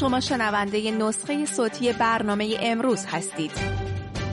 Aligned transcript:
شما 0.00 0.20
شنونده 0.20 0.90
نسخه 0.90 1.46
صوتی 1.46 1.92
برنامه 1.92 2.56
امروز 2.60 3.06
هستید. 3.06 3.52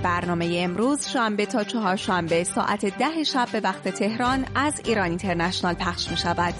برنامه 0.04 0.60
امروز 0.64 1.08
شنبه 1.08 1.46
تا 1.46 1.64
چهارشنبه 1.64 2.44
ساعت 2.44 2.86
ده 2.86 3.24
شب 3.24 3.48
به 3.52 3.60
وقت 3.60 3.88
تهران 3.88 4.46
از 4.56 4.82
ایران 4.86 5.10
اینترنشنال 5.10 5.74
پخش 5.74 6.12
می 6.12 6.18
شود 6.18 6.54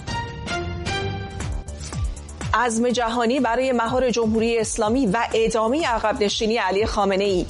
عزم 2.56 2.90
جهانی 2.90 3.40
برای 3.40 3.72
مهار 3.72 4.10
جمهوری 4.10 4.58
اسلامی 4.58 5.06
و 5.06 5.18
ادامه 5.34 5.86
عقب 5.86 6.22
نشینی 6.22 6.56
علی 6.56 6.86
خامنه 6.86 7.24
ای 7.24 7.46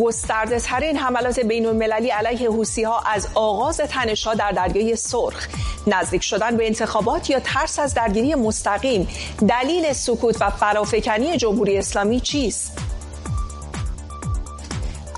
گسترده 0.00 0.60
ترین 0.60 0.96
حملات 0.96 1.40
بین 1.40 1.66
المللی 1.66 2.08
علیه 2.08 2.50
حوسی 2.50 2.82
ها 2.82 3.00
از 3.00 3.28
آغاز 3.34 3.76
تنشها 3.76 4.34
در 4.34 4.52
دریای 4.52 4.96
سرخ. 4.96 5.48
نزدیک 5.86 6.22
شدن 6.22 6.56
به 6.56 6.66
انتخابات 6.66 7.30
یا 7.30 7.40
ترس 7.40 7.78
از 7.78 7.94
درگیری 7.94 8.34
مستقیم 8.34 9.08
دلیل 9.48 9.92
سکوت 9.92 10.36
و 10.42 10.50
فرافکنی 10.50 11.36
جمهوری 11.36 11.78
اسلامی 11.78 12.20
چیست؟ 12.20 12.87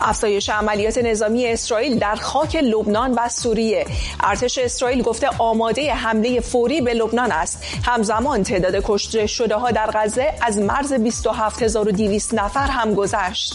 افزایش 0.01 0.51
عملیات 0.51 0.99
نظامی 0.99 1.47
اسرائیل 1.47 1.99
در 1.99 2.15
خاک 2.15 2.57
لبنان 2.57 3.13
و 3.13 3.29
سوریه. 3.29 3.87
ارتش 4.21 4.59
اسرائیل 4.59 5.03
گفته 5.03 5.29
آماده 5.39 5.95
حمله 5.95 6.41
فوری 6.41 6.81
به 6.81 6.95
لبنان 6.95 7.33
است. 7.33 7.65
همزمان 7.85 8.43
تعداد 8.43 8.83
کشته 8.85 9.27
شده 9.27 9.55
ها 9.55 9.71
در 9.71 9.91
غزه 9.95 10.35
از 10.41 10.59
مرز 10.59 10.93
27200 10.93 12.35
نفر 12.35 12.67
هم 12.67 12.95
گذشت. 12.95 13.53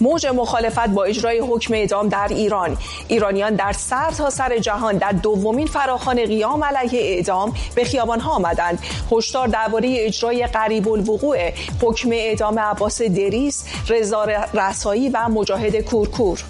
موج 0.00 0.26
مخالفت 0.26 0.88
با 0.88 1.04
اجرای 1.04 1.38
حکم 1.38 1.74
اعدام 1.74 2.08
در 2.08 2.28
ایران. 2.30 2.76
ایرانیان 3.08 3.54
در 3.54 3.72
سر 3.72 4.10
تا 4.10 4.30
سر 4.30 4.58
جهان 4.58 4.96
در 4.96 5.12
دومین 5.12 5.66
فراخان 5.66 6.24
قیام 6.24 6.64
علیه 6.64 7.00
اعدام 7.00 7.54
به 7.74 7.84
خیابان 7.84 8.20
ها 8.20 8.32
آمدند. 8.32 8.78
هشدار 9.12 9.48
درباره 9.48 9.94
اجرای 9.98 10.46
قریب 10.46 10.88
الوقوع 10.88 11.50
حکم 11.82 12.10
اعدام 12.12 12.58
عباس 12.58 13.02
دریس 13.02 13.64
رضا 13.88 14.24
رسایی 14.54 15.08
و 15.08 15.28
مجاهد 15.28 15.80
کورکور. 15.80 16.44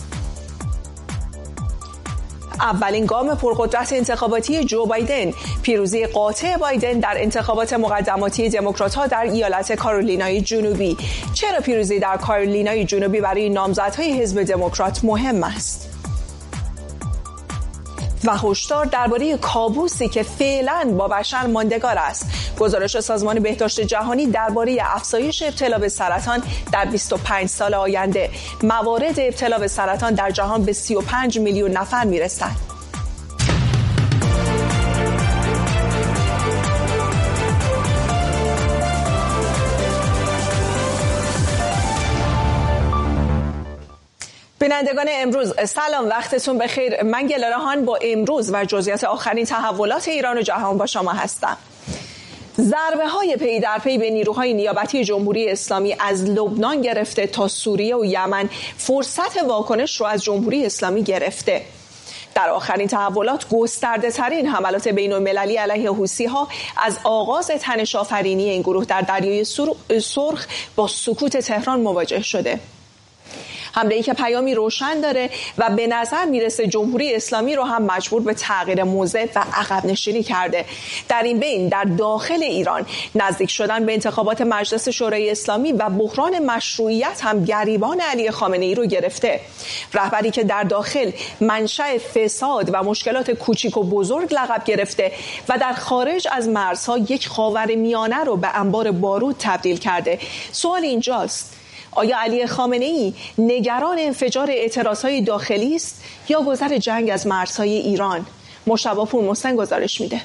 اولین 2.61 3.06
گام 3.06 3.34
پرقدرت 3.34 3.92
انتخاباتی 3.92 4.64
جو 4.64 4.86
بایدن. 4.86 5.33
پیروزی 5.62 6.06
قاطع 6.06 6.56
بایدن 6.56 7.00
در 7.00 7.14
انتخابات 7.16 7.72
مقدماتی 7.72 8.48
دموکرات 8.48 8.94
ها 8.94 9.06
در 9.06 9.22
ایالت 9.22 9.72
کارولینای 9.72 10.41
جنوبی. 10.41 10.97
چرا 11.34 11.61
پیروزی 11.61 11.98
در 11.98 12.16
کارولینای 12.16 12.84
جنوبی 12.84 13.20
برای 13.20 13.48
نامزدهای 13.48 14.22
حزب 14.22 14.42
دموکرات 14.42 15.05
مهم 15.05 15.42
است؟ 15.44 15.99
و 18.24 18.36
هشدار 18.36 18.84
درباره 18.84 19.36
کابوسی 19.36 20.08
که 20.08 20.22
فعلا 20.22 20.94
با 20.98 21.08
بشر 21.08 21.46
ماندگار 21.46 21.98
است. 21.98 22.26
گزارش 22.60 23.00
سازمان 23.00 23.40
بهداشت 23.40 23.80
جهانی 23.80 24.26
درباره 24.26 24.78
افزایش 24.80 25.42
ابتلا 25.42 25.78
به 25.78 25.88
سرطان 25.88 26.42
در 26.72 26.84
25 26.84 27.48
سال 27.48 27.74
آینده. 27.74 28.30
موارد 28.62 29.20
ابتلا 29.20 29.58
به 29.58 29.68
سرطان 29.68 30.14
در 30.14 30.30
جهان 30.30 30.64
به 30.64 30.72
35 30.72 31.38
میلیون 31.38 31.70
نفر 31.70 32.04
می‌رسد 32.04 32.69
بینندگان 44.61 45.06
امروز 45.11 45.55
سلام 45.66 46.08
وقتتون 46.08 46.58
بخیر. 46.58 47.03
من 47.03 47.27
گلارهان 47.27 47.84
با 47.84 47.98
امروز 48.03 48.50
و 48.53 48.64
جزئیات 48.64 49.05
آخرین 49.05 49.44
تحولات 49.44 50.08
ایران 50.08 50.39
و 50.39 50.42
جهان 50.42 50.78
با 50.78 50.86
شما 50.86 51.12
هستم. 51.12 51.56
ضربه 52.61 53.08
های 53.08 53.36
پی 53.36 53.61
در 53.61 53.78
پی 53.78 53.98
به 53.98 54.11
نیروهای 54.11 54.55
نیابتی 54.55 55.05
جمهوری 55.05 55.50
اسلامی 55.50 55.97
از 56.00 56.25
لبنان 56.25 56.81
گرفته 56.81 57.27
تا 57.27 57.48
سوریه 57.48 57.97
و 57.97 58.05
یمن 58.05 58.48
فرصت 58.77 59.42
واکنش 59.42 60.00
رو 60.00 60.06
از 60.06 60.25
جمهوری 60.25 60.66
اسلامی 60.66 61.03
گرفته. 61.03 61.62
در 62.34 62.50
آخرین 62.50 62.88
تحولات 62.88 63.49
گسترده 63.49 64.10
ترین 64.10 64.47
حملات 64.47 64.88
بین 64.88 65.12
المللی 65.12 65.56
علیه 65.56 65.91
حوسی 65.91 66.26
ها 66.26 66.49
از 66.76 66.99
آغاز 67.04 67.47
تنش 67.47 67.94
آفرینی 67.97 68.50
این 68.50 68.62
گروه 68.62 68.84
در 68.84 69.00
دریای 69.00 69.44
سرخ 70.00 70.47
با 70.76 70.87
سکوت 70.87 71.37
تهران 71.37 71.81
مواجه 71.81 72.22
شده. 72.22 72.60
حمله 73.72 73.94
ای 73.94 74.03
که 74.03 74.12
پیامی 74.12 74.54
روشن 74.54 75.00
داره 75.00 75.31
و 75.58 75.70
به 75.70 75.86
نظر 75.86 76.25
می‌رسه 76.25 76.66
جمهوری 76.66 77.14
اسلامی 77.14 77.56
رو 77.56 77.64
هم 77.64 77.82
مجبور 77.82 78.22
به 78.22 78.34
تغییر 78.34 78.84
موضع 78.84 79.26
و 79.34 79.44
عقب 79.54 79.86
نشینی 79.86 80.22
کرده. 80.22 80.64
در 81.08 81.22
این 81.22 81.38
بین 81.38 81.69
در 81.69 81.84
داخل 81.84 82.42
ایران 82.42 82.86
نزدیک 83.14 83.50
شدن 83.50 83.86
به 83.86 83.92
انتخابات 83.92 84.41
مجلس 84.41 84.88
شورای 84.88 85.31
اسلامی 85.31 85.72
و 85.72 85.88
بحران 85.88 86.38
مشروعیت 86.38 87.20
هم 87.22 87.44
گریبان 87.44 88.00
علی 88.00 88.31
خامنه 88.31 88.64
ای 88.64 88.75
رو 88.75 88.86
گرفته. 88.86 89.41
رهبری 89.94 90.31
که 90.31 90.44
در 90.44 90.62
داخل 90.62 91.10
منشأ 91.41 91.98
فساد 91.98 92.70
و 92.72 92.82
مشکلات 92.82 93.31
کوچیک 93.31 93.76
و 93.76 93.84
بزرگ 93.84 94.34
لقب 94.34 94.64
گرفته 94.64 95.12
و 95.48 95.58
در 95.58 95.72
خارج 95.72 96.28
از 96.32 96.48
مرزها 96.48 96.98
یک 96.98 97.28
خاور 97.28 97.75
میانه 97.75 98.25
رو 98.25 98.37
به 98.37 98.48
انبار 98.58 98.91
بارود 98.91 99.37
تبدیل 99.38 99.76
کرده. 99.76 100.19
سوال 100.52 100.82
اینجاست 100.82 101.59
آیا 101.92 102.20
علی 102.20 102.46
خامنه 102.46 102.84
ای 102.84 103.14
نگران 103.38 103.96
انفجار 104.00 104.50
اعتراض 104.50 105.02
های 105.02 105.20
داخلی 105.20 105.76
است 105.76 106.04
یا 106.28 106.42
گذر 106.42 106.78
جنگ 106.78 107.10
از 107.10 107.26
مرزهای 107.26 107.70
ایران؟ 107.70 108.26
مشتبه 108.66 109.04
پور 109.04 109.24
مستن 109.24 109.56
گزارش 109.56 110.00
میده. 110.00 110.20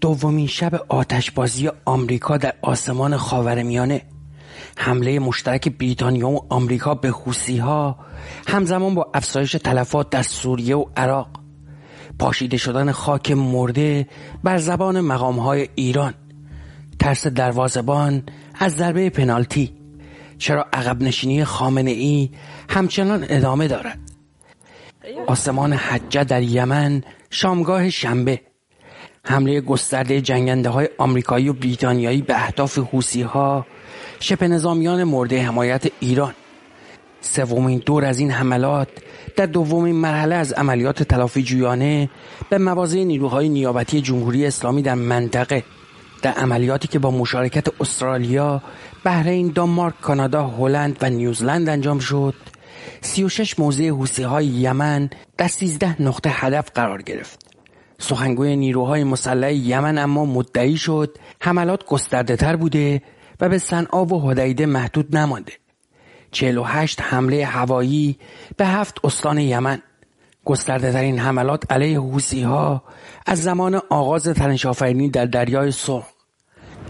دومین 0.00 0.46
شب 0.46 0.80
آتشبازی 0.88 1.70
آمریکا 1.84 2.36
در 2.36 2.54
آسمان 2.62 3.16
خاورمیانه. 3.16 4.02
حمله 4.76 5.18
مشترک 5.18 5.68
بریتانیا 5.68 6.28
و 6.28 6.46
آمریکا 6.48 6.94
به 6.94 7.08
حوسی 7.08 7.58
ها 7.58 7.98
همزمان 8.48 8.94
با 8.94 9.10
افزایش 9.14 9.52
تلفات 9.52 10.10
در 10.10 10.22
سوریه 10.22 10.76
و 10.76 10.84
عراق. 10.96 11.28
پاشیده 12.18 12.56
شدن 12.56 12.92
خاک 12.92 13.30
مرده 13.30 14.06
بر 14.44 14.58
زبان 14.58 15.00
مقام 15.00 15.38
های 15.38 15.68
ایران. 15.74 16.14
ترس 16.98 17.26
دروازبان 17.26 18.22
از 18.54 18.76
ضربه 18.76 19.10
پنالتی. 19.10 19.72
چرا 20.38 20.66
عقب 20.72 21.02
نشینی 21.02 21.44
خامنه 21.44 21.90
ای 21.90 22.30
همچنان 22.68 23.26
ادامه 23.28 23.68
دارد؟ 23.68 23.98
آسمان 25.26 25.72
حجه 25.72 26.24
در 26.24 26.42
یمن 26.42 27.02
شامگاه 27.30 27.90
شنبه. 27.90 28.40
حمله 29.24 29.60
گسترده 29.60 30.20
جنگنده 30.20 30.68
های 30.68 30.88
آمریکایی 30.98 31.48
و 31.48 31.52
بریتانیایی 31.52 32.22
به 32.22 32.34
اهداف 32.34 32.78
حوسی 32.78 33.22
ها 33.22 33.66
شبه 34.20 34.48
نظامیان 34.48 35.04
مورد 35.04 35.32
حمایت 35.32 35.86
ایران. 36.00 36.34
سومین 37.20 37.82
دور 37.86 38.04
از 38.04 38.18
این 38.18 38.30
حملات 38.30 38.88
در 39.36 39.46
دومین 39.46 39.96
مرحله 39.96 40.34
از 40.34 40.52
عملیات 40.52 41.02
تلافی 41.02 41.42
جویانه 41.42 42.10
به 42.50 42.58
مواضع 42.58 43.04
نیروهای 43.04 43.48
نیابتی 43.48 44.00
جمهوری 44.00 44.46
اسلامی 44.46 44.82
در 44.82 44.94
منطقه 44.94 45.64
در 46.26 46.32
عملیاتی 46.32 46.88
که 46.88 46.98
با 46.98 47.10
مشارکت 47.10 47.80
استرالیا، 47.80 48.62
بحرین، 49.04 49.52
دانمارک، 49.54 50.00
کانادا، 50.00 50.46
هلند 50.46 50.96
و 51.00 51.10
نیوزلند 51.10 51.68
انجام 51.68 51.98
شد 51.98 52.34
36 53.00 53.58
موضع 53.58 53.88
حوسی 53.88 54.22
های 54.22 54.46
یمن 54.46 55.10
در 55.38 55.48
13 55.48 56.02
نقطه 56.02 56.30
هدف 56.30 56.70
قرار 56.74 57.02
گرفت. 57.02 57.46
سخنگوی 57.98 58.56
نیروهای 58.56 59.04
مسلح 59.04 59.52
یمن 59.52 59.98
اما 59.98 60.24
مدعی 60.24 60.76
شد 60.76 61.18
حملات 61.40 61.86
گسترده 61.86 62.36
تر 62.36 62.56
بوده 62.56 63.02
و 63.40 63.48
به 63.48 63.58
صنعا 63.58 64.04
و 64.04 64.30
هدیده 64.30 64.66
محدود 64.66 65.16
نمانده. 65.16 65.52
48 66.30 67.00
حمله 67.00 67.44
هوایی 67.44 68.18
به 68.56 68.66
هفت 68.66 69.04
استان 69.04 69.38
یمن 69.38 69.82
گسترده 70.44 70.92
ترین 70.92 71.18
حملات 71.18 71.72
علیه 71.72 72.00
حوسی 72.00 72.42
ها 72.42 72.82
از 73.26 73.42
زمان 73.42 73.80
آغاز 73.90 74.28
تنشافرینی 74.28 75.10
در 75.10 75.24
دریای 75.24 75.70
سرخ 75.70 76.15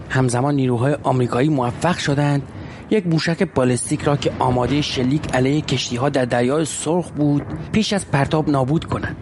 همزمان 0.09 0.55
نیروهای 0.55 0.97
آمریکایی 1.03 1.49
موفق 1.49 1.97
شدند 1.97 2.41
یک 2.89 3.07
موشک 3.07 3.43
بالستیک 3.43 4.01
را 4.01 4.17
که 4.17 4.31
آماده 4.39 4.81
شلیک 4.81 5.35
علیه 5.35 5.61
کشتی 5.61 5.95
ها 5.95 6.09
در 6.09 6.25
دریای 6.25 6.65
سرخ 6.65 7.11
بود 7.11 7.43
پیش 7.71 7.93
از 7.93 8.11
پرتاب 8.11 8.49
نابود 8.49 8.85
کنند. 8.85 9.17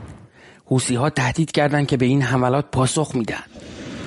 حوسی 0.66 0.96
ها 0.96 1.10
تهدید 1.10 1.52
کردند 1.52 1.88
که 1.88 1.98
به 1.98 2.06
این 2.06 2.22
حملات 2.22 2.66
پاسخ 2.72 3.16
می‌دهند. 3.16 3.50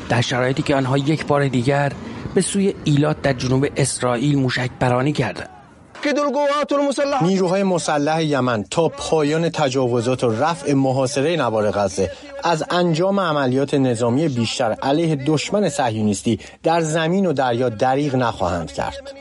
در 0.09 0.21
شرایطی 0.21 0.63
که 0.63 0.77
آنها 0.77 0.99
یک 0.99 1.27
بار 1.27 1.49
دیگر 1.49 1.93
به 2.35 2.41
سوی 2.41 2.75
ایلات 2.85 3.23
در 3.23 3.33
جنوب 3.33 3.67
اسرائیل 3.77 4.39
موشک 4.39 4.71
برانی 4.81 5.13
کردند. 5.13 5.58
نیروهای 7.23 7.63
مسلح 7.63 8.23
یمن 8.23 8.65
تا 8.71 8.89
پایان 8.89 9.49
تجاوزات 9.49 10.25
و 10.25 10.31
رفع 10.31 10.73
محاصره 10.73 11.37
نوار 11.37 11.71
غزه 11.71 12.11
از 12.45 12.65
انجام 12.71 13.21
عملیات 13.21 13.75
نظامی 13.75 14.29
بیشتر 14.29 14.73
علیه 14.83 15.17
دشمن 15.17 15.69
صهیونیستی 15.69 16.41
در 16.63 16.81
زمین 16.81 17.27
و 17.27 17.33
دریا 17.33 17.69
دریغ 17.69 18.15
نخواهند 18.17 18.73
کرد. 18.73 19.13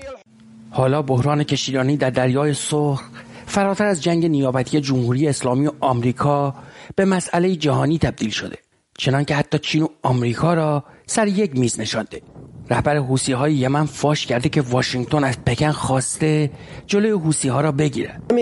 حالا 0.72 1.02
بحران 1.02 1.44
کشیرانی 1.44 1.98
در 1.98 2.10
دریای 2.10 2.54
سرخ 2.54 3.04
فراتر 3.46 3.86
از 3.86 4.04
جنگ 4.04 4.26
نیابتی 4.26 4.82
جمهوری 4.82 5.28
اسلامی 5.28 5.68
و 5.68 5.72
آمریکا 5.80 6.56
به 6.96 7.06
مسئله 7.06 7.56
جهانی 7.56 7.98
تبدیل 7.98 8.30
شده 8.30 8.58
چنانکه 8.98 9.36
حتی 9.36 9.60
چین 9.60 9.84
و 9.84 9.88
آمریکا 10.04 10.54
را 10.54 10.84
سر 11.06 11.28
یک 11.28 11.56
میز 11.56 11.80
نشانده. 11.80 12.22
رهبر 12.70 12.98
حوسی 12.98 13.34
های 13.34 13.54
یمن 13.54 13.86
فاش 13.86 14.26
کرده 14.26 14.50
که 14.50 14.62
واشنگتن 14.62 15.24
از 15.24 15.46
پکن 15.46 15.72
خواسته 15.72 16.52
جلوی 16.88 17.12
حوسی 17.12 17.50
ها 17.50 17.62
را 17.62 17.72
بگیرد 17.72 18.34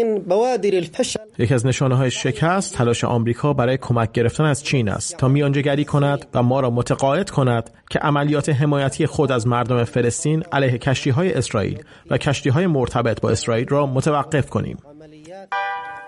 یکی 1.38 1.54
از 1.54 1.66
نشانه 1.66 1.96
های 1.96 2.12
شکست 2.12 2.74
تلاش 2.74 3.04
آمریکا 3.04 3.54
برای 3.54 3.78
کمک 3.78 4.12
گرفتن 4.12 4.44
از 4.44 4.64
چین 4.64 4.90
است 4.90 5.18
تا 5.18 5.28
میانجیگری 5.28 5.86
کند 5.86 6.26
و 6.34 6.44
ما 6.44 6.60
را 6.60 6.70
متقاعد 6.70 7.30
کند 7.30 7.70
که 7.90 8.00
عملیات 8.00 8.50
حمایتی 8.50 9.06
خود 9.06 9.32
از 9.32 9.48
مردم 9.48 9.84
فلسطین 9.84 10.44
علیه 10.52 10.78
کشتی 10.78 11.10
های 11.10 11.34
اسرائیل 11.34 11.84
و 12.10 12.18
کشتی 12.18 12.50
های 12.50 12.68
مرتبط 12.68 13.22
با 13.22 13.30
اسرائیل 13.30 13.68
را 13.68 13.86
متوقف 13.86 14.50
کنیم. 14.50 14.78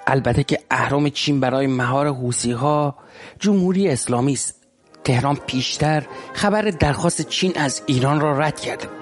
البته 0.07 0.43
که 0.43 0.59
اهرام 0.71 1.09
چین 1.09 1.39
برای 1.39 1.67
مهار 1.67 2.07
حوسی 2.07 2.51
ها 2.51 2.95
جمهوری 3.39 3.87
اسلامی 3.87 4.33
است. 4.33 4.56
تهران 5.03 5.35
پیشتر 5.35 6.03
خبر 6.33 6.61
درخواست 6.61 7.29
چین 7.29 7.53
از 7.55 7.81
ایران 7.85 8.21
را 8.21 8.39
رد 8.39 8.59
کرده 8.59 8.87
بود 8.87 8.97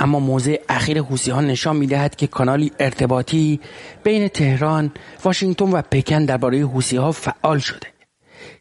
اما 0.00 0.20
موضع 0.20 0.56
اخیر 0.68 1.02
حوسی 1.02 1.30
ها 1.30 1.40
نشان 1.40 1.76
می 1.76 1.86
دهد 1.86 2.16
که 2.16 2.26
کانالی 2.26 2.72
ارتباطی 2.80 3.60
بین 4.04 4.28
تهران، 4.28 4.92
واشنگتن 5.24 5.70
و 5.70 5.82
پکن 5.82 6.24
درباره 6.24 6.66
حوسی 6.66 6.96
ها 6.96 7.12
فعال 7.12 7.58
شده. 7.58 7.86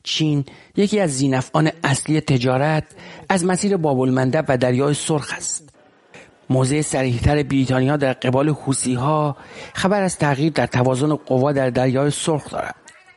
چین 0.03 0.45
یکی 0.75 0.99
از 0.99 1.17
زینفعان 1.17 1.71
اصلی 1.83 2.21
تجارت 2.21 2.83
از 3.29 3.45
مسیر 3.45 3.77
باب 3.77 3.99
و 3.99 4.57
دریای 4.57 4.93
سرخ 4.93 5.33
است. 5.37 5.69
موضع 6.49 6.81
سریحتر 6.81 7.43
بریتانیا 7.43 7.97
در 7.97 8.13
قبال 8.13 8.49
حوسی 8.49 8.93
ها 8.93 9.37
خبر 9.73 10.01
از 10.01 10.17
تغییر 10.17 10.51
در 10.51 10.67
توازن 10.67 11.15
قوا 11.15 11.51
در 11.51 11.69
دریای 11.69 12.11
سرخ 12.11 12.49
دارد. 12.51 12.75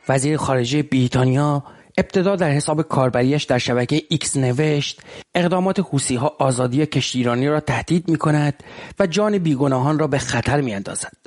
وزیر 0.09 0.37
خارجه 0.37 0.83
بریتانیا 0.83 1.63
ابتدا 2.01 2.35
در 2.35 2.51
حساب 2.51 2.81
کاربریش 2.81 3.43
در 3.43 3.57
شبکه 3.57 4.01
ایکس 4.09 4.37
نوشت 4.37 5.01
اقدامات 5.35 5.79
حوثی 5.79 6.15
ها 6.15 6.35
آزادی 6.39 6.85
کشتیرانی 6.85 7.47
را 7.47 7.59
تهدید 7.59 8.09
می 8.09 8.17
کند 8.17 8.63
و 8.99 9.07
جان 9.07 9.37
بیگناهان 9.37 9.99
را 9.99 10.07
به 10.07 10.17
خطر 10.17 10.61
می 10.61 10.73
اندازد. 10.73 11.17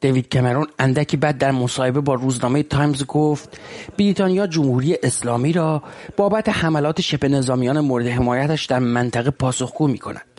دیوید 0.00 0.28
کمرون 0.28 0.66
اندکی 0.78 1.16
بعد 1.16 1.38
در 1.38 1.50
مصاحبه 1.50 2.00
با 2.00 2.14
روزنامه 2.14 2.62
تایمز 2.62 3.06
گفت 3.06 3.60
بریتانیا 3.98 4.46
جمهوری 4.46 4.96
اسلامی 5.02 5.52
را 5.52 5.82
بابت 6.16 6.48
حملات 6.48 7.00
شبه 7.00 7.28
نظامیان 7.28 7.80
مورد 7.80 8.06
حمایتش 8.06 8.66
در 8.66 8.78
منطقه 8.78 9.30
پاسخگو 9.30 9.88
می 9.88 9.98
کند. 9.98 10.29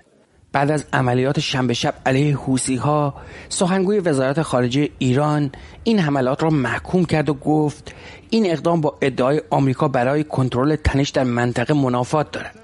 بعد 0.53 0.71
از 0.71 0.86
عملیات 0.94 1.39
شنبه 1.39 1.74
شب 1.74 1.94
علیه 2.06 2.38
حوسی 2.38 2.75
ها 2.75 3.13
سخنگوی 3.50 4.00
وزارت 4.00 4.42
خارجه 4.42 4.89
ایران 5.00 5.51
این 5.83 6.00
حملات 6.00 6.44
را 6.44 6.50
محکوم 6.50 7.06
کرد 7.06 7.30
و 7.30 7.33
گفت 7.33 7.95
این 8.30 8.51
اقدام 8.51 8.81
با 8.81 8.98
ادعای 9.01 9.42
آمریکا 9.50 9.88
برای 9.88 10.24
کنترل 10.24 10.75
تنش 10.75 11.09
در 11.09 11.24
منطقه 11.24 11.74
منافات 11.74 12.31
دارد. 12.31 12.56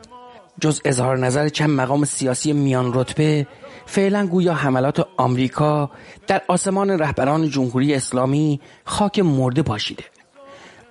جز 0.62 0.82
اظهار 0.86 1.18
نظر 1.18 1.50
چند 1.50 1.70
مقام 1.70 2.06
سیاسی 2.06 2.54
میان 2.54 2.92
رتبه 2.94 3.48
فعلا 3.86 4.28
گویا 4.28 4.54
حملات 4.54 5.08
آمریکا 5.18 5.92
در 6.28 6.42
آسمان 6.48 6.90
رهبران 6.90 7.50
جمهوری 7.50 7.94
اسلامی 7.94 8.62
خاک 8.86 9.20
مرده 9.20 9.62
پاشیده. 9.62 10.04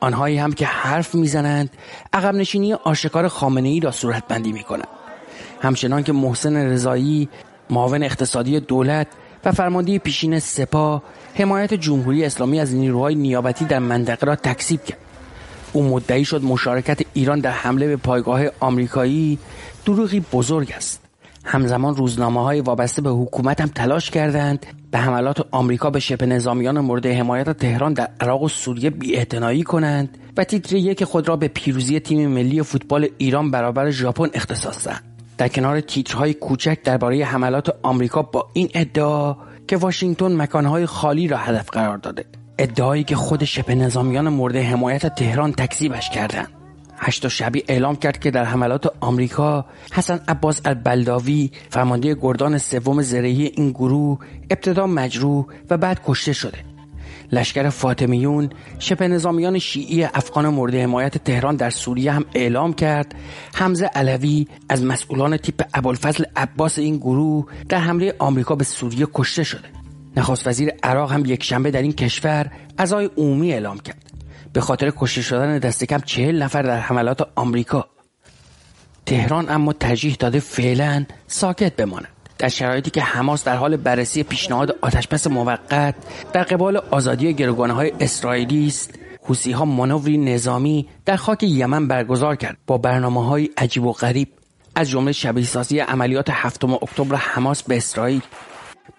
آنهایی 0.00 0.38
هم 0.38 0.52
که 0.52 0.66
حرف 0.66 1.14
می‌زنند 1.14 1.70
عقب 2.12 2.34
نشینی 2.34 2.72
آشکار 2.72 3.28
خامنه 3.28 3.68
ای 3.68 3.80
را 3.80 3.90
صورتبندی 3.90 4.52
می 4.52 4.62
کنند 4.62 4.88
همچنان 5.60 6.02
که 6.02 6.12
محسن 6.12 6.56
رضایی 6.56 7.28
معاون 7.70 8.02
اقتصادی 8.02 8.60
دولت 8.60 9.06
و 9.44 9.52
فرمانده 9.52 9.98
پیشین 9.98 10.38
سپاه 10.38 11.02
حمایت 11.34 11.74
جمهوری 11.74 12.24
اسلامی 12.24 12.60
از 12.60 12.74
نیروهای 12.74 13.14
نیابتی 13.14 13.64
در 13.64 13.78
منطقه 13.78 14.26
را 14.26 14.36
تکذیب 14.36 14.84
کرد. 14.84 14.98
او 15.72 15.82
مدعی 15.82 16.24
شد 16.24 16.44
مشارکت 16.44 17.00
ایران 17.14 17.40
در 17.40 17.50
حمله 17.50 17.86
به 17.86 17.96
پایگاه 17.96 18.40
آمریکایی 18.60 19.38
دروغی 19.84 20.20
بزرگ 20.32 20.72
است. 20.76 21.00
همزمان 21.44 21.96
روزنامه 21.96 22.42
های 22.42 22.60
وابسته 22.60 23.02
به 23.02 23.10
حکومت 23.10 23.60
هم 23.60 23.68
تلاش 23.68 24.10
کردند 24.10 24.66
به 24.90 24.98
حملات 24.98 25.46
آمریکا 25.50 25.90
به 25.90 26.00
شبه 26.00 26.26
نظامیان 26.26 26.80
مورد 26.80 27.06
حمایت 27.06 27.50
تهران 27.50 27.92
در 27.92 28.08
عراق 28.20 28.42
و 28.42 28.48
سوریه 28.48 28.90
بیاعتنایی 28.90 29.62
کنند 29.62 30.18
و 30.36 30.44
تیتر 30.44 30.76
یک 30.76 31.04
خود 31.04 31.28
را 31.28 31.36
به 31.36 31.48
پیروزی 31.48 32.00
تیم 32.00 32.28
ملی 32.28 32.62
فوتبال 32.62 33.08
ایران 33.18 33.50
برابر 33.50 33.90
ژاپن 33.90 34.28
اختصاص 34.34 34.86
دهند. 34.86 35.15
در 35.38 35.48
کنار 35.48 35.80
تیترهای 35.80 36.34
کوچک 36.34 36.82
درباره 36.82 37.24
حملات 37.24 37.74
آمریکا 37.82 38.22
با 38.22 38.46
این 38.52 38.70
ادعا 38.74 39.36
که 39.68 39.76
واشنگتن 39.76 40.36
مکانهای 40.36 40.86
خالی 40.86 41.28
را 41.28 41.36
هدف 41.36 41.70
قرار 41.70 41.96
داده. 41.96 42.24
ادعایی 42.58 43.04
که 43.04 43.16
خود 43.16 43.44
شبه 43.44 43.74
نظامیان 43.74 44.28
مورد 44.28 44.56
حمایت 44.56 45.14
تهران 45.14 45.52
تکذیبش 45.52 46.10
کردند. 46.10 46.48
هشتا 46.98 47.28
شبی 47.28 47.64
اعلام 47.68 47.96
کرد 47.96 48.18
که 48.18 48.30
در 48.30 48.44
حملات 48.44 48.92
آمریکا 49.00 49.66
حسن 49.92 50.20
عباس 50.28 50.60
البلداوی 50.64 51.50
فرمانده 51.70 52.14
گردان 52.14 52.58
سوم 52.58 53.02
زرهی 53.02 53.46
این 53.46 53.70
گروه 53.70 54.18
ابتدا 54.50 54.86
مجروح 54.86 55.46
و 55.70 55.76
بعد 55.76 56.00
کشته 56.06 56.32
شده. 56.32 56.75
لشکر 57.32 57.68
فاطمیون 57.68 58.50
شبه 58.78 59.08
نظامیان 59.08 59.58
شیعی 59.58 60.04
افغان 60.04 60.48
مورد 60.48 60.74
حمایت 60.74 61.18
تهران 61.18 61.56
در 61.56 61.70
سوریه 61.70 62.12
هم 62.12 62.24
اعلام 62.34 62.72
کرد. 62.72 63.14
حمزه 63.54 63.86
علوی 63.86 64.46
از 64.68 64.84
مسئولان 64.84 65.36
تیپ 65.36 65.64
ابوالفضل 65.74 66.24
عباس 66.36 66.78
این 66.78 66.96
گروه 66.96 67.46
در 67.68 67.78
حمله 67.78 68.14
آمریکا 68.18 68.54
به 68.54 68.64
سوریه 68.64 69.06
کشته 69.14 69.44
شده. 69.44 69.68
نخست 70.16 70.46
وزیر 70.46 70.72
عراق 70.82 71.12
هم 71.12 71.24
یک 71.26 71.42
شنبه 71.42 71.70
در 71.70 71.82
این 71.82 71.92
کشور 71.92 72.50
ازای 72.78 73.10
عمومی 73.16 73.52
اعلام 73.52 73.78
کرد. 73.78 74.02
به 74.52 74.60
خاطر 74.60 74.92
کشته 74.96 75.22
شدن 75.22 75.58
دست 75.58 75.84
کم 75.84 75.98
چهل 75.98 76.42
نفر 76.42 76.62
در 76.62 76.80
حملات 76.80 77.28
آمریکا. 77.34 77.86
تهران 79.06 79.50
اما 79.50 79.72
ترجیح 79.72 80.16
داده 80.18 80.40
فعلا 80.40 81.04
ساکت 81.26 81.76
بماند. 81.76 82.15
در 82.38 82.48
شرایطی 82.48 82.90
که 82.90 83.02
حماس 83.02 83.44
در 83.44 83.56
حال 83.56 83.76
بررسی 83.76 84.22
پیشنهاد 84.22 84.76
آتشبس 84.80 85.26
موقت 85.26 85.94
در 86.32 86.42
قبال 86.42 86.76
آزادی 86.76 87.34
گروگانه 87.34 87.72
های 87.72 87.92
اسرائیلی 88.00 88.66
است 88.66 88.94
حوسی 89.22 89.52
ها 89.52 89.64
مانوری 89.64 90.18
نظامی 90.18 90.88
در 91.04 91.16
خاک 91.16 91.42
یمن 91.42 91.88
برگزار 91.88 92.36
کرد 92.36 92.56
با 92.66 92.78
برنامه 92.78 93.26
های 93.26 93.50
عجیب 93.56 93.84
و 93.84 93.92
غریب. 93.92 94.28
از 94.74 94.90
جمله 94.90 95.12
شبیه 95.12 95.44
سازی 95.44 95.78
عملیات 95.78 96.26
هفتم 96.30 96.72
اکتبر 96.72 97.16
حماس 97.16 97.62
به 97.62 97.76
اسرائیل. 97.76 98.20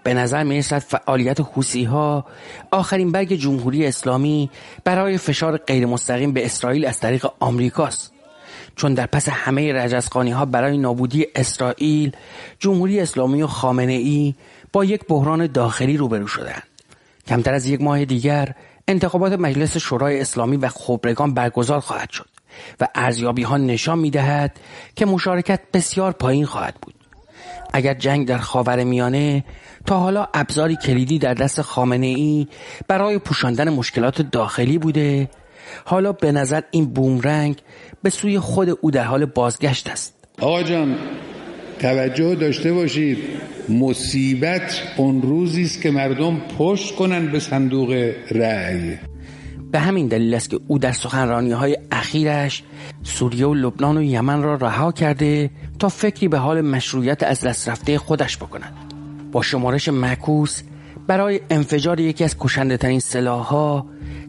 به 0.03 0.13
نظر 0.13 0.43
می 0.43 0.57
رسد 0.57 0.79
فعالیت 0.79 1.41
حوسی 1.41 1.83
ها 1.83 2.25
آخرین 2.71 3.11
برگ 3.11 3.33
جمهوری 3.33 3.85
اسلامی 3.85 4.49
برای 4.83 5.17
فشار 5.17 5.57
غیر 5.57 5.85
مستقیم 5.85 6.33
به 6.33 6.45
اسرائیل 6.45 6.85
از 6.85 6.99
طریق 6.99 7.27
آمریکاست. 7.39 8.16
چون 8.77 8.93
در 8.93 9.05
پس 9.05 9.29
همه 9.29 9.73
رجزخانی 9.73 10.31
ها 10.31 10.45
برای 10.45 10.77
نابودی 10.77 11.27
اسرائیل 11.35 12.11
جمهوری 12.59 12.99
اسلامی 12.99 13.43
و 13.43 13.47
خامنه 13.47 13.93
ای 13.93 14.35
با 14.73 14.85
یک 14.85 15.01
بحران 15.07 15.47
داخلی 15.47 15.97
روبرو 15.97 16.27
شدند. 16.27 16.63
کمتر 17.27 17.53
از 17.53 17.65
یک 17.65 17.81
ماه 17.81 18.05
دیگر 18.05 18.53
انتخابات 18.87 19.33
مجلس 19.33 19.77
شورای 19.77 20.21
اسلامی 20.21 20.57
و 20.57 20.69
خبرگان 20.69 21.33
برگزار 21.33 21.79
خواهد 21.79 22.09
شد 22.09 22.27
و 22.79 22.87
ارزیابی 22.95 23.43
ها 23.43 23.57
نشان 23.57 23.99
می 23.99 24.11
دهد 24.11 24.59
که 24.95 25.05
مشارکت 25.05 25.59
بسیار 25.73 26.11
پایین 26.11 26.45
خواهد 26.45 26.75
بود. 26.81 26.93
اگر 27.73 27.93
جنگ 27.93 28.27
در 28.27 28.37
خاور 28.37 28.83
میانه 28.83 29.43
تا 29.85 29.99
حالا 29.99 30.27
ابزاری 30.33 30.75
کلیدی 30.75 31.19
در 31.19 31.33
دست 31.33 31.61
خامنه 31.61 32.05
ای 32.05 32.47
برای 32.87 33.19
پوشاندن 33.19 33.69
مشکلات 33.69 34.21
داخلی 34.21 34.77
بوده 34.77 35.29
حالا 35.85 36.11
به 36.11 36.31
نظر 36.31 36.61
این 36.71 36.85
بومرنگ 36.85 37.55
به 38.03 38.09
سوی 38.09 38.39
خود 38.39 38.77
او 38.81 38.91
در 38.91 39.03
حال 39.03 39.25
بازگشت 39.25 39.89
است. 39.89 40.13
آقا 40.41 40.63
جان 40.63 40.95
توجه 41.79 42.35
داشته 42.35 42.73
باشید. 42.73 43.17
مصیبت 43.69 44.81
اون 44.97 45.21
روزی 45.21 45.63
است 45.63 45.81
که 45.81 45.91
مردم 45.91 46.41
پشت 46.57 46.95
کنن 46.95 47.31
به 47.31 47.39
صندوق 47.39 48.11
رأی. 48.31 48.97
به 49.71 49.79
همین 49.79 50.07
دلیل 50.07 50.33
است 50.33 50.49
که 50.49 50.59
او 50.67 50.79
در 50.79 50.91
سخنرانی 50.91 51.51
های 51.51 51.77
اخیرش 51.91 52.63
سوریه 53.03 53.45
و 53.47 53.53
لبنان 53.53 53.97
و 53.97 54.01
یمن 54.01 54.43
را 54.43 54.55
رها 54.55 54.91
کرده 54.91 55.49
تا 55.79 55.89
فکری 55.89 56.27
به 56.27 56.37
حال 56.37 56.61
مشروعیت 56.61 57.23
از 57.23 57.41
دست 57.41 57.69
رفته 57.69 57.97
خودش 57.97 58.37
بکند. 58.37 58.73
با 59.31 59.41
شمارش 59.41 59.89
معکوس 59.89 60.61
برای 61.07 61.39
انفجار 61.49 61.99
یکی 61.99 62.23
از 62.23 62.35
کشنده 62.39 62.77
ترین 62.77 62.99
سلاح 62.99 63.45
ها 63.45 63.85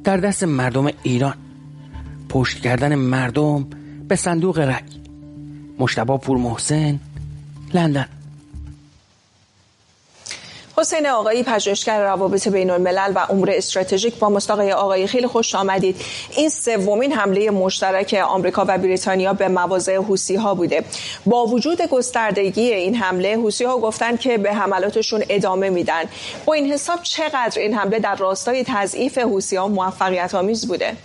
در 0.08 0.16
دست 0.16 0.44
مردم 0.44 0.90
ایران. 1.02 1.34
پشت 2.28 2.60
کردن 2.60 2.94
مردم 2.94 3.66
به 4.08 4.16
صندوق 4.16 4.58
رأی. 4.58 5.02
مشتبا 5.78 6.18
پور 6.18 6.38
محسن 6.38 7.00
لندن. 7.74 8.06
حسین 10.80 11.06
آقایی 11.06 11.42
پژوهشگر 11.42 12.02
روابط 12.02 12.48
بین 12.48 12.70
الملل 12.70 13.12
و 13.14 13.26
امور 13.30 13.50
استراتژیک 13.50 14.14
با 14.14 14.28
مستاقی 14.28 14.70
آقایی 14.70 15.06
خیلی 15.06 15.26
خوش 15.26 15.54
آمدید. 15.54 15.96
این 16.36 16.48
سومین 16.48 17.12
حمله 17.12 17.50
مشترک 17.50 18.14
آمریکا 18.28 18.64
و 18.68 18.78
بریتانیا 18.78 19.32
به 19.32 19.48
مواضع 19.48 19.96
حوسی 19.96 20.36
ها 20.36 20.54
بوده. 20.54 20.84
با 21.26 21.46
وجود 21.46 21.82
گستردگی 21.82 22.72
این 22.74 22.94
حمله 22.94 23.36
حوسی 23.36 23.64
ها 23.64 23.78
گفتن 23.78 24.16
که 24.16 24.38
به 24.38 24.52
حملاتشون 24.52 25.24
ادامه 25.28 25.70
میدن. 25.70 26.04
با 26.46 26.54
این 26.54 26.72
حساب 26.72 27.02
چقدر 27.02 27.60
این 27.60 27.74
حمله 27.74 27.98
در 27.98 28.14
راستای 28.14 28.64
تضعیف 28.66 29.18
حوسی 29.18 29.56
ها 29.56 29.68
موفقیت 29.68 30.34
آمیز 30.34 30.68
بوده؟ 30.68 30.96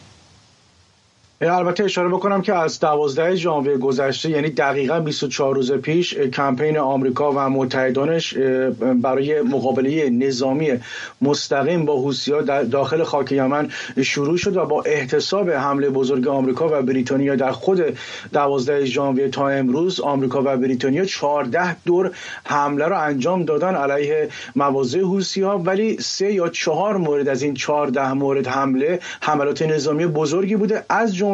البته 1.51 1.83
اشاره 1.83 2.09
بکنم 2.09 2.41
که 2.41 2.53
از 2.53 2.79
12 2.79 3.35
ژانویه 3.35 3.77
گذشته 3.77 4.29
یعنی 4.29 4.49
دقیقا 4.49 4.99
24 4.99 5.55
روز 5.55 5.71
پیش 5.71 6.17
کمپین 6.17 6.77
آمریکا 6.77 7.31
و 7.31 7.39
متحدانش 7.39 8.33
برای 9.01 9.41
مقابله 9.41 10.09
نظامی 10.09 10.71
مستقیم 11.21 11.85
با 11.85 12.01
حوثی‌ها 12.01 12.41
داخل 12.41 13.03
خاک 13.03 13.31
یمن 13.31 13.69
شروع 14.03 14.37
شد 14.37 14.57
و 14.57 14.65
با 14.65 14.83
احتساب 14.85 15.49
حمله 15.49 15.89
بزرگ 15.89 16.27
آمریکا 16.27 16.79
و 16.79 16.81
بریتانیا 16.81 17.35
در 17.35 17.51
خود 17.51 17.97
12 18.33 18.85
ژانویه 18.85 19.29
تا 19.29 19.49
امروز 19.49 19.99
آمریکا 19.99 20.41
و 20.41 20.57
بریتانیا 20.57 21.05
14 21.05 21.75
دور 21.85 22.11
حمله 22.45 22.87
را 22.87 23.01
انجام 23.01 23.45
دادن 23.45 23.75
علیه 23.75 24.29
مواضع 24.55 24.99
حوثی‌ها 24.99 25.57
ولی 25.57 25.97
سه 25.97 26.33
یا 26.33 26.49
چهار 26.49 26.97
مورد 26.97 27.27
از 27.27 27.41
این 27.41 27.53
14 27.53 28.13
مورد 28.13 28.47
حمله 28.47 28.99
حملات 29.21 29.61
نظامی 29.61 30.05
بزرگی 30.05 30.55
بوده. 30.55 30.85
از 30.89 31.15
جمله 31.15 31.32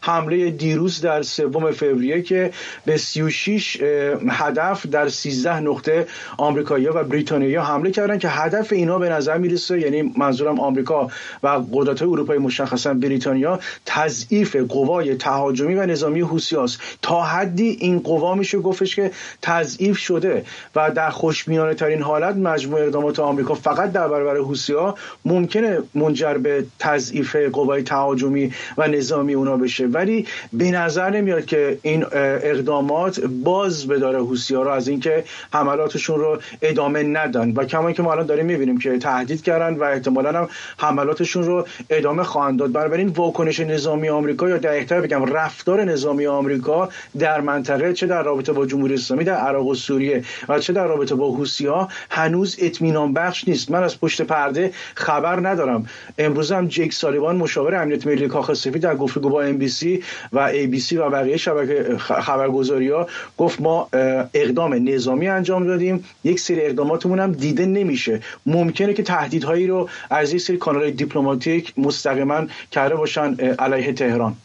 حمله 0.00 0.50
دیروز 0.50 1.00
در 1.00 1.22
سوم 1.22 1.70
فوریه 1.70 2.22
که 2.22 2.50
به 2.84 2.96
36 2.96 3.82
هدف 4.28 4.86
در 4.86 5.08
13 5.08 5.60
نقطه 5.60 6.06
آمریکایی‌ها 6.36 7.00
و 7.00 7.04
بریتانیا 7.04 7.62
حمله 7.62 7.90
کردن 7.90 8.18
که 8.18 8.28
هدف 8.28 8.72
اینا 8.72 8.98
به 8.98 9.08
نظر 9.08 9.38
می‌رسه 9.38 9.80
یعنی 9.80 10.14
منظورم 10.16 10.60
آمریکا 10.60 11.10
و 11.42 11.60
قدرت 11.72 12.02
اروپایی 12.02 12.40
مشخصا 12.40 12.94
بریتانیا 12.94 13.60
تضعیف 13.86 14.56
قوای 14.56 15.14
تهاجمی 15.14 15.74
و 15.74 15.86
نظامی 15.86 16.22
است 16.58 16.80
تا 17.02 17.22
حدی 17.22 17.68
این 17.80 17.98
قوا 17.98 18.34
میشه 18.34 18.58
گفتش 18.58 18.96
که 18.96 19.10
تضعیف 19.42 19.98
شده 19.98 20.44
و 20.76 20.90
در 20.90 21.10
خوشبینانه 21.10 21.74
ترین 21.74 22.02
حالت 22.02 22.36
مجموع 22.36 22.80
اقدامات 22.80 23.18
آمریکا 23.18 23.54
فقط 23.54 23.92
در 23.92 24.08
برابر 24.08 24.36
ها 24.74 24.94
ممکنه 25.24 25.78
منجر 25.94 26.34
به 26.34 26.64
تضعیف 26.78 27.36
قوای 27.36 27.82
تهاجمی 27.82 28.52
و 28.78 28.88
نظامی 28.88 29.34
اونا 29.38 29.56
بشه. 29.56 29.86
ولی 29.86 30.26
به 30.52 30.70
نظر 30.70 31.10
نمیاد 31.10 31.44
که 31.44 31.78
این 31.82 32.04
اقدامات 32.12 33.20
باز 33.20 33.88
بداره 33.88 34.18
حوسی 34.18 34.54
ها 34.54 34.62
رو 34.62 34.70
از 34.70 34.88
اینکه 34.88 35.24
حملاتشون 35.52 36.20
رو 36.20 36.38
ادامه 36.62 37.02
ندن. 37.02 37.50
و 37.50 37.64
کما 37.64 37.92
که 37.92 38.02
ما 38.02 38.12
الان 38.12 38.26
داریم 38.26 38.46
می‌بینیم 38.46 38.78
که 38.78 38.98
تهدید 38.98 39.42
کردن 39.42 39.74
و 39.74 39.82
احتمالا 39.82 40.32
هم 40.32 40.48
حملاتشون 40.78 41.42
رو 41.42 41.66
ادامه 41.90 42.22
خواهند 42.22 42.58
داد. 42.58 42.72
بنابراین 42.72 43.08
واکنش 43.08 43.60
نظامی 43.60 44.08
آمریکا 44.08 44.48
یا 44.48 44.58
دقیقتر 44.58 45.00
بگم 45.00 45.24
رفتار 45.24 45.84
نظامی 45.84 46.26
آمریکا 46.26 46.88
در 47.18 47.40
منطقه 47.40 47.92
چه 47.92 48.06
در 48.06 48.22
رابطه 48.22 48.52
با 48.52 48.66
جمهوری 48.66 48.94
اسلامی 48.94 49.24
در 49.24 49.34
عراق 49.34 49.66
و 49.66 49.74
سوریه 49.74 50.24
و 50.48 50.58
چه 50.58 50.72
در 50.72 50.86
رابطه 50.86 51.14
با 51.14 51.38
ها 51.68 51.88
هنوز 52.10 52.56
اطمینان 52.60 53.12
بخش 53.12 53.48
نیست. 53.48 53.70
من 53.70 53.82
از 53.82 54.00
پشت 54.00 54.22
پرده 54.22 54.72
خبر 54.94 55.48
ندارم. 55.48 55.86
امروز 56.18 56.52
هم 56.52 56.68
جیک 56.68 56.92
سالیوان 56.92 57.36
مشاور 57.36 57.74
امنیت 57.74 58.06
ملی 58.06 58.28
کاخ 58.28 58.52
سفید 58.52 58.82
در 58.82 58.96
گفتگو 58.96 59.17
با 59.18 59.42
ام 59.42 59.58
بی 59.58 59.68
سی 59.68 60.02
و 60.32 60.38
ای 60.38 60.66
بی 60.66 60.80
سی 60.80 60.96
و 60.96 61.10
بقیه 61.10 61.36
شبکه 61.36 61.98
خبرگزاری 61.98 62.88
ها 62.88 63.06
گفت 63.38 63.60
ما 63.60 63.88
اقدام 64.34 64.88
نظامی 64.88 65.28
انجام 65.28 65.66
دادیم. 65.66 66.04
یک 66.24 66.40
سری 66.40 66.60
اقداماتمون 66.60 67.20
هم 67.20 67.32
دیده 67.32 67.66
نمیشه. 67.66 68.20
ممکنه 68.46 68.94
که 68.94 69.02
تهدیدهایی 69.02 69.66
رو 69.66 69.88
از 70.10 70.32
یک 70.32 70.40
سری 70.40 70.56
کانال 70.56 70.90
دیپلماتیک 70.90 71.72
مستقیما 71.76 72.46
کرده 72.70 72.94
باشن 72.94 73.36
علیه 73.58 73.92
تهران. 73.92 74.36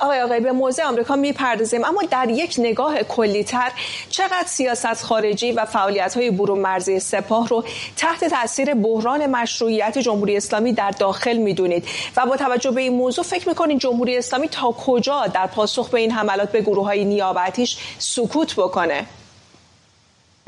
آقای 0.00 0.20
آقای 0.20 0.40
به 0.40 0.52
موضع 0.52 0.84
آمریکا 0.84 1.16
می‌پردازیم. 1.16 1.84
اما 1.84 2.02
در 2.10 2.30
یک 2.30 2.54
نگاه 2.58 3.02
کلیتر 3.02 3.72
چقدر 4.10 4.46
سیاست 4.46 5.04
خارجی 5.04 5.52
و 5.52 5.64
فعالیت 5.64 6.16
های 6.16 6.30
برون 6.30 6.58
مرزی 6.58 7.00
سپاه 7.00 7.48
رو 7.48 7.64
تحت 7.96 8.24
تاثیر 8.24 8.74
بحران 8.74 9.26
مشروعیت 9.26 9.98
جمهوری 9.98 10.36
اسلامی 10.36 10.72
در 10.72 10.90
داخل 10.90 11.36
می‌دونید؟ 11.36 11.84
و 12.16 12.26
با 12.26 12.36
توجه 12.36 12.70
به 12.70 12.80
این 12.80 12.92
موضوع 12.92 13.24
فکر 13.24 13.48
می‌کنید 13.48 13.78
جمهوری 13.78 14.18
اسلامی 14.18 14.48
تا 14.48 14.72
کجا 14.72 15.26
در 15.26 15.46
پاسخ 15.46 15.88
به 15.88 16.00
این 16.00 16.10
حملات 16.10 16.52
به 16.52 16.60
گروه 16.60 16.84
های 16.84 17.04
نیابتیش 17.04 17.78
سکوت 17.98 18.54
بکنه؟ 18.54 19.06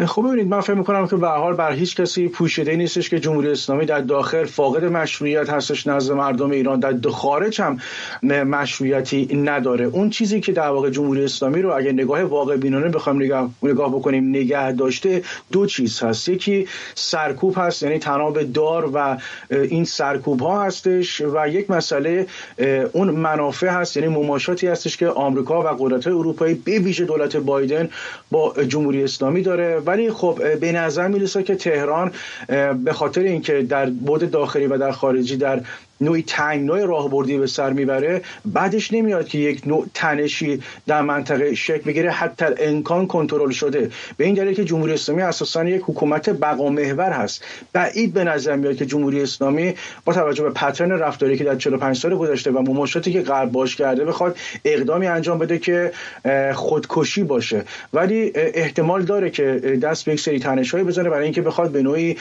خب 0.06 0.22
ببینید 0.22 0.48
من 0.48 0.60
فکر 0.60 0.74
می‌کنم 0.74 1.06
که 1.06 1.16
به 1.16 1.28
حال 1.28 1.54
بر 1.54 1.72
هیچ 1.72 1.96
کسی 1.96 2.28
پوشیده 2.28 2.76
نیستش 2.76 3.10
که 3.10 3.20
جمهوری 3.20 3.50
اسلامی 3.50 3.86
در 3.86 4.00
داخل 4.00 4.44
فاقد 4.44 4.84
مشروعیت 4.84 5.50
هستش 5.50 5.86
نزد 5.86 6.12
مردم 6.12 6.50
ایران. 6.50 6.80
در 6.80 7.10
خارج 7.10 7.60
هم 7.60 7.78
مشروعیتی 8.22 9.36
نداره. 9.36 9.84
اون 9.84 10.10
چیزی 10.10 10.40
که 10.40 10.52
در 10.52 10.68
واقع 10.68 10.90
جمهوری 10.90 11.24
اسلامی 11.24 11.62
رو 11.62 11.72
اگه 11.76 11.92
نگاه 11.92 12.22
واقع 12.22 12.56
بینانه 12.56 12.92
نگاه, 13.14 13.50
نگاه 13.62 13.96
بکنیم 13.96 14.28
نگه 14.28 14.72
داشته 14.72 15.22
دو 15.52 15.66
چیز 15.66 16.02
هست. 16.02 16.28
یکی 16.28 16.68
سرکوب 16.94 17.54
هست 17.56 17.82
یعنی 17.82 17.98
تناب 17.98 18.42
دار 18.42 18.90
و 18.94 19.18
این 19.50 19.84
سرکوب 19.84 20.40
ها 20.40 20.64
هستش 20.64 21.20
و 21.20 21.48
یک 21.48 21.70
مسئله 21.70 22.26
اون 22.92 23.10
منافع 23.10 23.68
هست 23.68 23.96
یعنی 23.96 24.08
مماشاتی 24.08 24.66
هستش 24.66 24.96
که 24.96 25.08
آمریکا 25.08 25.62
و 25.62 25.66
قدرت 25.78 26.06
اروپایی 26.06 26.54
به 26.54 26.78
ویژه 26.78 27.04
دولت 27.04 27.36
بایدن 27.36 27.88
با 28.30 28.54
جمهوری 28.68 29.04
اسلامی 29.04 29.42
داره 29.42 29.80
ولی 29.90 30.10
خب 30.10 30.54
به 30.60 30.72
نظر 30.72 31.08
می‌رسه 31.08 31.42
که 31.42 31.54
تهران 31.54 32.12
به 32.84 32.92
خاطر 32.92 33.20
اینکه 33.20 33.62
در 33.62 33.90
بود 33.90 34.30
داخلی 34.30 34.66
و 34.66 34.78
در 34.78 34.92
خارجی 34.92 35.36
در 35.36 35.60
نوعی 36.00 36.24
نوع 36.58 36.86
راهبردی 36.86 37.38
به 37.38 37.46
سر 37.46 37.72
می‌بره. 37.72 38.22
بعدش 38.44 38.92
نمیاد 38.92 39.28
که 39.28 39.38
یک 39.38 39.62
نوع 39.66 39.86
تنشی 39.94 40.62
در 40.86 41.02
منطقه 41.02 41.54
شکل 41.54 41.82
می‌گیره 41.84 42.10
حتی 42.10 42.44
امکان 42.58 43.06
کنترل 43.06 43.50
شده. 43.50 43.90
به 44.16 44.24
این 44.24 44.34
دلیل 44.34 44.54
که 44.54 44.64
جمهوری 44.64 44.92
اسلامی 44.92 45.22
اساسا 45.22 45.64
یک 45.64 45.82
حکومت 45.86 46.30
بقا 46.30 46.68
محور 46.68 47.10
هست. 47.10 47.44
بعید 47.72 48.12
به 48.12 48.24
نظر 48.24 48.56
میاد 48.56 48.76
که 48.76 48.86
جمهوری 48.86 49.22
اسلامی 49.22 49.74
با 50.04 50.12
توجه 50.12 50.42
به 50.42 50.50
پترن 50.50 50.92
رفتاری 50.92 51.38
که 51.38 51.44
در 51.44 51.56
45 51.56 51.96
سال 51.96 52.16
گذشته 52.16 52.50
و 52.50 52.58
مماشاتی 52.58 53.12
که 53.12 53.20
غرب 53.20 53.52
باش 53.52 53.76
کرده 53.76 54.04
بخواد 54.04 54.36
اقدامی 54.64 55.06
انجام 55.06 55.38
بده 55.38 55.58
که 55.58 55.92
خودکشی 56.54 57.22
باشه. 57.22 57.64
ولی 57.92 58.32
احتمال 58.34 59.02
داره 59.02 59.30
که 59.30 59.44
دست 59.82 60.04
به 60.04 60.12
یک 60.12 60.20
سری 60.20 60.38
تنش‌هایی 60.38 60.84
بزنه 60.84 61.10
برای 61.10 61.24
اینکه 61.24 61.42
بخواد 61.42 61.70
به 61.70 61.82
نوعی 61.82 62.16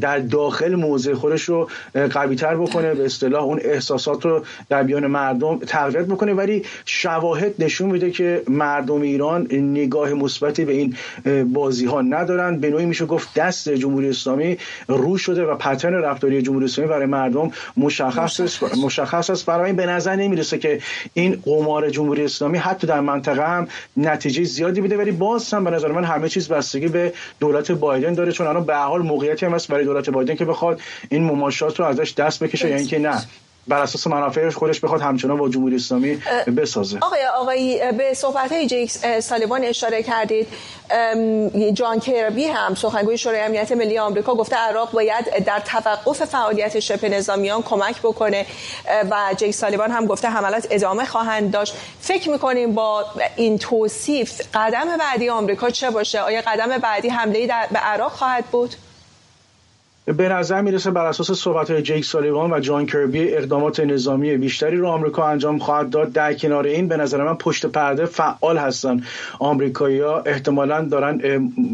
در 0.00 0.18
داخل 0.18 0.74
موضع 0.74 1.14
خودش 1.14 1.42
رو 1.42 1.68
قوی‌تر 2.10 2.56
بکنه 2.56 2.94
به 2.94 3.04
اصطلاح 3.20 3.42
اون 3.42 3.60
احساسات 3.64 4.24
رو 4.24 4.44
در 4.68 4.82
بیان 4.82 5.06
مردم 5.06 5.58
تقویت 5.58 6.06
بکنه 6.06 6.34
ولی 6.34 6.64
شواهد 6.84 7.54
نشون 7.58 7.90
میده 7.90 8.10
که 8.10 8.42
مردم 8.48 9.00
ایران 9.00 9.46
نگاه 9.52 10.14
مثبتی 10.14 10.64
به 10.64 10.72
این 10.72 10.94
بازی 11.44 11.86
ها 11.86 12.00
ندارن. 12.02 12.60
به 12.60 12.70
نوعی 12.70 12.86
میشه 12.86 13.06
گفت 13.06 13.34
دست 13.34 13.68
جمهوری 13.68 14.08
اسلامی 14.08 14.58
رو 14.88 15.18
شده 15.18 15.44
و 15.44 15.54
پترن 15.54 15.94
رفتاری 15.94 16.42
جمهوری 16.42 16.64
اسلامی 16.64 16.90
برای 16.90 17.06
مردم 17.06 17.50
مشخص 17.76 18.40
است. 18.40 18.76
مشخص 18.76 19.30
است. 19.30 19.46
برای 19.46 19.66
این 19.66 19.76
به 19.76 19.86
نظر 19.86 20.16
نمی‌رسه 20.16 20.58
که 20.58 20.80
این 21.14 21.42
قمار 21.44 21.90
جمهوری 21.90 22.24
اسلامی 22.24 22.58
حتی 22.58 22.86
در 22.86 23.00
منطقه 23.00 23.48
هم 23.48 23.68
نتیجه 23.96 24.44
زیادی 24.44 24.80
بده 24.80 24.96
ولی 24.96 25.10
باز 25.10 25.54
هم 25.54 25.64
به 25.64 25.70
نظر 25.70 25.92
من 25.92 26.04
همه 26.04 26.28
چیز 26.28 26.48
بستگی 26.48 26.88
به 26.88 27.12
دولت 27.40 27.72
بایدن 27.72 28.14
داره. 28.14 28.32
چون 28.32 28.46
الان 28.46 28.64
به 28.64 28.76
حال 28.76 29.02
موقعیتی 29.02 29.46
هم 29.46 29.54
هست 29.54 29.68
برای 29.68 29.84
دولت 29.84 30.10
بایدن 30.10 30.34
که 30.34 30.44
بخواد 30.44 30.80
این 31.08 31.24
مماشات 31.24 31.80
رو 31.80 31.86
ازش 31.86 32.14
دست 32.14 32.44
بکشه 32.44 32.70
یا 32.70 32.76
اینکه 32.76 32.98
نه. 33.10 33.22
بر 33.68 33.82
اساس 33.82 34.06
منافعش 34.06 34.54
خودش 34.54 34.80
بخواد 34.80 35.00
همچنان 35.00 35.36
با 35.36 35.48
جمهوری 35.48 35.76
اسلامی 35.76 36.22
بسازه. 36.56 36.98
آقای 37.02 37.26
آقای 37.26 37.92
به 37.92 38.14
صحبت 38.14 38.52
های 38.52 38.66
جیکس 38.66 39.06
سالیوان 39.06 39.64
اشاره 39.64 40.02
کردید. 40.02 40.48
جان 41.72 42.00
کربی 42.00 42.44
هم 42.44 42.74
سخنگوی 42.74 43.18
شورای 43.18 43.40
امنیت 43.40 43.72
ملی 43.72 43.98
آمریکا 43.98 44.34
گفته 44.34 44.56
عراق 44.56 44.92
باید 44.92 45.44
در 45.46 45.60
توقف 45.60 46.24
فعالیت 46.24 46.80
شبه 46.80 47.08
نظامیان 47.08 47.62
کمک 47.62 47.98
بکنه. 47.98 48.46
و 49.10 49.34
جیک 49.36 49.50
سالیوان 49.50 49.90
هم 49.90 50.06
گفته 50.06 50.28
حملات 50.28 50.66
ادامه 50.70 51.04
خواهند 51.04 51.50
داشت. 51.50 51.74
فکر 52.00 52.30
می‌کنیم 52.30 52.74
با 52.74 53.04
این 53.36 53.58
توصیف 53.58 54.40
قدم 54.54 54.96
بعدی 54.96 55.28
آمریکا 55.28 55.70
چه 55.70 55.90
باشه؟ 55.90 56.20
آیا 56.20 56.42
قدم 56.46 56.78
بعدی 56.78 57.08
حمله 57.08 57.46
به 57.46 57.78
عراق 57.78 58.12
خواهد 58.12 58.44
بود؟ 58.44 58.74
به 60.16 60.28
نظر 60.28 60.60
می‌رسه 60.60 60.90
بر 60.90 61.06
اساس 61.06 61.30
صحبت 61.30 61.70
های 61.70 61.82
جیک 61.82 62.04
سالیوان 62.04 62.52
و 62.52 62.60
جان 62.60 62.86
کربی 62.86 63.34
اقدامات 63.34 63.80
نظامی 63.80 64.36
بیشتری 64.36 64.76
رو 64.76 64.88
آمریکا 64.88 65.26
انجام 65.26 65.58
خواهد 65.58 65.90
داد. 65.90 66.12
در 66.12 66.34
کنار 66.34 66.66
این 66.66 66.88
به 66.88 66.96
نظر 66.96 67.24
من 67.24 67.34
پشت 67.34 67.66
پرده 67.66 68.06
فعال 68.06 68.58
هستن. 68.58 69.02
آمریکایی 69.38 70.00
ها 70.00 70.20
احتمالا 70.20 70.84
دارن 70.84 71.20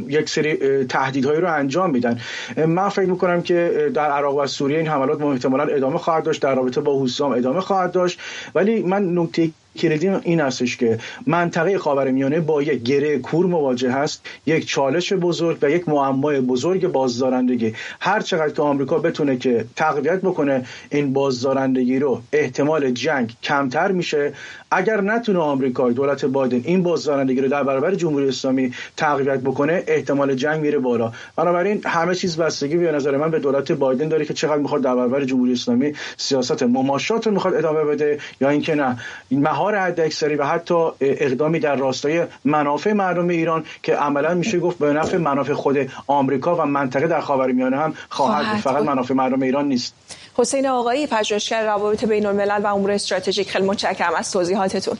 یک 0.09 0.29
سری 0.29 0.85
تهدیدهایی 0.85 1.41
رو 1.41 1.53
انجام 1.53 1.91
میدن. 1.91 2.21
من 2.67 2.89
فکر 2.89 3.11
می‌کنم 3.11 3.43
که 3.43 3.91
در 3.95 4.11
عراق 4.11 4.37
و 4.37 4.47
سوریه 4.47 4.79
این 4.79 4.89
حملات 4.89 5.23
احتمالا 5.23 5.63
ادامه 5.63 5.99
خواهد 5.99 6.25
داشت 6.25 6.43
در 6.43 6.55
رابطه 6.55 6.81
با 6.81 6.99
حوثیان 6.99 7.33
ادامه 7.33 7.61
خواهد 7.61 7.93
داشت. 7.93 8.21
ولی 8.55 8.83
من 8.83 9.19
نکته 9.19 9.51
کلیدی 9.77 10.09
این 10.09 10.41
هستش 10.41 10.77
که 10.77 10.99
منطقه 11.27 11.79
خاورمیانه 11.79 12.41
با 12.41 12.63
یک 12.63 12.83
گره 12.83 13.19
کور 13.19 13.47
مواجه 13.47 13.93
هست 13.93 14.27
یک 14.47 14.67
چالش 14.67 15.13
بزرگ 15.13 15.59
و 15.63 15.71
یک 15.71 15.89
معمای 15.89 16.41
بزرگ 16.41 16.87
بازدارندگی. 16.87 17.75
هر 18.01 18.21
چقدر 18.21 18.51
که 18.51 18.63
آمریکا 18.63 18.99
بتونه 18.99 19.37
که 19.37 19.65
تقویت 19.77 20.21
بکنه 20.21 20.65
این 20.91 21.13
بازدارندگی 21.13 21.99
رو 21.99 22.23
احتمال 22.33 22.91
جنگ 22.91 23.35
کمتر 23.43 23.93
میشه. 23.93 24.33
اگر 24.71 25.01
نتونه 25.01 25.39
آمریکا 25.39 25.91
دولت 25.91 26.25
بایدن 26.25 26.61
این 26.65 26.83
بازدارندگی 26.83 27.41
رو 27.41 27.49
در 27.49 27.63
برابر 27.63 27.95
جمهوری 27.95 28.29
اسلامی 28.29 28.75
تقویت 28.97 29.41
بکنه 29.41 29.85
احتمال 29.87 30.35
جنگ 30.35 30.61
میره 30.61 30.79
بالا. 30.79 31.13
بنابراین 31.37 31.81
همه 31.85 32.15
چیز 32.15 32.37
بستگی 32.37 32.77
به 32.77 32.93
نظر 32.93 33.17
من 33.17 33.31
به 33.31 33.39
دولت 33.39 33.73
بایدن 33.73 34.09
داره 34.09 34.25
که 34.25 34.35
چقدر 34.35 34.59
می‌خواد 34.59 34.83
در 34.83 34.95
برابر 34.95 35.25
جمهوری 35.25 35.53
اسلامی 35.53 35.93
سیاست 36.17 36.63
مماشات 36.63 37.27
رو 37.27 37.33
می‌خواد 37.33 37.55
ادامه 37.55 37.85
بده 37.85 38.19
یا 38.41 38.49
اینکه 38.49 38.75
نه. 38.75 38.99
مهار 39.31 39.77
حداکثری 39.77 40.35
و 40.35 40.45
حتی 40.45 40.89
اقدامی 41.01 41.59
در 41.61 41.77
راستای 41.77 42.25
منافع 42.45 42.93
مردم 42.93 43.29
ایران 43.29 43.65
که 43.83 43.95
عملا 43.95 44.35
میشه 44.35 44.59
گفت 44.59 44.79
به 44.79 44.93
نفع 44.93 45.17
منافع 45.17 45.53
خود 45.53 45.77
آمریکا 46.07 46.57
و 46.57 46.67
منطقه 46.67 47.07
در 47.07 47.21
خاورمیانه 47.21 47.77
هم 47.77 47.95
خواهد 48.09 48.61
فقط 48.61 48.85
منافع 48.85 49.15
مردم 49.15 49.43
ایران 49.43 49.69
نیست. 49.69 49.95
حسین 50.37 50.67
آقایی 50.67 51.07
پژوهشگر 51.07 51.65
روابط 51.65 52.05
بین 52.05 52.27
الملل 52.27 52.61
و 52.65 52.67
امور 52.67 52.91
استراتژیک 52.91 53.51
خیلی 53.51 53.65
متشکرم 53.65 54.15
از 54.15 54.33
توضیحاتتون 54.33 54.99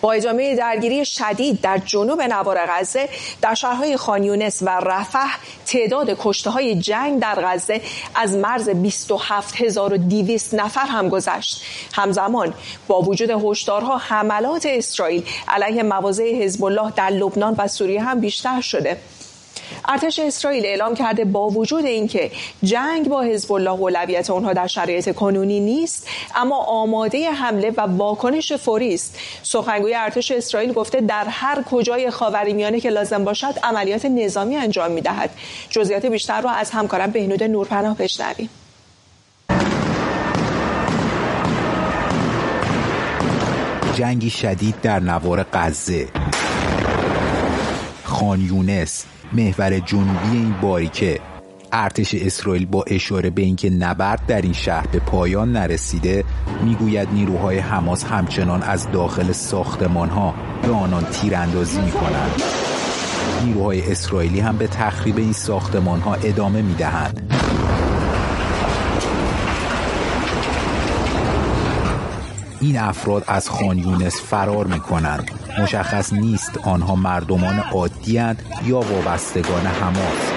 با 0.00 0.12
ادامه 0.12 0.56
درگیری 0.56 1.04
شدید 1.04 1.60
در 1.60 1.78
جنوب 1.78 2.22
نوار 2.22 2.58
غزه 2.68 3.08
در 3.42 3.54
شهرهای 3.54 3.96
خانیونس 3.96 4.62
و 4.62 4.68
رفح 4.68 5.38
تعداد 5.66 6.16
کشته 6.18 6.50
های 6.50 6.74
جنگ 6.74 7.20
در 7.20 7.34
غزه 7.34 7.80
از 8.14 8.36
مرز 8.36 8.68
27200 8.68 10.54
نفر 10.54 10.86
هم 10.86 11.08
گذشت. 11.08 11.62
همزمان 11.92 12.54
با 12.88 13.02
وجود 13.02 13.30
هشدارها 13.30 13.96
حملات 13.96 14.66
اسرائیل 14.66 15.24
علیه 15.48 15.82
مواضع 15.82 16.34
حزب 16.34 16.64
الله 16.64 16.90
در 16.90 17.10
لبنان 17.10 17.54
و 17.58 17.68
سوریه 17.68 18.02
هم 18.02 18.20
بیشتر 18.20 18.60
شده. 18.60 18.96
ارتش 19.90 20.18
اسرائیل 20.18 20.66
اعلام 20.66 20.94
کرده 20.94 21.24
با 21.24 21.48
وجود 21.48 21.84
اینکه 21.84 22.30
جنگ 22.62 23.08
با 23.08 23.22
حزب 23.22 23.52
الله 23.52 23.70
اولویت 23.70 24.30
اونها 24.30 24.52
در 24.52 24.66
شرایط 24.66 25.14
کنونی 25.14 25.60
نیست 25.60 26.06
اما 26.36 26.56
آماده 26.56 27.30
حمله 27.30 27.70
و 27.76 27.80
واکنش 27.80 28.52
فوری 28.52 28.94
است. 28.94 29.18
سخنگوی 29.42 29.94
ارتش 29.94 30.30
اسرائیل 30.30 30.72
گفته 30.72 31.00
در 31.00 31.24
هر 31.28 31.62
کجای 31.70 32.10
خاورمیانه 32.10 32.80
که 32.80 32.90
لازم 32.90 33.24
باشد 33.24 33.54
عملیات 33.62 34.04
نظامی 34.04 34.56
انجام 34.56 34.90
می‌دهد. 34.90 35.30
جزئیات 35.70 36.06
بیشتر 36.06 36.40
را 36.40 36.50
از 36.50 36.70
همکارم 36.70 37.10
بهنود 37.10 37.42
نورپناه 37.42 37.96
بشنویم. 37.96 38.50
جنگی 43.94 44.30
شدید 44.30 44.80
در 44.82 45.00
نوار 45.00 45.46
غزه. 45.52 46.08
خان 48.04 48.40
یونس 48.40 49.04
محور 49.32 49.78
جنوبی 49.78 50.28
این 50.32 50.54
باریکه 50.62 51.20
ارتش 51.72 52.14
اسرائیل 52.14 52.66
با 52.66 52.84
اشاره 52.86 53.30
به 53.30 53.42
اینکه 53.42 53.70
نبرد 53.70 54.26
در 54.26 54.42
این 54.42 54.52
شهر 54.52 54.86
به 54.86 54.98
پایان 54.98 55.52
نرسیده 55.52 56.24
می‌گوید 56.64 57.08
نیروهای 57.12 57.58
حماس 57.58 58.04
همچنان 58.04 58.62
از 58.62 58.90
داخل 58.90 59.32
ساختمان 59.32 60.08
ها 60.08 60.34
به 60.62 60.72
آنان 60.72 61.04
تیراندازی 61.04 61.80
می 61.80 61.90
کنند. 61.90 62.42
نیروهای 63.44 63.92
اسرائیلی 63.92 64.40
هم 64.40 64.56
به 64.56 64.66
تخریب 64.66 65.18
این 65.18 65.32
ساختمان 65.32 66.00
ها 66.00 66.14
ادامه 66.14 66.62
می 66.62 66.74
دهند. 66.74 67.32
این 72.60 72.78
افراد 72.78 73.24
از 73.26 73.50
خان 73.50 73.78
یونس 73.78 74.20
فرار 74.20 74.66
می 74.66 74.80
کنند 74.80 75.30
مشخص 75.58 76.12
نیست 76.12 76.58
آنها 76.58 76.94
مردمان 76.94 77.58
عادی 77.58 78.12
یا 78.66 78.80
وابستگان 78.80 79.66
حماس. 79.66 80.32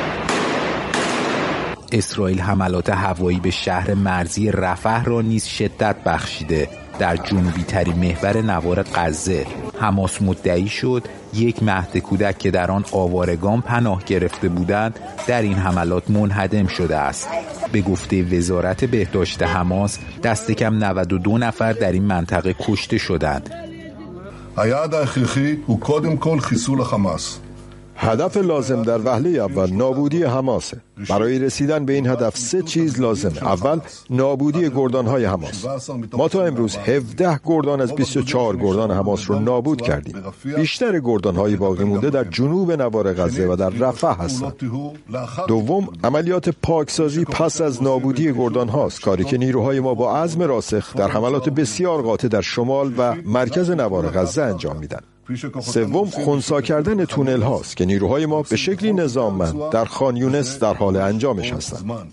اسرائیل 1.91 2.39
حملات 2.39 2.89
هوایی 2.89 3.39
به 3.39 3.51
شهر 3.51 3.93
مرزی 3.93 4.51
رفح 4.51 5.03
را 5.03 5.21
نیز 5.21 5.45
شدت 5.45 5.95
بخشیده. 6.05 6.82
در 7.02 7.16
جنوبی 7.16 7.62
تری 7.62 7.92
محور 7.92 8.42
نوار 8.42 8.82
غزه 8.82 9.46
حماس 9.80 10.22
مدعی 10.22 10.68
شد 10.68 11.02
یک 11.34 11.62
مهد 11.62 11.98
کودک 11.98 12.38
که 12.38 12.50
در 12.50 12.70
آن 12.70 12.84
آوارگان 12.92 13.60
پناه 13.60 14.04
گرفته 14.04 14.48
بودند 14.48 14.98
در 15.26 15.42
این 15.42 15.54
حملات 15.54 16.10
منهدم 16.10 16.66
شده 16.66 16.96
است 16.96 17.28
به 17.72 17.80
گفته 17.80 18.22
وزارت 18.22 18.84
بهداشت 18.84 19.42
حماس 19.42 19.98
دست 20.22 20.50
کم 20.50 20.84
92 20.84 21.38
نفر 21.38 21.72
در 21.72 21.92
این 21.92 22.04
منطقه 22.04 22.54
کشته 22.60 22.98
شدند 22.98 23.50
היעד 24.56 24.94
ההכרחי 24.94 25.56
הוא 25.66 25.80
קודם 25.80 26.16
כל 26.16 26.40
חיסול 26.40 26.80
החמאס. 26.80 27.38
هدف 27.95 28.37
لازم 28.37 28.83
در 28.83 29.01
وهله 29.01 29.29
اول 29.29 29.73
نابودی 29.73 30.23
حماسه. 30.23 30.81
برای 31.09 31.39
رسیدن 31.39 31.85
به 31.85 31.93
این 31.93 32.07
هدف 32.07 32.37
سه 32.37 32.61
چیز 32.61 33.01
لازمه. 33.01 33.43
اول 33.43 33.79
نابودی 34.09 34.69
گردان 34.69 35.05
های 35.05 35.25
حماس. 35.25 35.65
ما 36.13 36.27
تا 36.27 36.45
امروز 36.45 36.77
17 36.77 37.39
گردان 37.45 37.81
از 37.81 37.95
24 37.95 38.57
گردان 38.57 38.91
حماس 38.91 39.29
رو 39.29 39.39
نابود 39.39 39.81
کردیم. 39.81 40.23
بیشتر 40.55 40.99
گردان 40.99 41.35
های 41.35 41.55
باقی 41.55 41.83
مونده 41.83 42.09
در 42.09 42.23
جنوب 42.23 42.71
نوار 42.71 43.13
غزه 43.13 43.47
و 43.47 43.55
در 43.55 43.69
رفح 43.69 44.23
هستند. 44.23 44.55
دوم 45.47 45.87
عملیات 46.03 46.49
پاکسازی 46.49 47.25
پس 47.25 47.61
از 47.61 47.83
نابودی 47.83 48.33
گردان 48.33 48.69
هاست 48.69 49.01
کاری 49.01 49.23
که 49.23 49.37
نیروهای 49.37 49.79
ما 49.79 49.93
با 49.93 50.17
عزم 50.17 50.41
راسخ 50.41 50.95
در 50.95 51.07
حملات 51.07 51.49
بسیار 51.49 52.01
قاطع 52.01 52.27
در 52.27 52.41
شمال 52.41 52.93
و 52.97 53.15
مرکز 53.25 53.71
نوار 53.71 54.09
غزه 54.09 54.41
انجام 54.41 54.77
میدن. 54.77 54.99
سوم 55.61 56.05
خونسا 56.05 56.61
کردن 56.61 57.05
تونل 57.05 57.41
هاست 57.41 57.77
که 57.77 57.85
نیروهای 57.85 58.25
ما 58.25 58.41
به 58.41 58.55
شکلی 58.55 58.93
نظاممند 58.93 59.69
در 59.71 59.85
خان 59.85 60.17
یونس 60.17 60.59
در 60.59 60.73
حال 60.73 60.97
انجامش 60.97 61.53
هستند. 61.53 62.11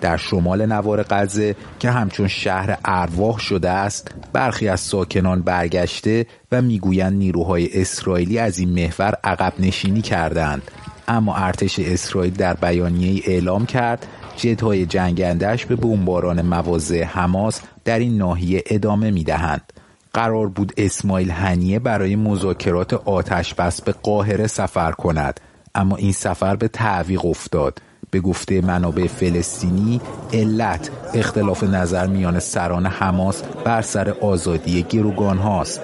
در 0.00 0.16
شمال 0.16 0.66
نوار 0.66 1.02
غزه 1.02 1.56
که 1.78 1.90
همچون 1.90 2.28
شهر 2.28 2.78
ارواح 2.84 3.38
شده 3.38 3.70
است 3.70 4.10
برخی 4.32 4.68
از 4.68 4.80
ساکنان 4.80 5.42
برگشته 5.42 6.26
و 6.52 6.62
می‌گویند 6.62 7.12
نیروهای 7.12 7.80
اسرائیلی 7.80 8.38
از 8.38 8.58
این 8.58 8.68
محور 8.68 9.14
عقب 9.24 9.52
نشینی 9.58 10.02
کردند. 10.02 10.62
اما 11.08 11.36
ارتش 11.36 11.78
اسرائیل 11.78 12.34
در 12.34 12.54
بیانیه 12.54 13.22
اعلام 13.24 13.66
کرد 13.66 14.06
جدهای 14.36 14.86
جنگندش 14.86 15.66
به 15.66 15.76
بمباران 15.76 16.42
مواضع 16.42 17.04
حماس 17.04 17.60
در 17.84 17.98
این 17.98 18.18
ناحیه 18.18 18.62
ادامه 18.66 19.10
می‌دهند. 19.10 19.72
قرار 20.14 20.48
بود 20.48 20.72
اسماعیل 20.76 21.30
هنیه 21.30 21.78
برای 21.78 22.16
مذاکرات 22.16 22.94
آتش 22.94 23.54
بس 23.54 23.82
به 23.82 23.92
قاهره 23.92 24.46
سفر 24.46 24.92
کند. 24.92 25.40
اما 25.74 25.96
این 25.96 26.12
سفر 26.12 26.56
به 26.56 26.68
تعویق 26.68 27.24
افتاد. 27.24 27.82
به 28.10 28.20
گفته 28.20 28.60
منابع 28.60 29.06
فلسطینی 29.06 30.00
علت 30.32 30.90
اختلاف 31.14 31.64
نظر 31.64 32.06
میان 32.06 32.38
سران 32.38 32.86
حماس 32.86 33.42
بر 33.64 33.82
سر 33.82 34.10
آزادی 34.10 34.82
گروگان 34.82 35.38
هاست. 35.38 35.80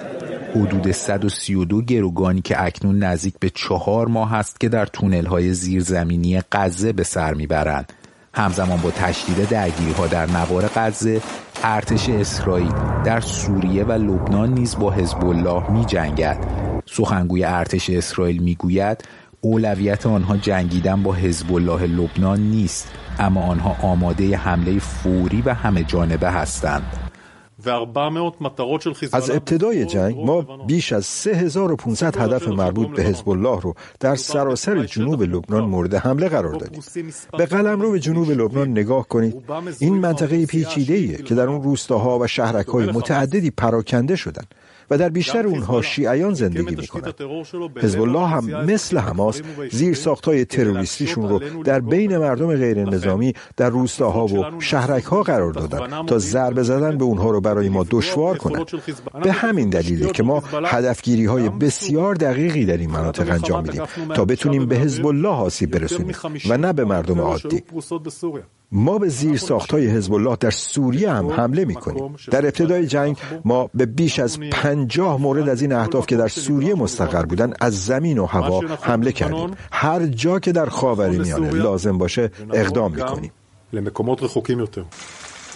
حدود 0.55 0.91
132 0.91 1.81
گروگانی 1.81 2.41
که 2.41 2.63
اکنون 2.63 3.03
نزدیک 3.03 3.33
به 3.39 3.49
چهار 3.49 4.07
ماه 4.07 4.33
است 4.33 4.59
که 4.59 4.69
در 4.69 4.85
تونل 4.85 5.25
های 5.25 5.53
زیرزمینی 5.53 6.41
غزه 6.51 6.93
به 6.93 7.03
سر 7.03 7.33
می‌برند. 7.33 7.93
همزمان 8.33 8.81
با 8.81 8.91
تشدید 8.91 9.49
درگیری 9.49 9.91
ها 9.91 10.07
در 10.07 10.25
نوار 10.25 10.69
غزه 10.75 11.21
ارتش 11.63 12.09
اسرائیل 12.09 12.71
در 13.03 13.19
سوریه 13.19 13.83
و 13.83 13.91
لبنان 13.91 14.53
نیز 14.53 14.77
با 14.79 14.91
حزب 14.91 15.25
الله 15.25 15.71
می 15.71 15.85
جنگد 15.85 16.37
سخنگوی 16.85 17.43
ارتش 17.43 17.89
اسرائیل 17.89 18.41
می 18.41 18.55
گوید 18.55 19.03
اولویت 19.41 20.05
آنها 20.05 20.37
جنگیدن 20.37 21.03
با 21.03 21.13
حزب 21.13 21.53
الله 21.53 21.87
لبنان 21.87 22.39
نیست 22.39 22.91
اما 23.19 23.41
آنها 23.41 23.75
آماده 23.81 24.37
حمله 24.37 24.79
فوری 24.79 25.41
و 25.41 25.53
همه 25.53 25.83
جانبه 25.83 26.31
هستند. 26.31 27.00
از 29.11 29.29
ابتدای 29.29 29.85
جنگ 29.85 30.17
ما 30.17 30.41
بیش 30.67 30.93
از 30.93 31.05
3500 31.05 32.17
هدف 32.17 32.47
مربوط 32.47 32.87
به 32.87 33.03
حزب 33.03 33.29
الله 33.29 33.61
رو 33.61 33.75
در 33.99 34.15
سراسر 34.15 34.83
جنوب 34.83 35.21
لبنان 35.23 35.63
مورد 35.63 35.95
حمله 35.95 36.29
قرار 36.29 36.53
دادیم. 36.53 36.81
به 37.37 37.45
قلم 37.45 37.81
رو 37.81 37.91
به 37.91 37.99
جنوب 37.99 38.31
لبنان 38.31 38.71
نگاه 38.71 39.07
کنید. 39.07 39.43
این 39.79 39.93
منطقه 39.93 40.45
پیچیده 40.45 41.23
که 41.23 41.35
در 41.35 41.47
اون 41.47 41.63
روستاها 41.63 42.19
و 42.19 42.27
شهرک 42.27 42.67
های 42.67 42.85
متعددی 42.85 43.51
پراکنده 43.51 44.15
شدن. 44.15 44.43
و 44.91 44.97
در 44.97 45.09
بیشتر 45.09 45.47
اونها 45.47 45.81
شیعیان 45.81 46.33
زندگی 46.33 46.75
می‌کنند. 46.75 47.13
حزب 47.77 48.01
الله 48.01 48.27
هم 48.27 48.65
مثل 48.65 48.97
حماس 48.97 49.41
زیر 49.71 49.93
ساختای 49.93 50.45
تروریستیشون 50.45 51.29
رو 51.29 51.63
در 51.63 51.79
بین 51.79 52.17
مردم 52.17 52.55
غیر 52.55 52.83
نظامی 52.83 53.33
در 53.57 53.69
روستاها 53.69 54.25
و 54.25 54.61
شهرک 54.61 55.03
ها 55.03 55.23
قرار 55.23 55.53
دادن 55.53 56.05
تا 56.05 56.17
ضربه 56.17 56.63
زدن 56.63 56.97
به 56.97 57.03
اونها 57.03 57.31
رو 57.31 57.41
برای 57.41 57.69
ما 57.69 57.85
دشوار 57.89 58.37
کنند. 58.37 58.65
به 59.23 59.31
همین 59.31 59.69
دلیلی 59.69 60.11
که 60.11 60.23
ما 60.23 60.43
هدفگیری 60.65 61.25
های 61.25 61.49
بسیار 61.49 62.15
دقیقی 62.15 62.65
در 62.65 62.77
این 62.77 62.91
مناطق 62.91 63.31
انجام 63.31 63.63
میدیم 63.63 63.83
تا 64.15 64.25
بتونیم 64.25 64.65
به 64.65 64.75
حزب 64.75 65.07
الله 65.07 65.29
آسیب 65.29 65.71
برسونیم 65.71 66.15
و 66.49 66.57
نه 66.57 66.73
به 66.73 66.85
مردم 66.85 67.21
عادی. 67.21 67.63
ما 68.71 68.97
به 68.97 69.09
زیر 69.09 69.37
ساختای 69.37 69.87
حزب 69.87 70.13
الله 70.13 70.35
در 70.39 70.51
سوریه 70.51 71.11
هم 71.11 71.27
حمله 71.27 71.65
می 71.65 71.75
کنیم. 71.75 72.15
در 72.31 72.45
ابتدای 72.45 72.87
جنگ 72.87 73.17
ما 73.45 73.69
به 73.73 73.85
بیش 73.85 74.19
از 74.19 74.39
پنجاه 74.39 75.21
مورد 75.21 75.49
از 75.49 75.61
این 75.61 75.73
اهداف 75.73 76.05
که 76.05 76.17
در 76.17 76.27
سوریه 76.27 76.75
مستقر 76.75 77.25
بودن 77.25 77.53
از 77.59 77.85
زمین 77.85 78.17
و 78.17 78.25
هوا 78.25 78.59
حمله 78.81 79.11
کردیم. 79.11 79.51
هر 79.71 80.05
جا 80.05 80.39
که 80.39 80.51
در 80.51 80.65
خاور 80.65 81.09
میانه 81.09 81.49
لازم 81.51 81.97
باشه 81.97 82.31
اقدام 82.53 82.91
می 82.95 83.01
کنیم. 83.01 83.31